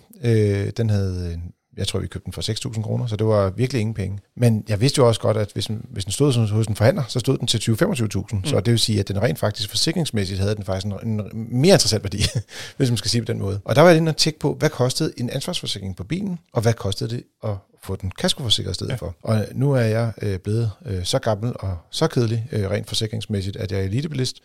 Øh, 0.66 0.72
den 0.78 0.90
havde, 0.90 1.32
øh, 1.32 1.38
jeg 1.78 1.88
tror, 1.88 2.00
vi 2.00 2.08
købte 2.08 2.26
den 2.26 2.34
for 2.34 2.70
6.000 2.76 2.82
kroner, 2.82 3.08
så 3.08 3.16
det 3.16 3.28
var 3.28 3.50
virkelig 3.50 3.80
ingen 3.80 3.94
penge. 3.94 4.20
Men 4.36 4.64
jeg 4.70 4.82
vidste 4.82 5.00
jo 5.00 5.08
også 5.08 5.22
godt, 5.22 5.38
at 5.38 5.50
hvis 5.54 5.66
den, 5.66 5.86
hvis 5.90 6.06
den 6.06 6.12
stod 6.12 6.48
hos 6.48 6.68
en 6.68 6.76
forhandler, 6.76 7.04
så 7.08 7.20
stod 7.20 7.38
den 7.38 7.48
til 7.48 7.58
20-25.000. 7.58 8.36
Mm. 8.36 8.46
Så 8.46 8.60
det 8.60 8.72
vil 8.72 8.80
sige, 8.80 9.00
at 9.00 9.08
den 9.08 9.22
rent 9.22 9.40
faktisk 9.40 9.70
forsikringsmæssigt 9.70 10.40
havde 10.40 10.56
den 10.56 10.64
faktisk 10.64 10.86
en, 10.86 11.10
en 11.10 11.22
mere 11.34 11.74
interessant 11.74 12.04
værdi, 12.04 12.18
hvis 12.78 12.90
man 12.90 12.98
skal 12.98 13.12
sige 13.12 13.22
på 13.22 13.26
den 13.26 13.40
måde. 13.40 13.60
Og 13.66 13.76
der 13.76 13.82
var 13.82 13.90
jeg 13.90 13.98
inde 13.98 14.10
og 14.10 14.18
tjekke 14.18 14.40
på, 14.40 14.54
hvad 14.54 14.70
kostede 14.70 15.14
en 15.18 15.30
ansvarsforsikring 15.30 15.96
på 15.96 16.04
bilen, 16.04 16.40
og 16.54 16.62
hvad 16.62 16.74
kostede 16.74 17.10
det 17.10 17.24
at 17.44 17.56
få 17.84 17.96
den 17.96 18.12
kaskoforsikret 18.12 18.72
i 18.72 18.74
stedet 18.74 18.92
ja. 18.92 18.96
for. 18.96 19.16
Og 19.22 19.46
nu 19.54 19.74
er 19.74 19.82
jeg 19.82 20.14
øh, 20.22 20.40
blevet 20.40 20.72
øh, 20.86 21.04
så 21.04 21.20
gammel 21.20 21.54
og 21.60 21.78
så 21.92 22.08
kedelig, 22.08 22.48
øh, 22.52 22.70
rent 22.70 22.88
forsikringsmæssigt, 22.88 23.58
at 23.58 23.72
jeg 23.72 23.80
er 23.80 23.84
elitebilist, 23.84 24.42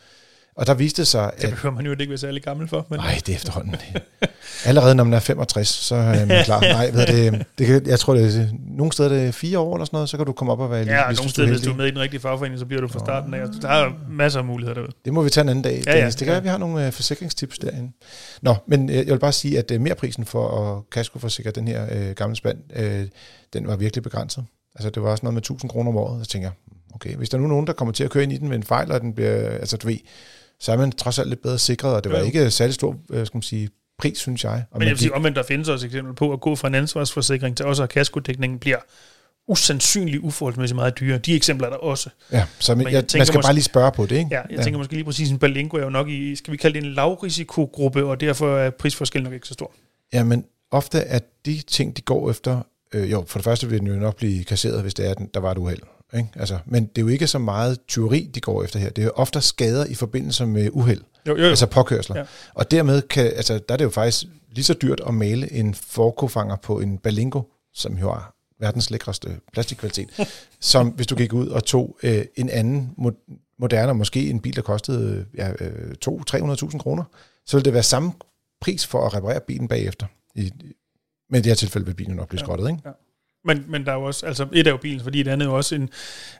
Og 0.60 0.66
der 0.66 0.74
viste 0.74 1.04
sig, 1.04 1.30
Det 1.42 1.50
behøver 1.50 1.74
man 1.74 1.84
jo 1.86 1.90
ikke 1.90 2.08
være 2.08 2.18
særlig 2.18 2.42
gammel 2.42 2.68
for. 2.68 2.86
Men 2.90 2.98
Nej, 2.98 3.20
det 3.26 3.32
er 3.32 3.36
efterhånden. 3.36 3.76
Allerede 4.64 4.94
når 4.94 5.04
man 5.04 5.12
er 5.12 5.20
65, 5.20 5.68
så 5.68 5.94
er 5.94 6.26
man 6.26 6.44
klar. 6.44 6.60
Nej, 6.60 6.90
ved 6.90 7.06
det, 7.06 7.46
det 7.58 7.66
kan, 7.66 7.86
jeg 7.86 7.98
tror, 7.98 8.14
det 8.14 8.36
er, 8.36 8.46
nogle 8.52 8.92
steder 8.92 9.08
det 9.08 9.28
er 9.28 9.32
fire 9.32 9.58
år 9.58 9.74
eller 9.74 9.84
sådan 9.84 9.96
noget, 9.96 10.08
så 10.08 10.16
kan 10.16 10.26
du 10.26 10.32
komme 10.32 10.52
op 10.52 10.60
og 10.60 10.70
være 10.70 10.84
ja, 10.84 11.02
og 11.08 11.14
nogle 11.14 11.30
steder, 11.30 11.48
er 11.48 11.52
hvis 11.52 11.62
du 11.62 11.70
er 11.70 11.76
med 11.76 11.86
i 11.86 11.90
den 11.90 11.98
rigtige 11.98 12.20
fagforening, 12.20 12.58
så 12.58 12.66
bliver 12.66 12.80
du 12.80 12.88
fra 12.88 12.98
starten 12.98 13.34
af. 13.34 13.40
Der 13.62 13.68
er 13.68 13.92
masser 14.08 14.38
af 14.38 14.44
muligheder 14.44 14.74
derude. 14.74 14.92
Det 15.04 15.12
må 15.12 15.22
vi 15.22 15.30
tage 15.30 15.42
en 15.42 15.48
anden 15.48 15.62
dag. 15.64 15.82
Ja, 15.86 15.92
Ja, 15.92 15.98
ja, 15.98 16.04
ja, 16.04 16.10
det 16.10 16.18
kan 16.18 16.26
ja. 16.26 16.30
være, 16.32 16.38
at 16.38 16.44
vi 16.44 16.48
har 16.48 16.58
nogle 16.58 16.86
øh, 16.86 16.92
forsikringstips 16.92 17.58
derinde. 17.58 17.92
Nå, 18.42 18.54
men 18.66 18.90
øh, 18.90 18.96
jeg 18.96 19.06
vil 19.06 19.18
bare 19.18 19.32
sige, 19.32 19.58
at 19.58 19.70
øh, 19.70 19.80
merprisen 19.80 20.24
for 20.24 20.76
at 20.76 20.90
kaskoforsikre 20.90 21.50
den 21.50 21.68
her 21.68 21.86
øh, 21.92 22.10
gamle 22.10 22.36
spand, 22.36 22.58
øh, 22.76 23.06
den 23.52 23.66
var 23.66 23.76
virkelig 23.76 24.02
begrænset. 24.02 24.44
Altså, 24.74 24.90
det 24.90 25.02
var 25.02 25.10
også 25.10 25.24
noget 25.24 25.34
med 25.34 25.42
1000 25.42 25.70
kroner 25.70 25.90
om 25.90 25.96
året. 25.96 26.26
Så 26.26 26.30
tænker 26.32 26.48
jeg, 26.48 26.74
okay, 26.94 27.16
hvis 27.16 27.28
der 27.28 27.38
nu 27.38 27.44
er 27.44 27.48
nogen, 27.48 27.66
der 27.66 27.72
kommer 27.72 27.92
til 27.92 28.04
at 28.04 28.10
køre 28.10 28.22
ind 28.22 28.32
i 28.32 28.36
den 28.36 28.48
med 28.48 28.56
en 28.56 28.62
fejl, 28.62 28.92
og 28.92 29.00
den 29.00 29.14
bliver, 29.14 29.48
altså 29.48 29.76
du 29.76 29.86
ved, 29.86 29.96
så 30.60 30.72
er 30.72 30.76
man 30.76 30.92
trods 30.92 31.18
alt 31.18 31.28
lidt 31.28 31.42
bedre 31.42 31.58
sikret, 31.58 31.94
og 31.94 32.04
det 32.04 32.12
var 32.12 32.18
Jo, 32.18 32.24
ikke 32.24 32.50
særlig 32.50 32.74
stor, 32.74 32.96
øh, 33.10 33.26
skal 33.26 33.36
man 33.36 33.42
sige, 33.42 33.68
pris, 33.98 34.18
synes 34.18 34.44
jeg. 34.44 34.64
Og 34.70 34.78
Men 34.78 34.82
jeg 34.88 34.90
vil 34.90 34.98
sige, 34.98 35.14
omvendt, 35.14 35.36
der 35.36 35.42
findes 35.42 35.68
også 35.68 35.86
eksempel 35.86 36.14
på 36.14 36.32
at 36.32 36.40
gå 36.40 36.56
fra 36.56 36.68
en 36.68 36.74
ansvarsforsikring 36.74 37.56
til 37.56 37.66
også 37.66 37.82
at 37.82 37.88
kaskodækningen 37.88 38.58
bliver 38.58 38.78
usandsynligt 39.48 40.18
uforholdsmæssigt 40.22 40.76
meget 40.76 41.00
dyrere. 41.00 41.18
De 41.18 41.34
eksempler 41.36 41.66
er 41.66 41.70
der 41.70 41.78
også. 41.78 42.10
ja, 42.32 42.46
så 42.58 42.74
man, 42.74 42.84
men 42.84 42.86
jeg, 42.86 42.92
jeg 42.94 43.18
man 43.18 43.26
skal 43.26 43.36
måske- 43.38 43.46
bare 43.46 43.54
lige 43.54 43.64
spørge 43.64 43.92
på 43.92 44.06
det, 44.06 44.16
ikke? 44.16 44.28
Ja, 44.30 44.40
jeg 44.40 44.58
ja. 44.58 44.62
tænker 44.62 44.78
måske 44.78 44.92
lige 44.94 45.04
præcis, 45.04 45.30
en 45.30 45.38
Balingo 45.38 45.76
er 45.76 45.82
jo 45.82 45.90
nok 45.90 46.08
i, 46.08 46.36
skal 46.36 46.52
vi 46.52 46.56
kalde 46.56 46.80
det 46.80 46.86
en 46.86 46.92
lavrisikogruppe, 46.92 48.04
og 48.04 48.20
derfor 48.20 48.56
er 48.58 48.70
prisforskellen 48.70 49.24
nok 49.24 49.34
ikke 49.34 49.46
så 49.48 49.54
stor. 49.54 49.72
Ja, 50.12 50.24
men 50.24 50.44
ofte 50.70 50.98
er 50.98 51.18
de 51.46 51.60
ting, 51.66 51.96
de 51.96 52.02
går 52.02 52.30
efter, 52.30 52.62
øh, 52.94 53.10
jo, 53.10 53.24
for 53.28 53.38
det 53.38 53.44
første 53.44 53.68
vil 53.68 53.78
den 53.78 53.86
jo 53.86 53.94
nok 53.94 54.16
blive 54.16 54.44
kasseret, 54.44 54.82
hvis 54.82 54.94
det 54.94 55.06
er, 55.10 55.14
den- 55.14 55.30
der 55.34 55.40
var 55.40 55.50
et 55.50 55.58
uheld. 55.58 55.80
Ikke? 56.14 56.28
Altså, 56.36 56.58
men 56.66 56.84
det 56.86 56.98
er 56.98 57.02
jo 57.02 57.08
ikke 57.08 57.26
så 57.26 57.38
meget 57.38 57.78
tyveri, 57.88 58.30
de 58.34 58.40
går 58.40 58.62
efter 58.64 58.78
her. 58.78 58.90
Det 58.90 59.02
er 59.02 59.06
jo 59.06 59.12
ofte 59.14 59.40
skader 59.40 59.84
i 59.86 59.94
forbindelse 59.94 60.46
med 60.46 60.68
uheld, 60.72 61.00
Jo, 61.26 61.36
jo, 61.36 61.42
jo. 61.42 61.48
altså 61.48 61.66
påkørsler. 61.66 62.16
Ja. 62.16 62.20
Ja. 62.22 62.26
Og 62.54 62.70
dermed 62.70 63.02
kan, 63.02 63.26
altså, 63.26 63.58
der 63.68 63.74
er 63.74 63.76
det 63.76 63.84
jo 63.84 63.90
faktisk 63.90 64.24
lige 64.52 64.64
så 64.64 64.74
dyrt 64.74 65.00
at 65.06 65.14
male 65.14 65.52
en 65.52 65.74
forkofanger 65.74 66.56
på 66.56 66.80
en 66.80 66.98
Balingo, 66.98 67.42
som 67.74 67.98
jo 67.98 68.12
har 68.12 68.34
verdens 68.60 68.90
lækreste 68.90 69.40
plastikkvalitet, 69.52 70.08
som 70.60 70.88
hvis 70.88 71.06
du 71.06 71.14
gik 71.16 71.32
ud 71.32 71.48
og 71.48 71.64
tog 71.64 71.96
øh, 72.02 72.24
en 72.36 72.48
anden 72.50 72.90
mo- 72.98 73.54
moderne, 73.58 73.94
måske 73.94 74.30
en 74.30 74.40
bil, 74.40 74.56
der 74.56 74.62
kostede 74.62 75.26
ja, 75.36 75.52
øh, 75.60 75.94
200-300.000 76.08 76.78
kroner, 76.78 77.04
så 77.46 77.56
ville 77.56 77.64
det 77.64 77.72
være 77.74 77.82
samme 77.82 78.12
pris 78.60 78.86
for 78.86 79.06
at 79.06 79.14
reparere 79.14 79.40
bilen 79.40 79.68
bagefter. 79.68 80.06
I, 80.34 80.50
men 81.30 81.38
i 81.38 81.42
det 81.42 81.46
her 81.46 81.54
tilfælde 81.54 81.86
vil 81.86 81.94
bilen 81.94 82.16
nok 82.16 82.28
blive 82.28 82.40
Ja. 82.40 82.44
skrottet, 82.44 82.68
ikke? 82.68 82.82
Men, 83.44 83.64
men 83.68 83.84
der 83.84 83.92
er 83.92 83.96
jo 83.96 84.02
også, 84.02 84.26
altså 84.26 84.46
et 84.52 84.66
er 84.66 84.70
jo 84.70 84.76
bilen, 84.76 85.00
fordi 85.00 85.22
det 85.22 85.30
andet 85.30 85.46
er 85.46 85.50
jo 85.50 85.56
også 85.56 85.74
en, 85.74 85.80
hvad 85.80 85.90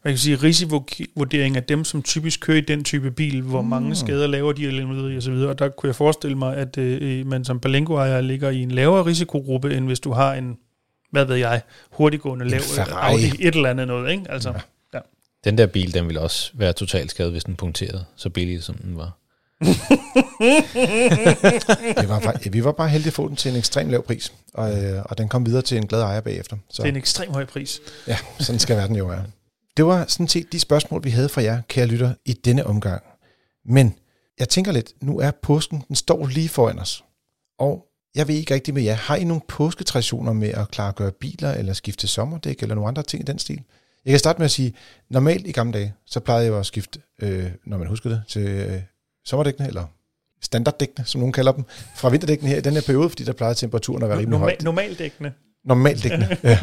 kan 0.03 0.11
jeg 0.11 0.19
sige, 0.19 0.37
risikovurdering 0.37 1.57
af 1.57 1.65
dem, 1.65 1.85
som 1.85 2.03
typisk 2.03 2.41
kører 2.41 2.59
i 2.59 2.61
den 2.61 2.85
type 2.85 3.11
bil, 3.11 3.43
hvor 3.43 3.63
mm. 3.63 3.69
mange 3.69 3.97
skader 3.97 4.27
laver 4.27 4.53
de 4.53 4.67
eller 4.67 5.17
og 5.17 5.23
så 5.23 5.31
videre. 5.31 5.51
Og 5.51 5.59
der 5.59 5.69
kunne 5.69 5.89
jeg 5.89 5.95
forestille 5.95 6.39
mig, 6.39 6.57
at 6.57 6.79
øh, 6.79 7.27
man 7.27 7.45
som 7.45 7.61
Balengo-ejer 7.61 8.21
ligger 8.21 8.51
i 8.51 8.63
en 8.63 8.71
lavere 8.71 9.07
risikogruppe, 9.07 9.77
end 9.77 9.87
hvis 9.87 10.01
du 10.01 10.13
har 10.13 10.35
en, 10.35 10.59
hvad 11.11 11.25
ved 11.25 11.37
jeg, 11.37 11.63
hurtiggående 11.91 12.49
lav. 12.49 12.61
Audi, 12.93 13.33
et 13.41 13.55
eller 13.55 13.71
andet 13.71 13.87
noget, 13.87 14.11
ikke? 14.11 14.31
Altså, 14.31 14.55
ja. 14.95 14.99
Den 15.45 15.59
der 15.59 15.67
bil, 15.67 15.95
den 15.95 16.07
ville 16.07 16.21
også 16.21 16.51
være 16.55 16.73
totalt 16.73 17.11
skadet, 17.11 17.33
hvis 17.33 17.45
den 17.45 17.57
punkterede, 17.57 18.05
så 18.17 18.31
billig 18.31 18.63
som 18.63 18.75
den 18.75 18.97
var. 18.97 19.20
Det 22.01 22.09
var, 22.09 22.21
bare- 22.21 22.51
vi 22.53 22.65
var 22.65 22.73
bare 22.73 22.89
heldige 22.89 23.09
at 23.09 23.15
få 23.15 23.29
den 23.29 23.37
til 23.37 23.51
en 23.51 23.57
ekstrem 23.57 23.89
lav 23.89 24.03
pris, 24.07 24.33
og, 24.55 24.85
øh, 24.85 25.03
og 25.05 25.19
den 25.19 25.29
kom 25.29 25.47
videre 25.47 25.63
til 25.63 25.77
en 25.77 25.87
glad 25.87 26.01
ejer 26.01 26.21
bagefter. 26.21 26.57
Så 26.71 26.83
Det 26.83 26.89
er 26.89 26.93
en 26.93 26.97
ekstrem 26.97 27.31
høj 27.33 27.45
pris. 27.45 27.81
ja, 28.07 28.17
sådan 28.39 28.59
skal 28.59 28.77
verden 28.77 28.97
jo 28.97 29.05
være. 29.07 29.25
Det 29.77 29.87
var 29.87 30.05
sådan 30.09 30.29
set 30.29 30.53
de 30.53 30.61
spørgsmål, 30.61 31.05
vi 31.05 31.11
havde 31.11 31.29
fra 31.29 31.43
jer, 31.43 31.63
kære 31.69 31.87
lytter, 31.87 32.15
i 32.25 32.33
denne 32.33 32.67
omgang. 32.67 33.03
Men 33.67 33.95
jeg 34.39 34.49
tænker 34.49 34.73
lidt, 34.73 34.93
nu 35.03 35.19
er 35.19 35.31
påsken, 35.43 35.85
den 35.89 35.97
står 35.97 36.27
lige 36.27 36.49
foran 36.49 36.79
os. 36.79 37.05
Og 37.59 37.85
jeg 38.15 38.29
ved 38.29 38.35
ikke 38.35 38.55
rigtig 38.55 38.75
med 38.75 38.83
jer, 38.83 38.95
har 38.95 39.17
I 39.17 39.25
nogle 39.25 39.43
påsketraditioner 39.49 40.33
med 40.33 40.49
at 40.49 40.71
klargøre 40.71 41.11
biler, 41.13 41.51
eller 41.55 41.73
skifte 41.73 42.07
sommerdæk, 42.07 42.63
eller 42.63 42.75
nogle 42.75 42.89
andre 42.89 43.03
ting 43.03 43.23
i 43.23 43.27
den 43.27 43.39
stil? 43.39 43.63
Jeg 44.05 44.11
kan 44.13 44.19
starte 44.19 44.39
med 44.39 44.45
at 44.45 44.51
sige, 44.51 44.75
normalt 45.11 45.47
i 45.47 45.53
gamle 45.53 45.73
dage, 45.79 45.95
så 46.07 46.21
plejede 46.21 46.47
jeg 46.47 46.59
at 46.59 46.67
skifte, 46.67 47.01
øh, 47.23 47.51
når 47.67 47.79
man 47.79 47.87
husker 47.89 48.11
det, 48.11 48.23
til 48.29 48.47
øh, 48.49 48.81
sommerdækkene, 49.31 49.69
eller 49.69 49.85
standarddækkene, 50.41 51.05
som 51.07 51.19
nogen 51.19 51.33
kalder 51.33 51.53
dem, 51.53 51.65
fra 51.97 52.09
vinterdækkene 52.09 52.51
her 52.51 52.57
i 52.57 52.61
den 52.61 52.73
her 52.75 52.83
periode, 52.87 53.09
fordi 53.09 53.25
der 53.25 53.33
plejede 53.33 53.55
temperaturen 53.55 54.03
at 54.03 54.09
være 54.09 54.19
rimelig 54.19 54.39
høj. 54.39 54.57
Normal, 54.61 54.65
normaldækkende. 54.65 55.33
Normaldækkende, 55.65 56.37
ja. 56.45 56.59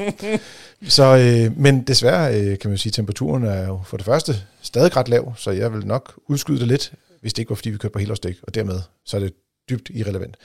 Så, 0.87 1.03
øh, 1.17 1.59
men 1.59 1.81
desværre 1.81 2.41
øh, 2.41 2.59
kan 2.59 2.69
man 2.69 2.77
sige, 2.77 2.89
at 2.89 2.93
temperaturen 2.93 3.43
er 3.43 3.67
jo 3.67 3.81
for 3.85 3.97
det 3.97 4.05
første 4.05 4.33
stadig 4.61 4.97
ret 4.97 5.09
lav, 5.09 5.33
så 5.37 5.51
jeg 5.51 5.73
vil 5.73 5.87
nok 5.87 6.19
udskyde 6.27 6.59
det 6.59 6.67
lidt, 6.67 6.93
hvis 7.21 7.33
det 7.33 7.39
ikke 7.39 7.49
var, 7.49 7.55
fordi 7.55 7.69
vi 7.69 7.77
kørte 7.77 7.93
på 7.93 7.99
helårsdæk, 7.99 8.35
og 8.43 8.55
dermed 8.55 8.79
så 9.05 9.17
er 9.17 9.21
det 9.21 9.33
dybt 9.69 9.89
irrelevant. 9.93 10.37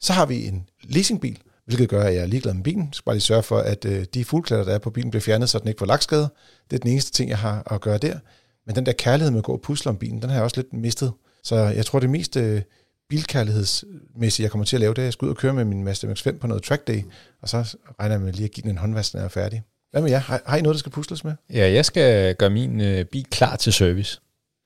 Så 0.00 0.12
har 0.12 0.26
vi 0.26 0.46
en 0.46 0.68
leasingbil, 0.82 1.38
hvilket 1.64 1.88
gør, 1.88 2.02
at 2.02 2.14
jeg 2.14 2.22
er 2.22 2.26
ligeglad 2.26 2.54
med 2.54 2.62
bilen. 2.62 2.82
Jeg 2.82 2.94
skal 2.94 3.04
bare 3.04 3.14
lige 3.14 3.22
sørge 3.22 3.42
for, 3.42 3.58
at 3.58 3.84
øh, 3.84 4.04
de 4.14 4.24
fuldklatter, 4.24 4.64
der 4.64 4.74
er 4.74 4.78
på 4.78 4.90
bilen, 4.90 5.10
bliver 5.10 5.20
fjernet, 5.20 5.48
så 5.48 5.58
den 5.58 5.68
ikke 5.68 5.78
får 5.78 5.86
lakskade. 5.86 6.28
Det 6.70 6.76
er 6.76 6.80
den 6.80 6.90
eneste 6.90 7.12
ting, 7.12 7.30
jeg 7.30 7.38
har 7.38 7.72
at 7.72 7.80
gøre 7.80 7.98
der. 7.98 8.18
Men 8.66 8.76
den 8.76 8.86
der 8.86 8.92
kærlighed 8.92 9.30
med 9.30 9.38
at 9.38 9.44
gå 9.44 9.52
og 9.52 9.60
pusle 9.60 9.88
om 9.88 9.96
bilen, 9.96 10.22
den 10.22 10.30
har 10.30 10.36
jeg 10.36 10.44
også 10.44 10.56
lidt 10.56 10.72
mistet. 10.72 11.12
Så 11.48 11.56
jeg 11.56 11.86
tror, 11.86 11.98
det 11.98 12.10
mest 12.10 12.36
øh, 12.36 12.62
bilkærlighedsmæssige, 13.08 14.44
jeg 14.44 14.50
kommer 14.50 14.64
til 14.64 14.76
at 14.76 14.80
lave, 14.80 14.94
det 14.94 14.98
er, 14.98 15.02
at 15.02 15.04
jeg 15.04 15.12
skal 15.12 15.26
ud 15.26 15.30
og 15.30 15.36
køre 15.36 15.52
med 15.52 15.64
min 15.64 15.84
Mazda 15.84 16.06
MX-5 16.06 16.38
på 16.38 16.46
noget 16.46 16.62
track 16.62 16.86
day, 16.86 17.02
og 17.42 17.48
så 17.48 17.76
regner 18.00 18.14
jeg 18.14 18.20
med 18.20 18.32
lige 18.32 18.44
at 18.44 18.50
give 18.50 18.62
den 18.62 18.70
en 18.70 18.78
håndvask, 18.78 19.14
når 19.14 19.20
jeg 19.20 19.24
er 19.24 19.28
færdig. 19.28 19.62
Hvad 19.90 20.02
med 20.02 20.10
jer? 20.10 20.18
Har, 20.18 20.40
har 20.46 20.56
I 20.56 20.60
noget, 20.62 20.74
der 20.74 20.78
skal 20.78 20.92
pusles 20.92 21.24
med? 21.24 21.32
Ja, 21.54 21.72
jeg 21.72 21.84
skal 21.84 22.34
gøre 22.34 22.50
min 22.50 22.80
øh, 22.80 23.04
bil 23.04 23.26
klar 23.30 23.56
til 23.56 23.72
service. 23.72 24.20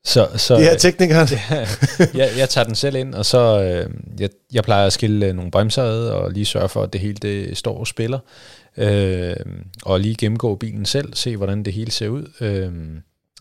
Så, 0.04 0.28
så 0.36 0.56
Det 0.56 0.72
er 0.72 0.76
teknikeren. 0.76 1.28
jeg, 2.20 2.30
jeg 2.38 2.48
tager 2.48 2.64
den 2.64 2.74
selv 2.74 2.96
ind, 2.96 3.14
og 3.14 3.26
så 3.26 3.62
øh, 3.62 3.90
jeg, 4.20 4.30
jeg 4.52 4.64
plejer 4.64 4.86
at 4.86 4.92
skille 4.92 5.26
øh, 5.26 5.34
nogle 5.34 5.50
bremser 5.50 5.82
ad, 5.82 6.08
og 6.08 6.32
lige 6.32 6.44
sørge 6.44 6.68
for, 6.68 6.82
at 6.82 6.92
det 6.92 7.00
hele 7.00 7.14
det 7.14 7.56
står 7.56 7.78
og 7.78 7.86
spiller. 7.86 8.18
Øh, 8.76 9.36
og 9.82 10.00
lige 10.00 10.14
gennemgå 10.14 10.54
bilen 10.54 10.84
selv, 10.84 11.14
se 11.14 11.36
hvordan 11.36 11.62
det 11.62 11.72
hele 11.72 11.90
ser 11.90 12.08
ud. 12.08 12.26
Øh, 12.40 12.72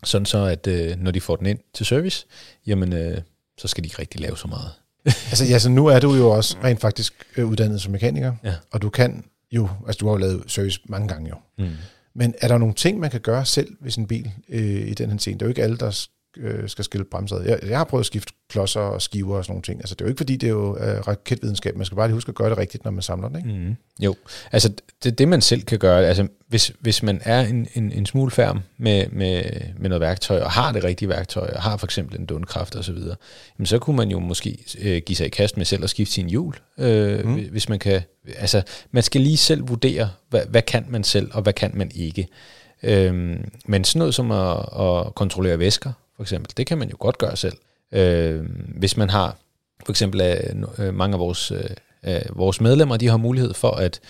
sådan 0.04 0.26
så, 0.26 0.44
at 0.44 0.66
øh, 0.66 0.96
når 0.98 1.10
de 1.10 1.20
får 1.20 1.36
den 1.36 1.46
ind 1.46 1.58
til 1.74 1.86
service, 1.86 2.26
jamen, 2.66 2.92
øh, 2.92 3.18
så 3.62 3.68
skal 3.68 3.84
de 3.84 3.86
ikke 3.86 3.98
rigtig 3.98 4.20
lave 4.20 4.36
så 4.38 4.48
meget. 4.48 4.70
altså, 5.30 5.44
ja, 5.44 5.58
så 5.58 5.68
nu 5.70 5.86
er 5.86 6.00
du 6.00 6.14
jo 6.14 6.30
også 6.30 6.56
rent 6.64 6.80
faktisk 6.80 7.14
øh, 7.36 7.46
uddannet 7.48 7.80
som 7.82 7.92
mekaniker, 7.92 8.34
Ja. 8.44 8.54
og 8.70 8.82
du 8.82 8.90
kan 8.90 9.24
jo, 9.52 9.68
altså 9.86 9.98
du 9.98 10.06
har 10.06 10.12
jo 10.12 10.16
lavet 10.18 10.42
service 10.46 10.80
mange 10.86 11.08
gange 11.08 11.28
jo. 11.28 11.36
Mm. 11.64 11.70
Men 12.14 12.34
er 12.40 12.48
der 12.48 12.58
nogle 12.58 12.74
ting, 12.74 12.98
man 13.00 13.10
kan 13.10 13.20
gøre 13.20 13.44
selv 13.44 13.76
ved 13.80 13.90
sin 13.90 14.06
bil 14.06 14.30
øh, 14.48 14.88
i 14.88 14.94
den 14.94 15.10
her 15.10 15.18
scene? 15.18 15.34
Det 15.38 15.42
er 15.42 15.46
jo 15.46 15.50
ikke 15.50 15.62
alle, 15.62 15.76
der 15.76 16.06
øh, 16.36 16.68
skal 16.68 16.84
skille 16.84 17.04
bremser. 17.04 17.42
Jeg, 17.42 17.58
jeg 17.68 17.78
har 17.78 17.84
prøvet 17.84 18.02
at 18.02 18.06
skifte 18.06 18.32
klodser 18.48 18.80
og 18.80 19.02
skiver 19.02 19.36
og 19.36 19.44
sådan 19.44 19.52
nogle 19.52 19.62
ting. 19.62 19.80
Altså, 19.80 19.94
det 19.94 20.00
er 20.00 20.04
jo 20.04 20.08
ikke 20.08 20.18
fordi, 20.18 20.36
det 20.36 20.46
er 20.46 20.50
jo 20.50 20.76
øh, 20.76 21.08
raketvidenskab. 21.08 21.76
Man 21.76 21.86
skal 21.86 21.96
bare 21.96 22.08
lige 22.08 22.14
huske 22.14 22.28
at 22.28 22.34
gøre 22.34 22.50
det 22.50 22.58
rigtigt, 22.58 22.84
når 22.84 22.90
man 22.90 23.02
samler 23.02 23.28
den. 23.28 23.36
Ikke? 23.36 23.48
Mm. 23.48 23.76
Jo, 24.04 24.14
altså 24.52 24.72
det, 25.04 25.18
det 25.18 25.28
man 25.28 25.40
selv 25.40 25.62
kan 25.62 25.78
gøre, 25.78 26.06
altså 26.06 26.26
hvis, 26.48 26.72
hvis 26.80 27.02
man 27.02 27.20
er 27.24 27.40
en, 27.40 27.68
en, 27.74 27.92
en 27.92 28.06
smule 28.06 28.30
færm 28.30 28.60
med, 28.78 29.06
med, 29.12 29.44
med 29.78 29.88
noget 29.88 30.00
værktøj, 30.00 30.40
og 30.40 30.50
har 30.50 30.72
det 30.72 30.84
rigtige 30.84 31.08
værktøj, 31.08 31.50
og 31.54 31.62
har 31.62 31.76
for 31.76 31.86
eksempel 31.86 32.20
en 32.20 32.26
dundkraft 32.26 32.74
og 32.74 32.84
så 32.84 32.92
videre, 32.92 33.16
jamen 33.58 33.66
så 33.66 33.78
kunne 33.78 33.96
man 33.96 34.10
jo 34.10 34.18
måske 34.18 34.64
øh, 34.80 35.02
give 35.06 35.16
sig 35.16 35.26
i 35.26 35.30
kast 35.30 35.56
med 35.56 35.64
selv 35.64 35.84
at 35.84 35.90
skifte 35.90 36.14
sin 36.14 36.28
hjul, 36.28 36.54
øh, 36.78 37.26
mm. 37.26 37.34
hvis 37.50 37.68
man 37.68 37.78
kan, 37.78 38.02
altså 38.36 38.62
man 38.90 39.02
skal 39.02 39.20
lige 39.20 39.36
selv 39.36 39.68
vurdere, 39.68 40.10
hvad, 40.28 40.42
hvad 40.48 40.62
kan 40.62 40.84
man 40.88 41.04
selv, 41.04 41.30
og 41.32 41.42
hvad 41.42 41.52
kan 41.52 41.70
man 41.74 41.90
ikke. 41.94 42.28
Øhm, 42.82 43.50
men 43.66 43.84
sådan 43.84 43.98
noget 43.98 44.14
som 44.14 44.30
at, 44.30 44.56
at 44.80 45.14
kontrollere 45.14 45.58
væsker, 45.58 45.92
for 46.22 46.24
eksempel, 46.24 46.52
det 46.56 46.66
kan 46.66 46.78
man 46.78 46.90
jo 46.90 46.96
godt 46.98 47.18
gøre 47.18 47.36
selv. 47.36 47.56
Øh, 47.92 48.44
hvis 48.76 48.96
man 48.96 49.10
har, 49.10 49.36
for 49.84 49.92
eksempel 49.92 50.20
øh, 50.78 50.94
mange 50.94 51.14
af 51.14 51.20
vores, 51.20 51.52
øh, 51.52 52.20
vores 52.30 52.60
medlemmer, 52.60 52.96
de 52.96 53.08
har 53.08 53.16
mulighed 53.16 53.54
for 53.54 53.70
at, 53.70 54.00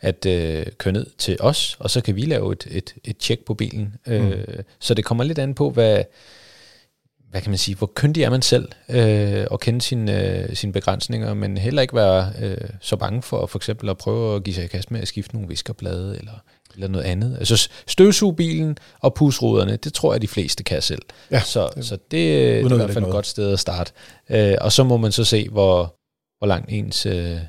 at 0.00 0.26
øh, 0.26 0.66
køre 0.78 0.92
ned 0.92 1.06
til 1.18 1.36
os, 1.40 1.76
og 1.80 1.90
så 1.90 2.00
kan 2.00 2.16
vi 2.16 2.20
lave 2.20 2.52
et, 2.52 2.66
et, 2.70 2.94
et 3.04 3.16
tjek 3.16 3.44
på 3.44 3.54
bilen. 3.54 3.94
Øh, 4.06 4.44
Så 4.80 4.94
det 4.94 5.04
kommer 5.04 5.24
lidt 5.24 5.38
an 5.38 5.54
på, 5.54 5.70
hvad, 5.70 6.02
hvad 7.30 7.40
kan 7.40 7.50
man 7.50 7.58
sige, 7.58 7.74
hvor 7.76 7.92
kyndig 7.94 8.22
er 8.22 8.30
man 8.30 8.42
selv, 8.42 8.68
øh, 8.88 9.46
og 9.50 9.60
kende 9.60 9.80
sine, 9.82 10.38
øh, 10.48 10.56
sine 10.56 10.72
begrænsninger, 10.72 11.34
men 11.34 11.56
heller 11.58 11.82
ikke 11.82 11.96
være 11.96 12.32
øh, 12.40 12.68
så 12.80 12.96
bange 12.96 13.22
for 13.22 13.46
for 13.46 13.58
eksempel 13.58 13.88
at 13.88 13.98
prøve 13.98 14.36
at 14.36 14.44
give 14.44 14.54
sig 14.54 14.64
i 14.64 14.68
kast 14.68 14.90
med 14.90 15.00
at 15.00 15.08
skifte 15.08 15.34
nogle 15.34 15.48
viskerblade, 15.48 16.18
eller, 16.18 16.42
eller 16.78 16.88
noget 16.88 17.04
andet. 17.04 17.36
Altså 17.38 17.68
støvsuge 17.86 18.36
bilen 18.36 18.78
og 19.00 19.14
pusruderne, 19.14 19.76
det 19.76 19.94
tror 19.94 20.14
jeg, 20.14 20.22
de 20.22 20.28
fleste 20.28 20.64
kan 20.64 20.82
selv. 20.82 21.02
Ja, 21.30 21.40
så, 21.40 21.68
det, 21.74 21.84
så 21.84 21.98
det, 22.10 22.50
er 22.54 22.58
i 22.58 22.62
hvert 22.62 22.78
fald 22.80 22.90
et 22.90 22.94
noget. 23.00 23.12
godt 23.12 23.26
sted 23.26 23.52
at 23.52 23.60
starte. 23.60 23.92
Øh, 24.30 24.54
og 24.60 24.72
så 24.72 24.84
må 24.84 24.96
man 24.96 25.12
så 25.12 25.24
se, 25.24 25.48
hvor, 25.48 25.96
hvor 26.38 26.46
langt 26.46 26.72
ens 26.72 27.06
øh, 27.06 27.12
Jeg 27.14 27.40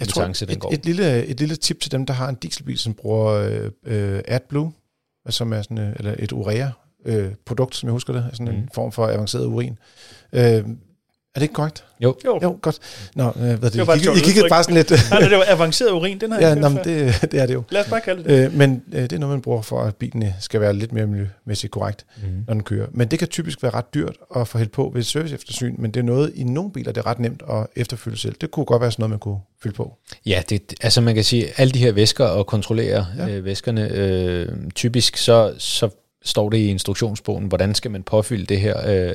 kompetence 0.00 0.44
tror, 0.46 0.52
den 0.52 0.58
går. 0.60 0.68
et, 0.72 0.78
et, 0.78 0.86
lille, 0.86 1.26
et 1.26 1.40
lille 1.40 1.56
tip 1.56 1.80
til 1.80 1.92
dem, 1.92 2.06
der 2.06 2.14
har 2.14 2.28
en 2.28 2.34
dieselbil, 2.34 2.78
som 2.78 2.94
bruger 2.94 3.26
øh, 3.32 3.70
øh, 3.86 4.22
AdBlue, 4.28 4.72
som 5.30 5.52
er 5.52 5.62
sådan, 5.62 5.78
øh, 5.78 5.92
eller 5.98 6.14
et 6.18 6.32
urea 6.32 6.68
øh, 7.04 7.32
produkt, 7.46 7.76
som 7.76 7.86
jeg 7.86 7.92
husker 7.92 8.12
det, 8.12 8.26
sådan 8.32 8.48
en 8.48 8.54
Mhm. 8.60 8.68
form 8.74 8.92
for 8.92 9.06
avanceret 9.06 9.46
urin. 9.46 9.78
Øh, 10.32 10.64
det 11.38 11.42
ikke 11.44 11.54
korrekt? 11.54 11.84
Jo. 12.00 12.16
Jo. 12.24 12.38
Jo, 12.42 12.58
godt. 12.62 12.78
Nå, 13.14 13.26
øh, 13.28 13.32
hvad 13.58 13.70
det, 13.70 13.78
var 13.78 13.84
bare 13.84 13.96
I, 13.96 13.98
et 13.98 14.04
sjovt 14.04 14.18
I 14.18 14.20
kiggede 14.20 14.48
bare 14.48 14.62
sådan 14.62 14.76
lidt... 14.76 14.92
Nej, 15.10 15.20
det 15.20 15.30
var 15.38 15.44
avanceret 15.48 15.90
urin, 15.90 16.20
den 16.20 16.32
har 16.32 16.40
ja, 16.40 16.46
jeg 16.48 16.56
nå, 16.56 16.68
ikke 16.68 16.78
men 16.90 16.94
hørt 16.96 17.14
før. 17.14 17.20
det, 17.20 17.32
det 17.32 17.40
er 17.40 17.46
det 17.46 17.54
jo. 17.54 17.62
Lad 17.70 17.80
os 17.80 17.90
bare 17.90 18.00
kalde 18.00 18.22
det 18.22 18.30
det. 18.30 18.46
Øh, 18.46 18.54
men 18.54 18.82
øh, 18.92 19.02
det 19.02 19.12
er 19.12 19.18
noget, 19.18 19.34
man 19.34 19.42
bruger 19.42 19.62
for, 19.62 19.80
at 19.80 19.96
bilen 19.96 20.22
øh, 20.22 20.28
skal 20.40 20.60
være 20.60 20.72
lidt 20.72 20.92
mere 20.92 21.06
miljømæssigt 21.06 21.70
korrekt, 21.70 22.06
Mm. 22.22 22.28
når 22.46 22.54
den 22.54 22.62
kører. 22.62 22.86
Men 22.92 23.08
det 23.08 23.18
kan 23.18 23.28
typisk 23.28 23.62
være 23.62 23.74
ret 23.74 23.94
dyrt 23.94 24.16
at 24.36 24.48
få 24.48 24.58
hældt 24.58 24.72
på 24.72 24.90
ved 24.94 25.00
et 25.00 25.06
serviceeftersyn, 25.06 25.74
men 25.78 25.90
det 25.90 26.00
er 26.00 26.04
noget, 26.04 26.32
i 26.34 26.44
nogle 26.44 26.72
biler, 26.72 26.92
det 26.92 27.00
er 27.00 27.06
ret 27.06 27.18
nemt 27.18 27.42
at 27.50 27.66
efterfylde 27.76 28.16
selv. 28.18 28.34
Det 28.40 28.50
kunne 28.50 28.66
godt 28.66 28.82
være 28.82 28.90
sådan 28.90 29.02
noget, 29.02 29.10
man 29.10 29.18
kunne 29.18 29.38
fylde 29.62 29.74
på. 29.76 29.96
Ja, 30.26 30.42
det, 30.48 30.74
altså 30.80 31.00
man 31.00 31.14
kan 31.14 31.24
sige, 31.24 31.46
alle 31.56 31.70
de 31.70 31.78
her 31.78 31.92
væsker 31.92 32.24
og 32.24 32.46
kontrollere 32.46 33.06
ja. 33.18 33.28
øh, 33.28 33.44
væskerne, 33.44 33.88
øh, 33.92 34.48
typisk 34.74 35.16
så, 35.16 35.54
så 35.58 35.88
står 36.24 36.50
det 36.50 36.58
i 36.58 36.66
instruktionsbogen, 36.68 37.46
hvordan 37.46 37.74
skal 37.74 37.90
man 37.90 38.02
påfylde 38.02 38.46
det 38.46 38.60
her, 38.60 39.06
øh, 39.08 39.14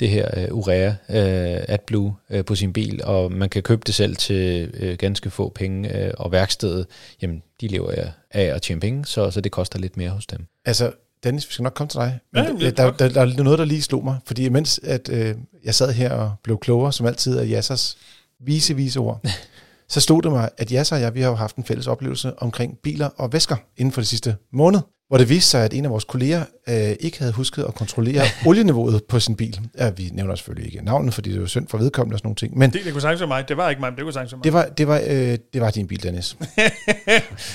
det 0.00 0.08
her 0.08 0.28
øh, 0.36 0.48
urea 0.50 0.88
øh, 0.88 1.64
AdBlue 1.68 2.14
øh, 2.30 2.44
på 2.44 2.54
sin 2.54 2.72
bil, 2.72 3.00
og 3.04 3.32
man 3.32 3.48
kan 3.48 3.62
købe 3.62 3.82
det 3.86 3.94
selv 3.94 4.16
til 4.16 4.70
øh, 4.74 4.98
ganske 4.98 5.30
få 5.30 5.48
penge, 5.48 5.96
øh, 5.96 6.12
og 6.18 6.32
værkstedet, 6.32 6.86
jamen 7.22 7.42
de 7.60 7.68
lever 7.68 7.90
af, 7.90 8.12
af 8.30 8.54
at 8.54 8.62
tjene 8.62 8.80
penge, 8.80 9.04
så, 9.04 9.30
så 9.30 9.40
det 9.40 9.52
koster 9.52 9.78
lidt 9.78 9.96
mere 9.96 10.10
hos 10.10 10.26
dem. 10.26 10.46
Altså, 10.64 10.92
Dennis, 11.24 11.48
vi 11.48 11.52
skal 11.52 11.62
nok 11.62 11.74
komme 11.74 11.88
til 11.88 12.00
dig. 12.00 12.18
Men 12.32 12.44
ja, 12.44 12.66
det 12.66 12.76
der, 12.76 12.84
er 12.84 12.90
der, 12.90 13.08
der, 13.08 13.20
er 13.20 13.42
noget, 13.42 13.58
der 13.58 13.64
lige 13.64 13.82
slog 13.82 14.04
mig. 14.04 14.16
Fordi 14.26 14.44
imens 14.44 14.80
at, 14.82 15.08
øh, 15.08 15.34
jeg 15.64 15.74
sad 15.74 15.92
her 15.92 16.12
og 16.12 16.32
blev 16.42 16.58
klogere, 16.58 16.92
som 16.92 17.06
altid, 17.06 17.38
af 17.38 17.48
Jassers 17.48 17.96
vise, 18.40 18.76
vise 18.76 19.00
ord, 19.00 19.20
så 19.88 20.00
stod 20.00 20.22
det 20.22 20.30
mig, 20.32 20.50
at 20.58 20.72
Jasser 20.72 20.96
og 20.96 21.02
jeg, 21.02 21.14
vi 21.14 21.20
har 21.20 21.28
jo 21.28 21.34
haft 21.34 21.56
en 21.56 21.64
fælles 21.64 21.86
oplevelse 21.86 22.38
omkring 22.38 22.78
biler 22.78 23.08
og 23.16 23.32
væsker 23.32 23.56
inden 23.76 23.92
for 23.92 24.00
det 24.00 24.08
sidste 24.08 24.36
måned, 24.52 24.80
hvor 25.08 25.18
det 25.18 25.28
viste 25.28 25.50
sig, 25.50 25.64
at 25.64 25.74
en 25.74 25.84
af 25.84 25.90
vores 25.90 26.04
kolleger 26.04 26.44
øh, 26.68 26.90
ikke 27.00 27.18
havde 27.18 27.32
husket 27.32 27.64
at 27.64 27.74
kontrollere 27.74 28.22
olieniveauet 28.46 29.04
på 29.04 29.20
sin 29.20 29.36
bil. 29.36 29.60
Ja, 29.78 29.90
vi 29.90 30.10
nævner 30.12 30.34
selvfølgelig 30.34 30.72
ikke 30.74 30.84
navnet, 30.84 31.14
fordi 31.14 31.30
det 31.32 31.36
jo 31.36 31.46
synd 31.46 31.68
for 31.68 31.78
vedkommende 31.78 32.14
og 32.14 32.18
sådan 32.18 32.26
nogle 32.26 32.36
ting. 32.36 32.58
Men 32.58 32.70
Det, 32.72 32.80
det 32.84 32.92
kunne 32.92 33.00
sagtens 33.02 33.20
være 33.20 33.28
mig. 33.28 33.48
Det 33.48 33.56
var 33.56 33.70
ikke 33.70 33.80
mig, 33.80 33.90
men 33.90 33.96
det 33.96 34.02
kunne 34.04 34.12
sagtens 34.12 34.32
være 34.32 34.38
mig. 34.38 34.44
det 34.44 34.52
var, 34.52 34.64
det 34.68 34.88
var, 34.88 35.32
øh, 35.32 35.38
det 35.52 35.60
var 35.60 35.70
din 35.70 35.86
bil, 35.86 36.02
Dennis. 36.02 36.26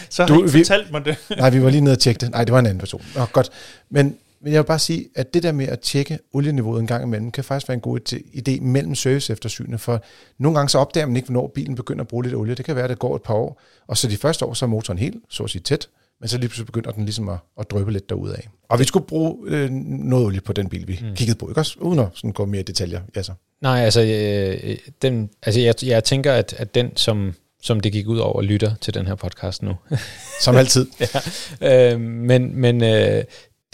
Så 0.09 0.23
har 0.23 0.27
Du- 0.27 0.43
ikke 0.43 0.51
vi- 0.53 0.59
fortalt 0.59 0.91
mig 0.91 1.05
det. 1.05 1.15
Nej, 1.37 1.49
vi 1.49 1.63
var 1.63 1.69
lige 1.69 1.81
nede 1.81 1.93
og 1.93 1.99
tjekke 1.99 2.19
det. 2.19 2.31
Nej, 2.31 2.43
det 2.43 2.51
var 2.53 2.59
en 2.59 2.65
anden 2.65 2.79
person. 2.79 3.01
Nå, 3.15 3.25
godt. 3.25 3.49
Men, 3.89 4.15
men 4.43 4.53
jeg 4.53 4.59
vil 4.61 4.67
bare 4.67 4.79
sige, 4.79 5.05
at 5.15 5.33
det 5.33 5.43
der 5.43 5.51
med 5.51 5.67
at 5.67 5.79
tjekke 5.79 6.19
olieniveauet 6.33 6.79
en 6.79 6.87
gang 6.87 7.03
imellem, 7.03 7.31
kan 7.31 7.43
faktisk 7.43 7.67
være 7.69 7.73
en 7.75 7.81
god 7.81 8.13
idé 8.13 8.61
mellem 8.61 8.95
service 8.95 9.33
eftersynene, 9.33 9.77
for 9.77 10.03
nogle 10.39 10.57
gange 10.57 10.69
så 10.69 10.77
opdager 10.77 11.05
man 11.05 11.15
ikke, 11.15 11.25
hvornår 11.25 11.51
bilen 11.55 11.75
begynder 11.75 12.01
at 12.01 12.07
bruge 12.07 12.23
lidt 12.23 12.35
olie. 12.35 12.55
Det 12.55 12.65
kan 12.65 12.75
være, 12.75 12.83
at 12.83 12.89
det 12.89 12.99
går 12.99 13.15
et 13.15 13.21
par 13.21 13.33
år, 13.33 13.61
og 13.87 13.97
så 13.97 14.07
de 14.07 14.17
første 14.17 14.45
år, 14.45 14.53
så 14.53 14.65
er 14.65 14.69
motoren 14.69 14.99
helt, 14.99 15.15
så 15.29 15.43
at 15.43 15.49
sige, 15.49 15.61
tæt, 15.61 15.87
men 16.22 16.28
så 16.28 16.38
lige 16.38 16.49
pludselig 16.49 16.65
begynder 16.65 16.91
den 16.91 17.05
ligesom 17.05 17.30
at, 17.30 17.38
at 17.59 17.72
drøbe 17.72 17.91
lidt 17.91 18.09
derudad. 18.09 18.36
Og 18.69 18.80
vi 18.80 18.84
skulle 18.84 19.05
bruge 19.05 19.38
øh, 19.47 19.69
noget 19.69 20.26
olie 20.26 20.41
på 20.41 20.53
den 20.53 20.69
bil, 20.69 20.88
vi 20.88 20.99
mm. 21.01 21.15
kiggede 21.15 21.38
på, 21.38 21.49
ikke 21.49 21.61
også? 21.61 21.76
Uden 21.80 21.99
at 21.99 22.07
sådan 22.13 22.32
gå 22.32 22.45
mere 22.45 22.61
i 22.61 22.63
detaljer. 22.63 23.01
Ja, 23.15 23.24
så. 23.24 23.34
Nej, 23.61 23.80
altså, 23.80 24.01
øh, 24.01 24.78
den, 25.01 25.30
altså 25.43 25.59
jeg, 25.61 25.76
jeg 25.84 26.03
tænker, 26.03 26.34
at, 26.34 26.53
at 26.57 26.76
den, 26.76 26.97
som, 26.97 27.34
som 27.61 27.80
det 27.80 27.91
gik 27.91 28.07
ud 28.07 28.17
over, 28.17 28.41
lytter 28.41 28.76
til 28.82 28.93
den 28.93 29.07
her 29.07 29.15
podcast 29.15 29.63
nu. 29.63 29.76
Som 30.41 30.55
altid. 30.55 30.88
øh, 31.61 31.99
men 31.99 32.55
men 32.55 32.84
øh, 32.84 33.24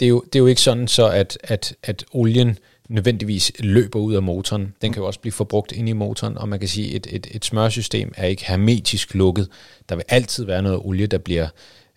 det, 0.00 0.06
er 0.06 0.08
jo, 0.08 0.20
det 0.20 0.34
er 0.34 0.40
jo 0.40 0.46
ikke 0.46 0.60
sådan 0.60 0.88
så, 0.88 1.08
at, 1.08 1.38
at, 1.42 1.74
at 1.82 2.04
olien 2.12 2.58
nødvendigvis 2.88 3.52
løber 3.58 3.98
ud 3.98 4.14
af 4.14 4.22
motoren. 4.22 4.74
Den 4.82 4.92
kan 4.92 5.00
jo 5.00 5.06
også 5.06 5.20
blive 5.20 5.32
forbrugt 5.32 5.72
ind 5.72 5.88
i 5.88 5.92
motoren, 5.92 6.38
og 6.38 6.48
man 6.48 6.58
kan 6.58 6.68
sige, 6.68 6.96
at 6.96 7.06
et, 7.06 7.14
et, 7.14 7.26
et 7.30 7.44
smørsystem 7.44 8.12
er 8.16 8.26
ikke 8.26 8.44
hermetisk 8.44 9.14
lukket. 9.14 9.48
Der 9.88 9.94
vil 9.94 10.04
altid 10.08 10.44
være 10.44 10.62
noget 10.62 10.78
olie, 10.84 11.06
der 11.06 11.18
bliver 11.18 11.44
øh, 11.44 11.50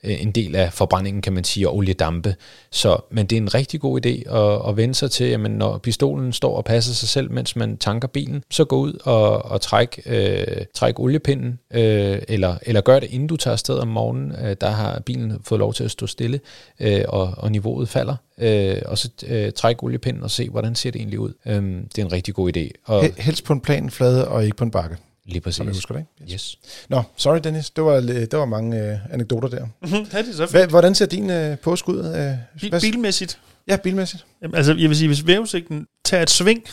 Øh, 0.03 0.21
en 0.21 0.31
del 0.31 0.55
af 0.55 0.73
forbrændingen, 0.73 1.21
kan 1.21 1.33
man 1.33 1.43
sige, 1.43 1.69
og 1.69 1.75
oliedampe. 1.75 2.35
Så, 2.71 2.97
men 3.11 3.25
det 3.25 3.35
er 3.35 3.41
en 3.41 3.53
rigtig 3.53 3.79
god 3.79 4.05
idé 4.05 4.35
at, 4.35 4.69
at 4.69 4.77
vende 4.77 4.95
sig 4.95 5.11
til, 5.11 5.27
jamen, 5.27 5.51
når 5.51 5.77
pistolen 5.77 6.33
står 6.33 6.57
og 6.57 6.65
passer 6.65 6.93
sig 6.93 7.09
selv, 7.09 7.31
mens 7.31 7.55
man 7.55 7.77
tanker 7.77 8.07
bilen, 8.07 8.43
så 8.51 8.65
gå 8.65 8.77
ud 8.77 8.93
og, 9.03 9.45
og 9.45 9.61
træk, 9.61 10.01
øh, 10.05 10.43
træk 10.73 10.99
oliepinden, 10.99 11.59
øh, 11.73 12.19
eller, 12.27 12.55
eller 12.61 12.81
gør 12.81 12.99
det, 12.99 13.09
inden 13.09 13.27
du 13.27 13.37
tager 13.37 13.53
afsted 13.53 13.77
om 13.77 13.87
morgenen. 13.87 14.31
Øh, 14.43 14.55
der 14.61 14.69
har 14.69 14.99
bilen 14.99 15.39
fået 15.43 15.59
lov 15.59 15.73
til 15.73 15.83
at 15.83 15.91
stå 15.91 16.07
stille, 16.07 16.39
øh, 16.79 17.03
og, 17.07 17.33
og 17.37 17.51
niveauet 17.51 17.89
falder. 17.89 18.15
Øh, 18.37 18.77
og 18.85 18.97
så 18.97 19.09
øh, 19.27 19.51
træk 19.51 19.83
oliepinden 19.83 20.23
og 20.23 20.31
se, 20.31 20.49
hvordan 20.49 20.75
ser 20.75 20.91
det 20.91 20.99
egentlig 20.99 21.19
ud. 21.19 21.33
Øh, 21.45 21.63
det 21.95 21.97
er 21.97 22.05
en 22.05 22.11
rigtig 22.11 22.33
god 22.33 22.57
idé. 22.57 22.69
Og 22.85 23.05
Helst 23.17 23.43
på 23.43 23.53
en 23.53 23.61
plan 23.61 23.89
flade 23.89 24.27
og 24.27 24.45
ikke 24.45 24.57
på 24.57 24.63
en 24.63 24.71
bakke 24.71 24.97
lige 25.31 25.51
Som 25.51 25.65
jeg 25.65 25.69
præcis. 25.71 25.77
husker 25.79 25.93
det, 25.95 26.05
ikke? 26.21 26.33
Yes. 26.33 26.57
Nå, 26.89 27.03
sorry 27.15 27.39
Dennis, 27.43 27.69
det 27.69 27.83
var, 27.83 27.99
det 27.99 28.33
var 28.33 28.45
mange 28.45 28.91
øh, 28.91 28.97
anekdoter 29.13 29.47
der. 29.47 29.65
Mhm, 29.81 29.93
ja, 30.13 30.17
det 30.21 30.29
er 30.29 30.33
så 30.33 30.45
Hva, 30.45 30.65
hvordan 30.65 30.95
ser 30.95 31.05
din 31.05 31.29
øh, 31.29 31.57
påskud 31.57 31.95
ud? 31.95 32.05
Øh, 32.15 32.35
Bil, 32.61 32.79
bilmæssigt. 32.81 33.39
Ja, 33.67 33.77
bilmæssigt. 33.77 34.25
Jamen, 34.41 34.55
altså, 34.55 34.73
jeg 34.73 34.89
vil 34.89 34.97
sige, 34.97 35.07
hvis 35.07 35.27
vævesigten 35.27 35.87
tager 36.05 36.23
et 36.23 36.29
sving, 36.29 36.63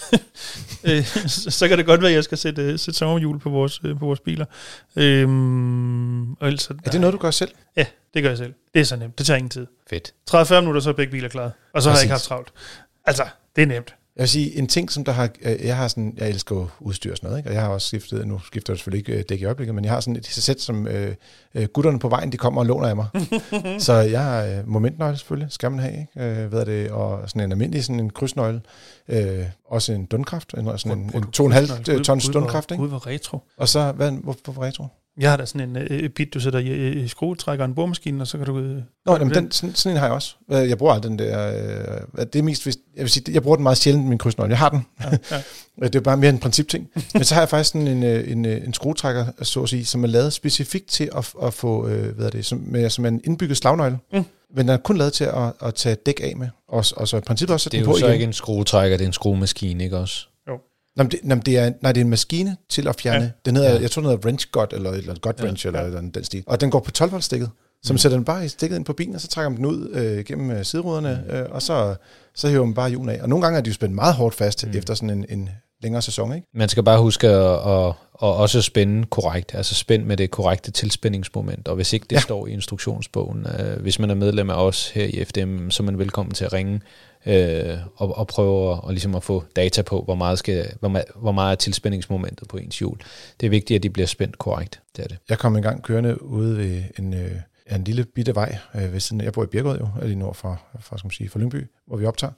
øh, 0.84 1.04
så, 1.26 1.50
så 1.50 1.68
kan 1.68 1.78
det 1.78 1.86
godt 1.86 2.00
være, 2.00 2.11
at 2.11 2.14
jeg 2.14 2.24
skal 2.24 2.38
sætte, 2.38 2.62
øh, 2.62 2.78
sætte 2.78 2.98
sommerhjul 2.98 3.38
på 3.38 3.50
vores, 3.50 3.80
øh, 3.84 3.98
på 3.98 4.06
vores 4.06 4.20
biler. 4.20 4.44
Øhm, 4.96 6.32
og 6.32 6.46
ellers, 6.46 6.66
Er 6.70 6.90
det 6.92 7.00
noget, 7.00 7.12
du 7.14 7.18
gør 7.18 7.30
selv? 7.30 7.50
Ja, 7.76 7.86
det 8.14 8.22
gør 8.22 8.30
jeg 8.30 8.38
selv. 8.38 8.54
Det 8.74 8.80
er 8.80 8.84
så 8.84 8.96
nemt. 8.96 9.18
Det 9.18 9.26
tager 9.26 9.36
ingen 9.38 9.50
tid. 9.50 9.66
Fedt. 9.90 10.14
30-40 10.30 10.61
minutter, 10.61 10.80
så 10.80 10.88
er 10.88 10.92
begge 10.94 11.11
biler 11.11 11.28
klaret. 11.28 11.52
Og 11.74 11.82
så 11.82 11.90
har 11.90 11.96
jeg 11.96 12.04
ikke 12.04 12.12
Præcis. 12.12 12.28
haft 12.28 12.28
travlt. 12.28 12.48
Altså, 13.04 13.24
det 13.56 13.62
er 13.62 13.66
nemt. 13.66 13.94
Jeg 14.19 14.23
vil 14.23 14.29
sige, 14.29 14.59
en 14.59 14.66
ting, 14.66 14.93
som 14.93 15.05
der 15.05 15.12
har... 15.12 15.29
øh, 15.43 15.57
Jeg 15.66 15.77
har 15.77 15.89
sådan... 15.89 16.14
Jeg 16.16 16.29
elsker 16.29 16.57
jo 16.57 16.69
udstyr 16.81 17.11
og 17.11 17.16
sådan 17.16 17.27
noget, 17.29 17.39
ikke? 17.39 17.51
Og 17.51 17.55
jeg 17.55 17.62
har 17.62 17.69
også 17.69 17.87
skiftet... 17.89 18.27
Nu 18.29 18.39
skifter 18.39 18.73
jeg 18.73 18.79
selvfølgelig 18.79 19.09
ikke 19.09 19.19
øh, 19.21 19.25
dæk 19.29 19.41
i 19.41 19.45
øjeblikket, 19.45 19.75
men 19.75 19.85
jeg 19.85 19.93
har 19.93 20.01
sådan 20.01 20.16
et 20.16 20.27
sæt, 20.27 20.61
som 20.61 20.87
øh, 20.87 21.14
øh, 21.55 21.66
gutterne 21.66 21.99
på 21.99 22.09
vejen, 22.09 22.33
de 22.33 22.37
kommer 22.37 22.61
og 22.61 22.66
låner 22.66 22.89
af 22.89 22.97
mig. 22.97 23.07
så 23.87 23.93
jeg 23.93 24.25
har 24.25 24.45
øh, 24.45 24.69
momentnøgle 24.69 25.16
selvfølgelig, 25.16 25.53
skal 25.53 25.71
man 25.71 25.81
have, 25.81 25.93
ikke? 26.01 26.41
Øh, 26.43 26.47
hvad 26.49 26.61
er 26.61 26.64
det? 26.64 26.91
Og 26.91 27.29
sådan 27.31 27.43
en 27.43 27.53
almindelig 27.53 27.85
sådan 27.85 28.01
en 28.01 28.11
krydsnøgle. 28.11 28.61
Øh, 29.09 29.45
også 29.66 29.93
en 29.93 30.05
dundkraft, 30.07 30.55
en, 30.59 30.79
sådan 30.79 30.99
en, 30.99 31.11
en 31.14 31.25
2,5 31.53 32.03
tons 32.03 32.29
dundkraft, 32.29 32.71
ikke? 32.71 32.83
Gud, 32.83 32.89
hvor 32.89 33.07
retro. 33.07 33.39
Og 33.57 33.69
så, 33.69 33.93
hvad, 33.93 34.11
hvor, 34.11 34.37
hvorfor 34.45 34.62
retro? 34.62 34.85
Jeg 35.19 35.31
har 35.31 35.37
da 35.37 35.47
sådan 35.47 35.69
en 35.69 35.77
øh, 35.91 36.09
bit, 36.09 36.35
du 36.35 36.41
sætter 36.41 36.59
i, 36.59 36.93
i 36.93 37.09
skruetrækker 37.09 37.64
og 37.64 37.69
en 37.69 37.75
boremaskine, 37.75 38.23
og 38.23 38.27
så 38.27 38.39
kan 38.39 38.47
du... 38.47 38.59
Øh, 38.59 38.77
Nå, 39.07 39.12
jamen, 39.16 39.35
den, 39.35 39.51
sådan, 39.51 39.75
sådan 39.75 39.97
en 39.97 39.99
har 40.01 40.07
jeg 40.07 40.14
også. 40.14 40.35
Øh, 40.53 40.69
Jeg 40.69 40.79
bruger 40.79 40.99
den 40.99 41.19
der... 41.19 41.53
Øh, 42.16 42.27
det 42.33 42.39
er 42.39 42.43
mest, 42.43 42.62
hvis, 42.62 42.77
jeg 42.97 43.03
vil 43.03 43.11
sige, 43.11 43.33
jeg 43.33 43.43
bruger 43.43 43.57
den 43.57 43.62
meget 43.62 43.79
sjældent, 43.79 44.07
min 44.07 44.19
krydsnøgle. 44.19 44.51
Jeg 44.51 44.59
har 44.59 44.69
den. 44.69 44.87
ja, 45.01 45.11
ja. 45.31 45.43
Det 45.87 45.95
er 45.95 46.01
bare 46.01 46.16
mere 46.16 46.31
en 46.31 46.39
principting. 46.39 46.89
Men 47.14 47.25
så 47.25 47.35
har 47.35 47.43
jeg 47.43 47.49
faktisk 47.49 47.73
sådan 47.73 47.87
en, 47.89 48.03
øh, 48.03 48.31
en, 48.33 48.45
øh, 48.47 48.64
en 48.66 48.75
skruetrækker, 48.75 49.27
så 49.43 49.62
at 49.62 49.69
sige, 49.69 49.85
som 49.85 50.05
er 50.05 50.09
lavet 50.09 50.33
specifikt 50.33 50.87
til 50.89 51.11
at, 51.16 51.33
at 51.43 51.55
få, 51.55 51.89
øh, 51.89 52.16
hvad 52.16 52.27
er 52.27 52.31
det, 52.31 52.47
som, 52.47 52.62
med, 52.66 52.91
som 52.91 53.05
er 53.05 53.09
en 53.09 53.21
indbygget 53.25 53.57
slagnøgle. 53.57 53.99
Mm. 54.12 54.25
Men 54.55 54.59
den 54.59 54.69
er 54.69 54.77
kun 54.77 54.97
lavet 54.97 55.12
til 55.12 55.25
at, 55.25 55.53
at 55.62 55.75
tage 55.75 55.95
dæk 56.07 56.21
af 56.23 56.37
med, 56.37 56.49
og, 56.69 56.85
og 56.97 57.09
så 57.09 57.16
i 57.16 57.21
princippet 57.21 57.55
også 57.55 57.64
sætte 57.64 57.77
Det 57.77 57.83
er 57.83 57.85
den 57.87 57.91
jo 57.91 57.95
på 57.95 57.99
så 57.99 58.07
igen. 58.07 58.14
ikke 58.14 58.25
en 58.25 58.33
skruetrækker, 58.33 58.97
det 58.97 59.05
er 59.05 59.09
en 59.09 59.12
skruemaskine, 59.12 59.85
ikke 59.85 59.99
også? 59.99 60.27
Nå, 60.99 61.05
det, 61.05 61.20
nå, 61.22 61.34
det, 61.34 61.59
er, 61.59 61.72
nej, 61.82 61.92
det 61.92 62.01
er 62.01 62.05
en 62.05 62.11
maskine 62.11 62.57
til 62.68 62.88
at 62.88 63.01
fjerne. 63.01 63.24
Ja. 63.24 63.30
Den 63.44 63.57
hedder, 63.57 63.74
Ja. 63.74 63.80
jeg 63.80 63.90
tror, 63.90 64.03
den 64.03 64.11
hedder 64.11 64.24
wrench 64.24 64.49
god, 64.53 64.66
eller, 64.72 64.90
eller 64.92 65.14
god 65.20 65.32
Ja, 65.38 65.44
wrench, 65.44 65.66
eller, 65.66 65.80
ja. 65.80 65.86
eller 65.86 66.01
den 66.01 66.24
stil. 66.24 66.44
Og 66.46 66.61
den 66.61 66.70
går 66.70 66.80
på 66.80 66.90
12 66.90 67.12
volt 67.12 67.24
stikket. 67.24 67.51
Så 67.82 67.92
man 67.92 67.94
Mm. 67.94 67.99
sætter 67.99 68.18
den 68.18 68.24
bare 68.24 68.44
i 68.44 68.49
stikket 68.49 68.76
ind 68.76 68.84
på 68.84 68.92
bilen, 68.92 69.14
og 69.14 69.20
så 69.20 69.28
trækker 69.28 69.49
man 69.49 69.57
den 69.57 69.66
ud 69.66 69.90
øh, 69.94 70.24
gennem 70.24 70.51
øh, 70.51 70.64
sideruderne, 70.64 71.24
øh, 71.30 71.44
og 71.51 71.62
så, 71.62 71.94
så 72.34 72.49
hiver 72.49 72.64
man 72.64 72.74
bare 72.74 72.90
hjulen 72.90 73.09
af. 73.09 73.22
Og 73.22 73.28
nogle 73.28 73.42
gange 73.42 73.57
er 73.59 73.62
de 73.62 73.68
jo 73.70 73.74
spændt 73.74 73.94
meget 73.94 74.14
hårdt 74.14 74.34
fast 74.34 74.64
Mm. 74.64 74.70
mm. 74.72 74.78
efter 74.78 74.94
sådan 74.94 75.11
en, 75.11 75.24
en 75.28 75.51
længere 75.83 76.03
sæson, 76.03 76.35
ikke? 76.35 76.47
Man 76.55 76.68
skal 76.68 76.83
bare 76.83 77.01
huske 77.01 77.29
at, 77.29 77.53
at, 77.53 77.87
at 78.22 78.29
også 78.29 78.62
spænde 78.62 79.07
korrekt, 79.07 79.55
altså 79.55 79.74
spænd 79.74 80.05
med 80.05 80.16
det 80.16 80.31
korrekte 80.31 80.70
tilspændingsmoment, 80.70 81.68
og 81.68 81.76
hvis 81.76 81.93
ikke 81.93 82.07
det 82.11 82.16
ja. 82.16 82.20
Står 82.20 82.47
i 82.47 82.51
instruktionsbogen, 82.51 83.47
øh, 83.59 83.81
hvis 83.83 83.99
man 83.99 84.11
er 84.11 84.14
medlem 84.14 84.51
af 84.51 84.66
os 84.66 84.91
her 84.91 85.05
i 85.05 85.24
FDM, 85.24 85.70
så 85.70 85.83
er 85.83 85.85
man 85.85 85.99
velkommen 85.99 86.35
til 86.35 86.45
at 86.45 86.53
ringe 86.53 86.81
øh, 87.26 87.79
og, 87.97 88.18
og 88.18 88.26
prøve 88.26 88.72
at, 88.72 88.81
og 88.85 88.93
ligesom 88.93 89.14
at 89.14 89.22
få 89.22 89.45
data 89.57 89.83
på, 89.83 90.03
hvor 90.03 90.14
meget, 90.14 90.39
skal, 90.39 90.72
hvor, 90.81 90.89
meget, 90.89 91.05
hvor 91.16 91.33
meget 91.33 91.53
er 91.53 91.57
tilspændingsmomentet 91.57 92.49
på 92.49 92.57
ens 92.57 92.79
hjul. 92.79 92.99
Det 93.41 93.47
er 93.47 93.51
vigtigt, 93.51 93.76
at 93.76 93.83
de 93.83 93.91
bliver 93.91 94.07
spændt 94.07 94.39
korrekt, 94.39 94.81
det 94.97 95.05
er 95.05 95.09
det. 95.09 95.18
Jeg 95.29 95.39
kom 95.39 95.57
engang 95.57 95.83
kørende 95.83 96.22
ude 96.22 96.57
ved 96.59 96.83
en, 96.99 97.14
øh, 97.14 97.31
en 97.76 97.85
lille 97.85 98.05
bitte 98.05 98.35
vej 98.35 98.59
øh, 98.74 98.93
ved 98.93 99.01
siden. 99.01 99.24
Jeg 99.24 99.33
bor 99.33 99.45
i 99.45 99.47
Birkerød 99.47 99.79
jo, 99.79 99.89
lige 100.03 100.18
nord 100.18 100.35
for, 100.35 100.61
for, 100.81 100.97
skal 100.97 101.07
man 101.07 101.12
sige, 101.12 101.29
for 101.29 101.39
Lyngby, 101.39 101.66
hvor 101.87 101.97
vi 101.97 102.07
optager. 102.07 102.33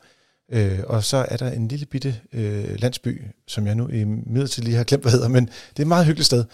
Øh, 0.50 0.78
og 0.86 1.04
så 1.04 1.26
er 1.28 1.36
der 1.36 1.50
en 1.50 1.68
lille 1.68 1.86
bitte 1.86 2.20
øh, 2.32 2.80
landsby, 2.80 3.22
som 3.46 3.66
jeg 3.66 3.74
nu 3.74 3.88
i 3.88 4.04
midlertid 4.04 4.62
lige 4.62 4.76
har 4.76 4.84
glemt, 4.84 5.04
hvad 5.04 5.12
hedder, 5.12 5.28
men 5.28 5.46
det 5.46 5.78
er 5.78 5.82
et 5.82 5.86
meget 5.86 6.06
hyggeligt 6.06 6.26
sted. 6.26 6.44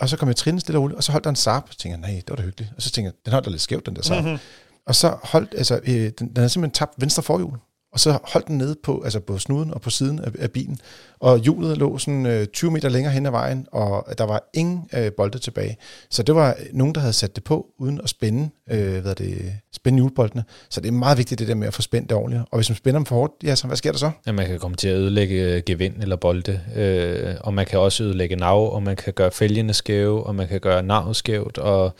Og 0.00 0.08
så 0.08 0.16
kom 0.16 0.28
jeg 0.28 0.36
trinende 0.36 0.60
stille 0.60 0.78
og 0.78 0.82
roligt, 0.82 0.96
og 0.96 1.04
så 1.04 1.12
holdt 1.12 1.24
der 1.24 1.30
en 1.30 1.36
tænkte, 1.36 1.88
jeg, 1.88 1.98
nej, 1.98 2.10
det 2.10 2.30
var 2.30 2.36
da 2.36 2.42
hyggeligt. 2.42 2.72
Og 2.76 2.82
så 2.82 2.90
tænkte 2.90 3.06
jeg, 3.06 3.12
den 3.24 3.32
holdt 3.32 3.46
da 3.46 3.50
lidt 3.50 3.62
skævt, 3.62 3.86
den 3.86 3.96
der 3.96 4.02
Saab. 4.02 4.24
Mhm. 4.24 4.38
Og 4.86 4.94
så 4.94 5.16
holdt, 5.22 5.54
altså, 5.56 5.80
øh, 5.84 5.94
den, 5.94 6.12
den 6.18 6.36
havde 6.36 6.48
simpelthen 6.48 6.74
tabt 6.74 6.92
venstre 6.98 7.22
forhjul. 7.22 7.58
Og 7.96 8.00
så 8.00 8.18
holdt 8.24 8.48
den 8.48 8.58
nede 8.58 8.76
på, 8.82 9.02
altså 9.04 9.20
på 9.20 9.38
snuden 9.38 9.74
og 9.74 9.80
på 9.80 9.90
siden 9.90 10.18
af, 10.18 10.30
af 10.38 10.50
bilen. 10.50 10.78
Og 11.20 11.38
hjulet 11.38 11.78
lå 11.78 11.98
sådan 11.98 12.26
øh, 12.26 12.46
20 12.46 12.70
meter 12.70 12.88
længere 12.88 13.12
hen 13.12 13.26
ad 13.26 13.30
vejen, 13.30 13.66
og 13.72 14.06
der 14.18 14.24
var 14.24 14.50
ingen 14.54 14.88
øh, 14.94 15.12
bolde 15.12 15.38
tilbage. 15.38 15.76
Så 16.10 16.22
det 16.22 16.34
var 16.34 16.56
nogen, 16.72 16.94
der 16.94 17.00
havde 17.00 17.12
sat 17.12 17.36
det 17.36 17.44
på, 17.44 17.66
uden 17.78 18.00
at 18.00 18.08
spænde, 18.08 18.50
øh, 18.70 19.00
hvad 19.00 19.10
er 19.10 19.14
det, 19.14 19.52
spænde 19.72 19.96
hjulboldene. 19.96 20.44
Så 20.70 20.80
det 20.80 20.88
er 20.88 20.92
meget 20.92 21.18
vigtigt 21.18 21.38
det 21.38 21.48
der 21.48 21.54
med 21.54 21.66
at 21.66 21.74
få 21.74 21.82
spændt 21.82 22.10
det 22.10 22.18
ordentligt. 22.18 22.42
Og 22.50 22.58
hvis 22.58 22.70
man 22.70 22.76
spænder 22.76 22.98
dem 22.98 23.06
for 23.06 23.16
hårdt, 23.16 23.32
ja, 23.44 23.54
så 23.54 23.66
hvad 23.66 23.76
sker 23.76 23.92
der 23.92 23.98
så? 23.98 24.10
Ja, 24.26 24.32
man 24.32 24.46
kan 24.46 24.58
komme 24.58 24.76
til 24.76 24.88
at 24.88 24.96
ødelægge 24.96 25.54
øh, 25.54 25.62
gevind 25.66 26.02
eller 26.02 26.16
bolde, 26.16 26.60
øh, 26.76 27.34
og 27.40 27.54
man 27.54 27.66
kan 27.66 27.78
også 27.78 28.04
ødelægge 28.04 28.36
nav, 28.36 28.72
og 28.74 28.82
man 28.82 28.96
kan 28.96 29.12
gøre 29.12 29.30
fælgene 29.30 29.74
skæve, 29.74 30.26
og 30.26 30.34
man 30.34 30.48
kan 30.48 30.60
gøre 30.60 30.82
navet 30.82 31.16
skævt, 31.16 31.58
og 31.58 31.96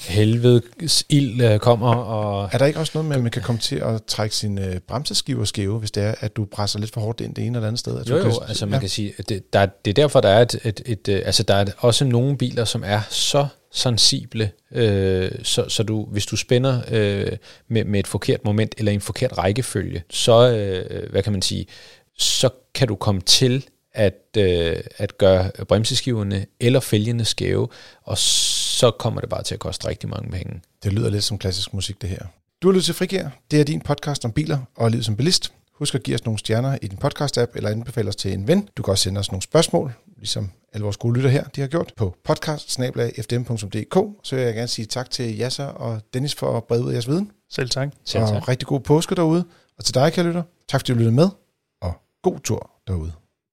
helvedes 0.00 1.04
ild 1.08 1.42
øh, 1.42 1.58
kommer. 1.58 1.94
Og 1.94 2.48
Er 2.52 2.58
der 2.58 2.66
ikke 2.66 2.78
også 2.78 2.92
noget 2.94 3.08
med, 3.08 3.16
at 3.16 3.22
man 3.22 3.30
kan 3.30 3.42
komme 3.42 3.60
til 3.60 3.76
at 3.76 4.04
trække 4.04 4.36
sine 4.36 4.66
øh, 4.66 4.78
bremseskiver 4.78 5.44
skæve, 5.44 5.78
hvis 5.78 5.90
det 5.90 6.02
er, 6.02 6.14
at 6.20 6.36
du 6.36 6.44
presser 6.44 6.78
lidt 6.78 6.92
for 6.92 7.00
hårdt 7.00 7.20
ind 7.20 7.34
det 7.34 7.46
ene 7.46 7.58
eller 7.58 7.68
andet 7.68 7.80
sted? 7.80 8.00
At 8.00 8.10
jo, 8.10 8.16
jo, 8.16 8.22
kan, 8.22 8.32
altså 8.48 8.66
man 8.66 8.80
kan 8.80 8.88
sige, 8.88 9.12
at 9.18 9.28
det, 9.28 9.52
der, 9.52 9.66
det 9.66 9.90
er 9.90 9.94
derfor, 9.94 10.20
der 10.20 10.28
er 10.28 10.42
et, 10.42 10.60
et, 10.64 10.80
et, 10.86 11.08
øh, 11.08 11.22
altså 11.24 11.42
der 11.42 11.54
er 11.54 11.64
også 11.78 12.04
nogle 12.04 12.38
biler, 12.38 12.64
som 12.64 12.82
er 12.86 13.00
så 13.10 13.46
sensible, 13.72 14.50
øh, 14.72 15.30
så, 15.42 15.68
så 15.68 15.82
du, 15.82 16.04
hvis 16.04 16.26
du 16.26 16.36
spænder 16.36 16.80
øh, 16.90 17.32
med, 17.68 17.84
med 17.84 18.00
et 18.00 18.06
forkert 18.06 18.44
moment 18.44 18.74
eller 18.78 18.92
en 18.92 19.00
forkert 19.00 19.38
rækkefølge, 19.38 20.02
så, 20.10 20.50
øh, 20.50 21.10
hvad 21.10 21.22
kan 21.22 21.32
man 21.32 21.42
sige, 21.42 21.66
så 22.18 22.48
kan 22.74 22.88
du 22.88 22.94
komme 22.94 23.20
til 23.20 23.64
at, 23.92 24.14
øh, 24.36 24.76
at 24.96 25.18
gøre 25.18 25.50
bremseskiverne 25.68 26.46
eller 26.60 26.80
fælgene 26.80 27.24
skæve, 27.24 27.68
og 28.04 28.18
så 28.76 28.90
kommer 28.90 29.20
det 29.20 29.30
bare 29.30 29.42
til 29.42 29.54
at 29.54 29.60
koste 29.60 29.88
rigtig 29.88 30.08
mange 30.08 30.30
penge. 30.30 30.60
Det 30.82 30.92
lyder 30.92 31.10
lidt 31.10 31.24
som 31.24 31.38
klassisk 31.38 31.74
musik, 31.74 32.02
det 32.02 32.08
her. 32.08 32.26
Du 32.62 32.68
har 32.68 32.72
lyttet 32.72 32.84
til 32.84 32.94
Frigær. 32.94 33.28
Det 33.50 33.60
er 33.60 33.64
din 33.64 33.80
podcast 33.80 34.24
om 34.24 34.32
biler 34.32 34.58
og 34.76 34.90
livet 34.90 35.04
som 35.04 35.16
bilist. 35.16 35.52
Husk 35.72 35.94
at 35.94 36.02
give 36.02 36.14
os 36.14 36.24
nogle 36.24 36.38
stjerner 36.38 36.78
i 36.82 36.88
din 36.88 36.98
podcast-app, 37.04 37.52
eller 37.54 37.70
anbefale 37.70 38.08
os 38.08 38.16
til 38.16 38.32
en 38.32 38.48
ven. 38.48 38.68
Du 38.76 38.82
kan 38.82 38.92
også 38.92 39.04
sende 39.04 39.18
os 39.18 39.32
nogle 39.32 39.42
spørgsmål, 39.42 39.92
ligesom 40.16 40.50
alle 40.72 40.84
vores 40.84 40.96
gode 40.96 41.14
lytter 41.14 41.30
her, 41.30 41.44
de 41.44 41.60
har 41.60 41.68
gjort, 41.68 41.92
på 41.96 42.16
podcast 42.24 42.70
Så 44.22 44.36
vil 44.36 44.44
jeg 44.44 44.54
gerne 44.54 44.68
sige 44.68 44.86
tak 44.86 45.10
til 45.10 45.36
Jasser 45.36 45.64
og 45.66 46.00
Dennis 46.14 46.34
for 46.34 46.56
at 46.56 46.64
brede 46.64 46.82
ud 46.82 46.88
af 46.88 46.92
jeres 46.92 47.08
viden. 47.08 47.30
Selv 47.50 47.70
tak. 47.70 47.88
Selv 48.04 48.24
tak. 48.24 48.34
Og 48.36 48.48
rigtig 48.48 48.68
god 48.68 48.80
påske 48.80 49.14
derude. 49.14 49.44
Og 49.78 49.84
til 49.84 49.94
dig, 49.94 50.12
kære 50.12 50.26
lytter, 50.26 50.42
tak 50.68 50.80
fordi 50.80 50.92
du 50.92 50.98
lyttede 50.98 51.14
med, 51.14 51.28
og 51.82 51.92
god 52.22 52.40
tur 52.40 52.70
derude. 52.86 53.12